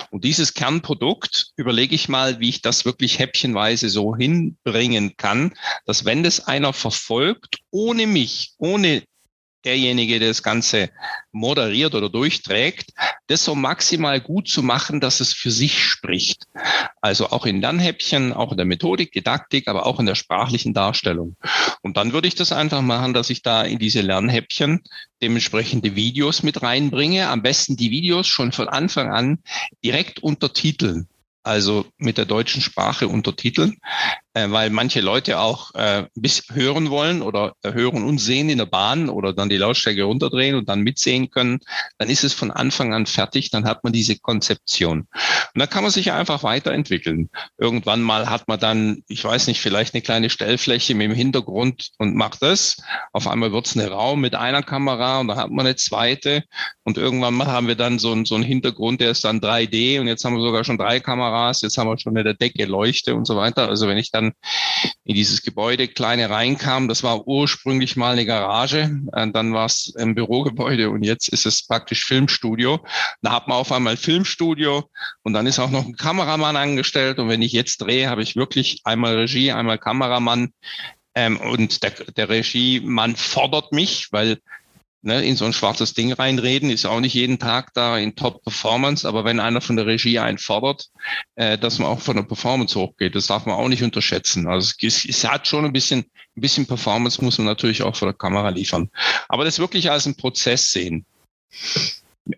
Und 0.09 0.23
dieses 0.23 0.53
Kernprodukt 0.53 1.51
überlege 1.55 1.93
ich 1.93 2.09
mal, 2.09 2.39
wie 2.39 2.49
ich 2.49 2.61
das 2.61 2.85
wirklich 2.85 3.19
häppchenweise 3.19 3.89
so 3.89 4.15
hinbringen 4.15 5.17
kann, 5.17 5.53
dass 5.85 6.05
wenn 6.05 6.23
das 6.23 6.47
einer 6.47 6.73
verfolgt, 6.73 7.59
ohne 7.69 8.07
mich, 8.07 8.53
ohne 8.57 9.03
derjenige, 9.65 10.19
der 10.19 10.29
das 10.29 10.43
Ganze 10.43 10.89
moderiert 11.31 11.95
oder 11.95 12.09
durchträgt, 12.09 12.91
das 13.27 13.43
so 13.43 13.55
maximal 13.55 14.21
gut 14.21 14.47
zu 14.47 14.63
machen, 14.63 14.99
dass 14.99 15.19
es 15.19 15.33
für 15.33 15.51
sich 15.51 15.83
spricht. 15.83 16.43
Also 17.01 17.29
auch 17.29 17.45
in 17.45 17.61
Lernhäppchen, 17.61 18.33
auch 18.33 18.51
in 18.51 18.57
der 18.57 18.65
Methodik, 18.65 19.11
Didaktik, 19.11 19.67
aber 19.67 19.85
auch 19.85 19.99
in 19.99 20.05
der 20.05 20.15
sprachlichen 20.15 20.73
Darstellung. 20.73 21.35
Und 21.81 21.97
dann 21.97 22.13
würde 22.13 22.27
ich 22.27 22.35
das 22.35 22.51
einfach 22.51 22.81
machen, 22.81 23.13
dass 23.13 23.29
ich 23.29 23.41
da 23.41 23.63
in 23.63 23.79
diese 23.79 24.01
Lernhäppchen 24.01 24.81
dementsprechende 25.21 25.95
Videos 25.95 26.43
mit 26.43 26.61
reinbringe. 26.61 27.27
Am 27.27 27.41
besten 27.41 27.75
die 27.75 27.91
Videos 27.91 28.27
schon 28.27 28.51
von 28.51 28.69
Anfang 28.69 29.11
an 29.11 29.39
direkt 29.83 30.19
untertiteln 30.19 31.07
also 31.47 31.85
mit 31.97 32.17
der 32.17 32.25
deutschen 32.25 32.61
Sprache 32.61 33.07
untertiteln, 33.07 33.77
äh, 34.37 34.51
weil 34.51 34.69
manche 34.69 35.01
Leute 35.01 35.39
auch 35.39 35.73
äh, 35.75 36.05
bis 36.15 36.43
hören 36.51 36.89
wollen 36.89 37.21
oder 37.21 37.53
äh, 37.63 37.73
hören 37.73 38.03
und 38.03 38.19
sehen 38.19 38.49
in 38.49 38.57
der 38.57 38.65
Bahn 38.65 39.09
oder 39.09 39.33
dann 39.33 39.49
die 39.49 39.57
Lautstärke 39.57 40.03
runterdrehen 40.03 40.55
und 40.55 40.69
dann 40.69 40.81
mitsehen 40.81 41.29
können, 41.29 41.59
dann 41.97 42.09
ist 42.09 42.23
es 42.23 42.33
von 42.33 42.51
Anfang 42.51 42.93
an 42.93 43.05
fertig, 43.05 43.49
dann 43.49 43.65
hat 43.65 43.83
man 43.83 43.93
diese 43.93 44.17
Konzeption. 44.17 45.07
Und 45.53 45.59
dann 45.59 45.69
kann 45.69 45.83
man 45.83 45.91
sich 45.91 46.11
einfach 46.11 46.43
weiterentwickeln. 46.43 47.29
Irgendwann 47.57 48.01
mal 48.01 48.29
hat 48.29 48.47
man 48.47 48.59
dann, 48.59 49.03
ich 49.07 49.23
weiß 49.23 49.47
nicht, 49.47 49.61
vielleicht 49.61 49.93
eine 49.93 50.01
kleine 50.01 50.29
Stellfläche 50.29 50.95
mit 50.95 51.09
dem 51.09 51.15
Hintergrund 51.15 51.91
und 51.97 52.15
macht 52.15 52.41
das. 52.41 52.77
Auf 53.13 53.27
einmal 53.27 53.51
wird 53.51 53.67
es 53.67 53.77
eine 53.77 53.89
Raum 53.89 54.21
mit 54.21 54.35
einer 54.35 54.63
Kamera 54.63 55.19
und 55.19 55.27
dann 55.27 55.37
hat 55.37 55.51
man 55.51 55.65
eine 55.65 55.75
zweite 55.75 56.43
und 56.83 56.97
irgendwann 56.97 57.33
mal 57.33 57.47
haben 57.47 57.67
wir 57.67 57.75
dann 57.75 57.99
so, 57.99 58.13
ein, 58.13 58.25
so 58.25 58.35
einen 58.35 58.43
Hintergrund, 58.43 59.01
der 59.01 59.11
ist 59.11 59.23
dann 59.23 59.39
3D 59.39 59.99
und 59.99 60.07
jetzt 60.07 60.23
haben 60.23 60.35
wir 60.35 60.41
sogar 60.41 60.63
schon 60.63 60.77
drei 60.77 60.99
Kameras 60.99 61.17
Kameras, 61.17 61.61
jetzt 61.61 61.77
haben 61.77 61.89
wir 61.89 61.97
schon 61.97 62.15
in 62.15 62.23
der 62.23 62.33
Decke 62.33 62.65
Leuchte 62.65 63.15
und 63.15 63.25
so 63.25 63.35
weiter. 63.35 63.67
Also 63.67 63.87
wenn 63.87 63.97
ich 63.97 64.11
dann 64.11 64.26
in 65.03 65.15
dieses 65.15 65.41
Gebäude 65.41 65.87
kleine 65.87 66.29
reinkam, 66.29 66.87
das 66.87 67.03
war 67.03 67.27
ursprünglich 67.27 67.95
mal 67.95 68.13
eine 68.13 68.25
Garage, 68.25 68.89
und 69.11 69.35
dann 69.35 69.53
war 69.53 69.65
es 69.65 69.93
ein 69.97 70.15
Bürogebäude 70.15 70.89
und 70.89 71.03
jetzt 71.03 71.27
ist 71.29 71.45
es 71.45 71.65
praktisch 71.65 72.05
Filmstudio. 72.05 72.85
Da 73.21 73.31
hat 73.31 73.47
man 73.47 73.57
auf 73.57 73.71
einmal 73.71 73.97
Filmstudio 73.97 74.89
und 75.23 75.33
dann 75.33 75.47
ist 75.47 75.59
auch 75.59 75.71
noch 75.71 75.85
ein 75.85 75.95
Kameramann 75.95 76.55
angestellt 76.55 77.19
und 77.19 77.29
wenn 77.29 77.41
ich 77.41 77.51
jetzt 77.51 77.81
drehe, 77.81 78.09
habe 78.09 78.23
ich 78.23 78.35
wirklich 78.35 78.81
einmal 78.83 79.15
Regie, 79.15 79.51
einmal 79.51 79.77
Kameramann 79.77 80.51
ähm, 81.15 81.37
und 81.37 81.81
der, 81.81 81.91
der 81.91 82.29
Regiemann 82.29 83.15
fordert 83.15 83.71
mich, 83.71 84.11
weil 84.11 84.37
ne, 85.01 85.23
in 85.23 85.35
so 85.35 85.45
ein 85.45 85.53
schwarzes 85.53 85.93
Ding 85.93 86.11
reinreden, 86.11 86.69
ist 86.69 86.85
auch 86.85 86.99
nicht 86.99 87.13
jeden 87.13 87.39
Tag 87.39 87.73
da 87.73 87.97
in 87.97 88.15
Top-Performance, 88.15 89.07
aber 89.07 89.25
wenn 89.25 89.39
einer 89.39 89.61
von 89.61 89.75
der 89.75 89.85
Regie 89.85 90.19
einfordert, 90.19 90.89
äh, 91.35 91.57
dass 91.57 91.79
man 91.79 91.87
auch 91.87 92.01
von 92.01 92.15
der 92.15 92.23
Performance 92.23 92.79
hochgeht, 92.79 93.15
das 93.15 93.27
darf 93.27 93.45
man 93.45 93.55
auch 93.55 93.67
nicht 93.67 93.83
unterschätzen. 93.83 94.47
Also 94.47 94.73
es, 94.81 95.05
es 95.05 95.23
hat 95.23 95.47
schon 95.47 95.65
ein 95.65 95.73
bisschen, 95.73 95.99
ein 96.35 96.41
bisschen 96.41 96.65
Performance 96.65 97.23
muss 97.23 97.37
man 97.37 97.47
natürlich 97.47 97.83
auch 97.83 97.95
vor 97.95 98.07
der 98.07 98.17
Kamera 98.17 98.49
liefern. 98.49 98.89
Aber 99.29 99.45
das 99.45 99.59
wirklich 99.59 99.89
als 99.89 100.05
einen 100.05 100.17
Prozess 100.17 100.71
sehen. 100.71 101.05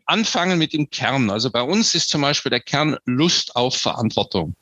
Anfangen 0.05 0.59
mit 0.59 0.73
dem 0.73 0.89
Kern. 0.89 1.31
Also 1.31 1.49
bei 1.49 1.63
uns 1.63 1.95
ist 1.95 2.09
zum 2.09 2.21
Beispiel 2.21 2.51
der 2.51 2.59
Kern 2.59 2.97
Lust 3.05 3.55
auf 3.55 3.75
Verantwortung. 3.75 4.55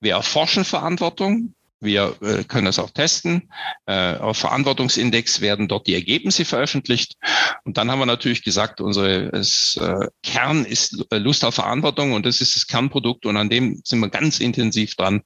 Wir 0.00 0.12
erforschen 0.12 0.64
Verantwortung, 0.64 1.54
wir 1.80 2.16
äh, 2.22 2.44
können 2.44 2.64
das 2.64 2.78
auch 2.78 2.90
testen. 2.90 3.50
Äh, 3.86 4.16
auf 4.16 4.38
Verantwortungsindex 4.38 5.40
werden 5.40 5.68
dort 5.68 5.86
die 5.86 5.94
Ergebnisse 5.94 6.44
veröffentlicht. 6.44 7.16
Und 7.64 7.76
dann 7.76 7.90
haben 7.90 7.98
wir 7.98 8.06
natürlich 8.06 8.42
gesagt, 8.42 8.80
unsere 8.80 9.26
es, 9.36 9.76
äh, 9.76 10.08
Kern 10.22 10.64
ist 10.64 11.04
Lust 11.10 11.44
auf 11.44 11.56
Verantwortung 11.56 12.12
und 12.12 12.24
das 12.24 12.40
ist 12.40 12.56
das 12.56 12.66
Kernprodukt 12.66 13.26
und 13.26 13.36
an 13.36 13.50
dem 13.50 13.80
sind 13.84 14.00
wir 14.00 14.08
ganz 14.08 14.40
intensiv 14.40 14.94
dran. 14.94 15.22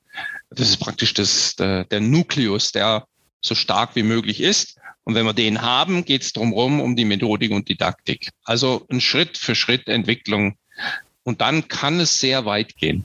Das 0.50 0.68
ist 0.68 0.78
praktisch 0.78 1.14
das, 1.14 1.54
der, 1.56 1.84
der 1.84 2.00
Nukleus, 2.00 2.72
der 2.72 3.06
so 3.40 3.54
stark 3.54 3.94
wie 3.94 4.02
möglich 4.02 4.40
ist. 4.40 4.76
Und 5.04 5.14
wenn 5.14 5.24
wir 5.24 5.32
den 5.32 5.62
haben, 5.62 6.04
geht 6.04 6.22
es 6.22 6.32
drum 6.32 6.52
rum 6.52 6.80
um 6.80 6.96
die 6.96 7.04
Methodik 7.04 7.52
und 7.52 7.68
Didaktik. 7.68 8.30
Also 8.44 8.86
ein 8.90 9.00
Schritt 9.00 9.38
für 9.38 9.54
Schritt 9.54 9.88
Entwicklung. 9.88 10.56
Und 11.22 11.40
dann 11.40 11.68
kann 11.68 12.00
es 12.00 12.20
sehr 12.20 12.44
weit 12.44 12.76
gehen. 12.76 13.04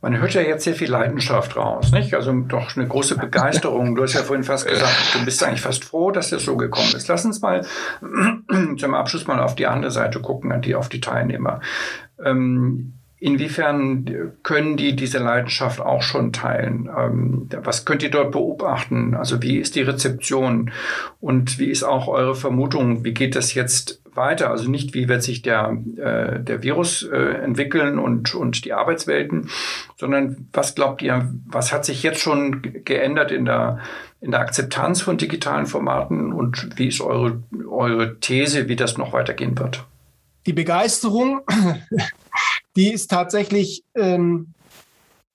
Man 0.00 0.18
hört 0.18 0.34
ja 0.34 0.42
jetzt 0.42 0.64
sehr 0.64 0.74
viel 0.74 0.90
Leidenschaft 0.90 1.56
raus, 1.56 1.92
nicht? 1.92 2.14
Also 2.14 2.32
doch 2.32 2.76
eine 2.76 2.86
große 2.86 3.16
Begeisterung. 3.16 3.94
Du 3.94 4.02
hast 4.02 4.14
ja 4.14 4.22
vorhin 4.22 4.44
fast 4.44 4.66
gesagt, 4.66 5.14
du 5.14 5.24
bist 5.24 5.42
eigentlich 5.42 5.60
fast 5.60 5.84
froh, 5.84 6.10
dass 6.10 6.30
das 6.30 6.44
so 6.44 6.56
gekommen 6.56 6.92
ist. 6.94 7.08
Lass 7.08 7.24
uns 7.24 7.40
mal 7.40 7.64
zum 8.78 8.94
Abschluss 8.94 9.26
mal 9.26 9.40
auf 9.40 9.54
die 9.54 9.66
andere 9.66 9.90
Seite 9.90 10.20
gucken, 10.20 10.52
auf 10.74 10.88
die 10.88 11.00
Teilnehmer. 11.00 11.60
Ähm, 12.22 12.93
Inwiefern 13.24 14.34
können 14.42 14.76
die 14.76 14.94
diese 14.94 15.16
Leidenschaft 15.16 15.80
auch 15.80 16.02
schon 16.02 16.34
teilen? 16.34 16.90
Ähm, 16.94 17.48
was 17.62 17.86
könnt 17.86 18.02
ihr 18.02 18.10
dort 18.10 18.32
beobachten? 18.32 19.14
Also 19.14 19.40
wie 19.40 19.56
ist 19.56 19.76
die 19.76 19.80
Rezeption 19.80 20.70
und 21.20 21.58
wie 21.58 21.70
ist 21.70 21.84
auch 21.84 22.06
eure 22.06 22.34
Vermutung? 22.34 23.02
Wie 23.02 23.14
geht 23.14 23.34
das 23.34 23.54
jetzt 23.54 24.02
weiter. 24.14 24.50
Also 24.50 24.70
nicht, 24.70 24.92
wie 24.92 25.08
wird 25.08 25.22
sich 25.22 25.40
der, 25.40 25.74
äh, 25.96 26.38
der 26.38 26.62
Virus 26.62 27.02
äh, 27.02 27.16
entwickeln 27.16 27.98
und, 27.98 28.34
und 28.34 28.66
die 28.66 28.74
Arbeitswelten, 28.74 29.48
sondern 29.96 30.46
was 30.52 30.74
glaubt 30.74 31.00
ihr, 31.00 31.32
was 31.46 31.72
hat 31.72 31.86
sich 31.86 32.02
jetzt 32.02 32.20
schon 32.20 32.60
geändert 32.84 33.32
in 33.32 33.46
der, 33.46 33.78
in 34.20 34.32
der 34.32 34.40
Akzeptanz 34.40 35.00
von 35.00 35.16
digitalen 35.16 35.64
Formaten 35.64 36.30
und 36.30 36.68
wie 36.76 36.88
ist 36.88 37.00
eure, 37.00 37.42
eure 37.66 38.20
These, 38.20 38.68
wie 38.68 38.76
das 38.76 38.98
noch 38.98 39.14
weitergehen 39.14 39.58
wird? 39.58 39.86
Die 40.46 40.52
Begeisterung, 40.52 41.40
die 42.76 42.92
ist 42.92 43.10
tatsächlich 43.10 43.84
ähm, 43.94 44.54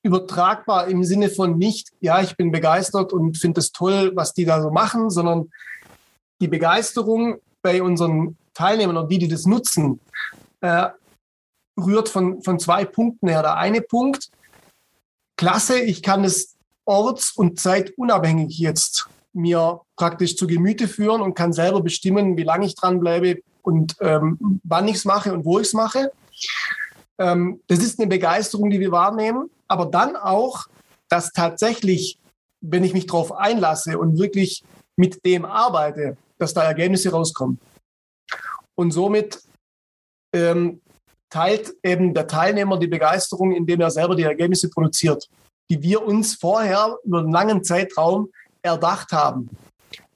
übertragbar 0.04 0.88
im 0.88 1.04
Sinne 1.04 1.30
von 1.30 1.58
nicht, 1.58 1.90
ja, 2.00 2.22
ich 2.22 2.38
bin 2.38 2.52
begeistert 2.52 3.12
und 3.12 3.38
finde 3.38 3.60
es 3.60 3.72
toll, 3.72 4.12
was 4.16 4.34
die 4.34 4.46
da 4.46 4.62
so 4.62 4.72
machen, 4.72 5.10
sondern 5.10 5.50
die 6.42 6.48
Begeisterung 6.48 7.38
bei 7.62 7.82
unseren 7.84 8.38
Teilnehmern 8.54 8.98
und 8.98 9.12
die, 9.12 9.18
die 9.18 9.28
das 9.28 9.46
nutzen, 9.46 10.00
äh, 10.62 10.88
rührt 11.78 12.10
von, 12.10 12.42
von 12.44 12.60
zwei 12.60 12.86
Punkten 12.86 13.28
her. 13.28 13.42
Der 13.42 13.58
eine 13.58 13.82
Punkt, 13.82 14.30
klasse, 15.38 15.80
ich 15.80 16.02
kann 16.02 16.24
es 16.24 16.56
orts- 16.86 17.32
und 17.32 17.60
zeitunabhängig 17.60 18.58
jetzt 18.58 19.08
mir 19.34 19.82
praktisch 19.96 20.36
zu 20.36 20.48
Gemüte 20.48 20.88
führen 20.88 21.22
und 21.22 21.36
kann 21.36 21.54
selber 21.54 21.82
bestimmen, 21.82 22.38
wie 22.38 22.44
lange 22.44 22.66
ich 22.66 22.76
dranbleibe 22.76 23.42
und 23.62 23.96
ähm, 24.02 24.62
wann 24.64 24.88
ich 24.88 24.98
es 24.98 25.06
mache 25.06 25.34
und 25.34 25.46
wo 25.46 25.60
ich 25.60 25.68
es 25.68 25.74
mache. 25.74 26.12
Ähm, 27.18 27.62
das 27.68 27.80
ist 27.80 28.00
eine 28.00 28.08
Begeisterung, 28.08 28.70
die 28.70 28.80
wir 28.80 28.92
wahrnehmen, 28.92 29.50
aber 29.68 29.86
dann 29.86 30.16
auch, 30.16 30.68
dass 31.10 31.32
tatsächlich, 31.32 32.20
wenn 32.62 32.84
ich 32.84 32.94
mich 32.94 33.08
darauf 33.08 33.32
einlasse 33.32 34.00
und 34.00 34.18
wirklich 34.18 34.64
mit 34.96 35.26
dem 35.26 35.46
arbeite, 35.46 36.18
dass 36.38 36.54
da 36.54 36.64
Ergebnisse 36.64 37.12
rauskommen. 37.12 37.60
Und 38.76 38.92
somit 38.92 39.42
ähm, 40.34 40.82
teilt 41.30 41.74
eben 41.84 42.14
der 42.14 42.28
Teilnehmer 42.28 42.78
die 42.78 42.88
Begeisterung, 42.88 43.54
indem 43.54 43.82
er 43.82 43.92
selber 43.92 44.16
die 44.16 44.24
Ergebnisse 44.24 44.70
produziert, 44.70 45.30
die 45.70 45.82
wir 45.82 46.06
uns 46.06 46.36
vorher 46.36 46.98
über 47.04 47.20
einen 47.20 47.32
langen 47.32 47.64
Zeitraum 47.64 48.30
erdacht 48.62 49.12
haben. 49.12 49.50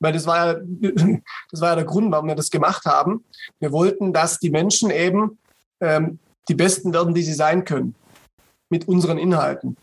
Weil 0.04 0.14
das 0.14 0.28
war, 0.28 0.48
ja, 0.48 0.60
das 1.52 1.62
war 1.62 1.70
ja 1.70 1.76
der 1.76 1.86
Grund, 1.86 2.12
warum 2.12 2.28
wir 2.28 2.36
das 2.36 2.52
gemacht 2.52 2.86
haben. 2.86 3.24
Wir 3.60 3.72
wollten, 3.72 4.14
dass 4.14 4.38
die 4.38 4.50
Menschen 4.50 4.92
eben 4.92 5.40
ähm, 5.80 6.20
die 6.50 6.56
Besten 6.56 6.94
werden, 6.94 7.14
die 7.14 7.24
sie 7.24 7.34
sein 7.34 7.64
können 7.64 7.96
mit 8.70 8.88
unseren 8.88 9.18
Inhalten. 9.18 9.78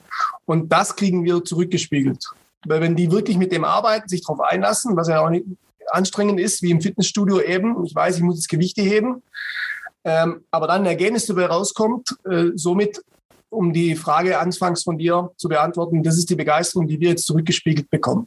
Und 0.45 0.71
das 0.71 0.95
kriegen 0.95 1.25
wir 1.25 1.43
zurückgespiegelt. 1.45 2.25
Weil 2.67 2.83
wenn 2.83 2.97
die 2.97 3.11
wirklich 3.11 3.39
mit 3.39 3.51
dem 3.51 3.65
arbeiten, 3.65 4.09
sich 4.09 4.21
darauf 4.21 4.41
einlassen, 4.41 4.97
was 4.97 5.09
ja 5.09 5.21
auch 5.21 5.31
nicht 5.31 5.47
anstrengend 5.91 6.39
ist, 6.39 6.63
wie 6.63 6.71
im 6.71 6.83
Fitnessstudio 6.83 7.41
eben, 7.41 7.83
ich 7.85 7.95
weiß, 7.95 8.17
ich 8.17 8.23
muss 8.23 8.37
das 8.37 8.49
Gewichte 8.49 8.83
heben, 8.83 9.23
ähm, 10.05 10.45
aber 10.51 10.67
dann 10.67 10.83
ein 10.83 10.87
Ergebnis 10.87 11.27
dabei 11.27 11.47
rauskommt, 11.47 12.17
äh, 12.29 12.51
somit, 12.55 13.03
um 13.49 13.73
die 13.73 13.97
Frage 13.97 14.39
anfangs 14.39 14.83
von 14.83 14.99
dir 14.99 15.31
zu 15.37 15.49
beantworten, 15.49 16.03
das 16.03 16.19
ist 16.19 16.29
die 16.29 16.37
Begeisterung, 16.37 16.87
die 16.87 17.01
wir 17.01 17.09
jetzt 17.11 17.27
zurückgespiegelt 17.27 17.89
bekommen. 17.89 18.27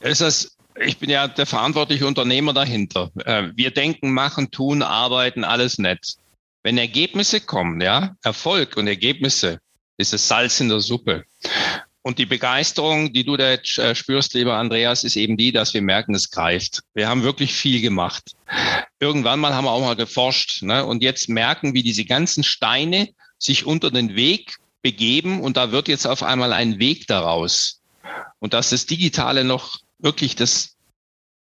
Ist 0.00 0.22
das, 0.22 0.56
ich 0.80 0.98
bin 0.98 1.10
ja 1.10 1.28
der 1.28 1.46
verantwortliche 1.46 2.06
Unternehmer 2.06 2.52
dahinter. 2.52 3.10
Äh, 3.24 3.48
wir 3.54 3.70
denken, 3.70 4.12
machen, 4.12 4.50
tun, 4.50 4.82
arbeiten, 4.82 5.44
alles 5.44 5.78
nett. 5.78 6.16
Wenn 6.62 6.78
Ergebnisse 6.78 7.40
kommen, 7.40 7.80
ja, 7.80 8.16
Erfolg 8.22 8.76
und 8.76 8.86
Ergebnisse, 8.86 9.60
ist 9.96 10.14
es 10.14 10.28
Salz 10.28 10.60
in 10.60 10.68
der 10.68 10.80
Suppe. 10.80 11.24
Und 12.02 12.18
die 12.18 12.26
Begeisterung, 12.26 13.12
die 13.12 13.24
du 13.24 13.36
da 13.36 13.52
äh, 13.52 13.94
spürst, 13.94 14.32
lieber 14.34 14.56
Andreas, 14.56 15.04
ist 15.04 15.16
eben 15.16 15.36
die, 15.36 15.52
dass 15.52 15.74
wir 15.74 15.82
merken, 15.82 16.14
es 16.14 16.30
greift. 16.30 16.82
Wir 16.94 17.08
haben 17.08 17.22
wirklich 17.22 17.52
viel 17.52 17.82
gemacht. 17.82 18.32
Irgendwann 18.98 19.40
mal 19.40 19.54
haben 19.54 19.64
wir 19.64 19.70
auch 19.70 19.82
mal 19.82 19.96
geforscht 19.96 20.62
ne? 20.62 20.84
und 20.84 21.02
jetzt 21.02 21.28
merken, 21.28 21.74
wie 21.74 21.82
diese 21.82 22.06
ganzen 22.06 22.42
Steine 22.42 23.10
sich 23.38 23.66
unter 23.66 23.90
den 23.90 24.16
Weg 24.16 24.56
begeben 24.82 25.42
und 25.42 25.58
da 25.58 25.72
wird 25.72 25.88
jetzt 25.88 26.06
auf 26.06 26.22
einmal 26.22 26.54
ein 26.54 26.78
Weg 26.78 27.06
daraus. 27.06 27.82
Und 28.38 28.54
dass 28.54 28.70
das 28.70 28.86
Digitale 28.86 29.44
noch 29.44 29.78
wirklich 30.02 30.36
das 30.36 30.76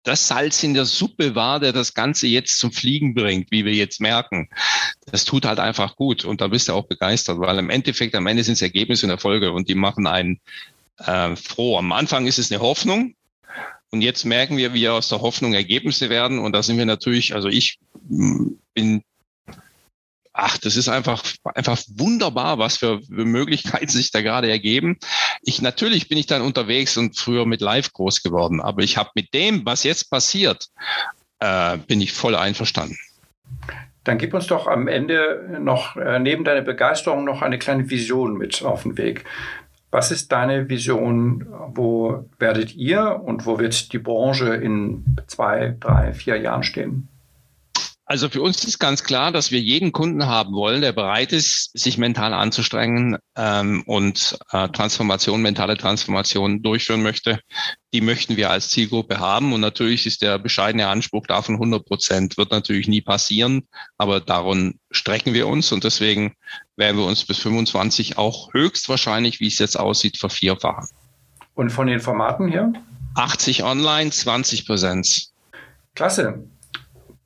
das 0.03 0.27
Salz 0.27 0.63
in 0.63 0.73
der 0.73 0.85
Suppe 0.85 1.35
war, 1.35 1.59
der 1.59 1.73
das 1.73 1.93
Ganze 1.93 2.27
jetzt 2.27 2.57
zum 2.57 2.71
Fliegen 2.71 3.13
bringt, 3.13 3.51
wie 3.51 3.65
wir 3.65 3.73
jetzt 3.73 3.99
merken. 3.99 4.49
Das 5.11 5.25
tut 5.25 5.45
halt 5.45 5.59
einfach 5.59 5.95
gut 5.95 6.23
und 6.23 6.41
da 6.41 6.47
bist 6.47 6.69
du 6.69 6.73
auch 6.73 6.87
begeistert, 6.87 7.39
weil 7.39 7.59
im 7.59 7.69
Endeffekt 7.69 8.15
am 8.15 8.27
Ende 8.27 8.43
sind 8.43 8.53
es 8.53 8.61
Ergebnisse 8.61 9.05
und 9.05 9.11
Erfolge 9.11 9.51
und 9.51 9.67
die 9.67 9.75
machen 9.75 10.07
einen 10.07 10.39
äh, 10.99 11.35
froh. 11.35 11.77
Am 11.77 11.91
Anfang 11.91 12.27
ist 12.27 12.39
es 12.39 12.51
eine 12.51 12.61
Hoffnung 12.61 13.15
und 13.91 14.01
jetzt 14.01 14.23
merken 14.23 14.57
wir, 14.57 14.73
wie 14.73 14.87
aus 14.87 15.09
der 15.09 15.21
Hoffnung 15.21 15.53
Ergebnisse 15.53 16.09
werden 16.09 16.39
und 16.39 16.53
da 16.53 16.63
sind 16.63 16.77
wir 16.77 16.85
natürlich, 16.85 17.35
also 17.35 17.49
ich 17.49 17.79
bin 18.73 19.03
ach, 20.41 20.57
das 20.57 20.75
ist 20.75 20.87
einfach, 20.87 21.23
einfach 21.43 21.79
wunderbar, 21.95 22.57
was 22.57 22.77
für 22.77 23.01
Möglichkeiten 23.09 23.89
sich 23.89 24.11
da 24.11 24.21
gerade 24.21 24.49
ergeben. 24.49 24.97
Ich, 25.41 25.61
natürlich 25.61 26.07
bin 26.07 26.17
ich 26.17 26.27
dann 26.27 26.41
unterwegs 26.41 26.97
und 26.97 27.17
früher 27.17 27.45
mit 27.45 27.61
Live 27.61 27.91
groß 27.93 28.23
geworden, 28.23 28.61
aber 28.61 28.81
ich 28.81 28.97
habe 28.97 29.09
mit 29.15 29.33
dem, 29.33 29.65
was 29.65 29.83
jetzt 29.83 30.09
passiert, 30.09 30.67
äh, 31.39 31.77
bin 31.77 32.01
ich 32.01 32.13
voll 32.13 32.35
einverstanden. 32.35 32.97
Dann 34.03 34.17
gib 34.17 34.33
uns 34.33 34.47
doch 34.47 34.67
am 34.67 34.87
Ende 34.87 35.59
noch 35.59 35.97
äh, 35.97 36.19
neben 36.19 36.43
deiner 36.43 36.61
Begeisterung 36.61 37.25
noch 37.25 37.41
eine 37.41 37.59
kleine 37.59 37.89
Vision 37.89 38.37
mit 38.37 38.63
auf 38.63 38.83
den 38.83 38.97
Weg. 38.97 39.25
Was 39.91 40.11
ist 40.11 40.31
deine 40.31 40.69
Vision? 40.69 41.45
Wo 41.73 42.29
werdet 42.37 42.75
ihr 42.75 43.21
und 43.23 43.45
wo 43.45 43.59
wird 43.59 43.91
die 43.91 43.99
Branche 43.99 44.55
in 44.55 45.03
zwei, 45.27 45.75
drei, 45.79 46.13
vier 46.13 46.37
Jahren 46.37 46.63
stehen? 46.63 47.09
Also 48.11 48.27
für 48.27 48.41
uns 48.41 48.63
ist 48.63 48.79
ganz 48.79 49.03
klar, 49.03 49.31
dass 49.31 49.51
wir 49.51 49.59
jeden 49.59 49.91
Kunden 49.91 50.25
haben 50.25 50.53
wollen, 50.53 50.81
der 50.81 50.93
bereit 50.93 51.31
ist, 51.31 51.69
sich 51.77 51.99
mental 51.99 52.33
anzustrengen 52.33 53.19
ähm, 53.35 53.83
und 53.85 54.35
äh, 54.51 54.67
Transformation, 54.69 55.43
mentale 55.43 55.77
Transformation 55.77 56.63
durchführen 56.63 57.03
möchte. 57.03 57.39
Die 57.93 58.01
möchten 58.01 58.35
wir 58.35 58.49
als 58.49 58.69
Zielgruppe 58.69 59.19
haben. 59.19 59.53
Und 59.53 59.61
natürlich 59.61 60.07
ist 60.07 60.23
der 60.23 60.39
bescheidene 60.39 60.87
Anspruch 60.87 61.27
davon 61.27 61.55
100 61.55 61.85
Prozent, 61.85 62.37
wird 62.37 62.49
natürlich 62.49 62.87
nie 62.87 63.01
passieren, 63.01 63.67
aber 63.99 64.19
daran 64.19 64.79
strecken 64.89 65.35
wir 65.35 65.47
uns 65.47 65.71
und 65.71 65.83
deswegen 65.83 66.33
werden 66.77 66.97
wir 66.97 67.05
uns 67.05 67.23
bis 67.25 67.37
25 67.37 68.17
auch 68.17 68.51
höchstwahrscheinlich, 68.55 69.39
wie 69.39 69.47
es 69.47 69.59
jetzt 69.59 69.79
aussieht, 69.79 70.17
vervierfachen. 70.17 70.89
Und 71.53 71.69
von 71.69 71.85
den 71.85 71.99
Formaten 71.99 72.47
her? 72.47 72.73
80 73.13 73.61
online, 73.63 74.09
20 74.09 74.65
Präsenz. 74.65 75.31
Klasse. 75.93 76.49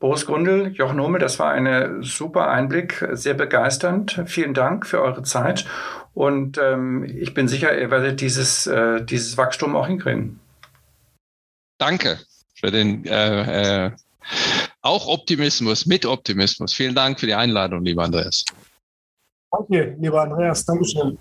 Boris 0.04 0.26
Grundl, 0.26 0.74
Jochen 0.74 1.00
Hummel, 1.00 1.22
das 1.22 1.40
war 1.40 1.52
ein 1.54 2.04
super 2.04 2.50
Einblick, 2.50 3.08
sehr 3.14 3.36
begeisternd. 3.36 4.22
Vielen 4.26 4.54
Dank 4.54 4.86
für 4.86 5.02
eure 5.02 5.24
Zeit 5.24 5.66
und 6.14 6.58
ähm, 6.58 7.06
ich 7.06 7.34
bin 7.34 7.48
sicher, 7.48 7.80
ihr 7.80 7.90
werdet 7.90 8.20
dieses, 8.20 8.68
äh, 8.68 9.02
dieses 9.06 9.38
Wachstum 9.38 9.78
auch 9.78 9.88
hinkriegen. 9.88 10.42
Danke 11.78 12.20
für 12.54 12.70
den 12.70 13.06
äh, 13.06 13.86
äh, 13.86 13.92
auch 14.82 15.08
Optimismus, 15.08 15.86
mit 15.86 16.06
Optimismus. 16.06 16.74
Vielen 16.74 16.96
Dank 16.96 17.22
für 17.22 17.28
die 17.28 17.36
Einladung, 17.36 17.86
lieber 17.86 18.04
Andreas. 18.04 18.44
Danke, 19.52 19.96
lieber 20.02 20.22
Andreas. 20.22 20.66
Dankeschön. 20.66 21.18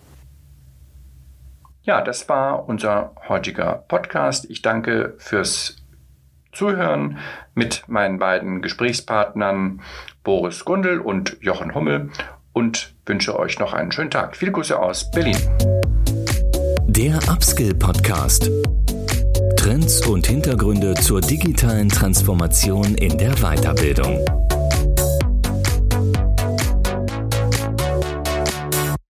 Ja, 1.84 2.00
das 2.00 2.28
war 2.28 2.68
unser 2.68 3.14
heutiger 3.28 3.84
Podcast. 3.86 4.50
Ich 4.50 4.60
danke 4.60 5.14
fürs 5.18 5.81
Zuhören 6.52 7.18
mit 7.54 7.84
meinen 7.88 8.18
beiden 8.18 8.60
Gesprächspartnern 8.60 9.80
Boris 10.22 10.64
Gundel 10.66 11.00
und 11.00 11.38
Jochen 11.40 11.74
Hummel 11.74 12.10
und 12.52 12.94
wünsche 13.06 13.38
euch 13.38 13.58
noch 13.58 13.72
einen 13.72 13.90
schönen 13.90 14.10
Tag. 14.10 14.36
Viele 14.36 14.52
Grüße 14.52 14.78
aus 14.78 15.10
Berlin. 15.10 15.38
Der 16.86 17.16
Upskill 17.30 17.74
Podcast. 17.74 18.50
Trends 19.56 20.06
und 20.06 20.26
Hintergründe 20.26 20.92
zur 20.94 21.22
digitalen 21.22 21.88
Transformation 21.88 22.96
in 22.96 23.16
der 23.16 23.32
Weiterbildung. 23.36 24.41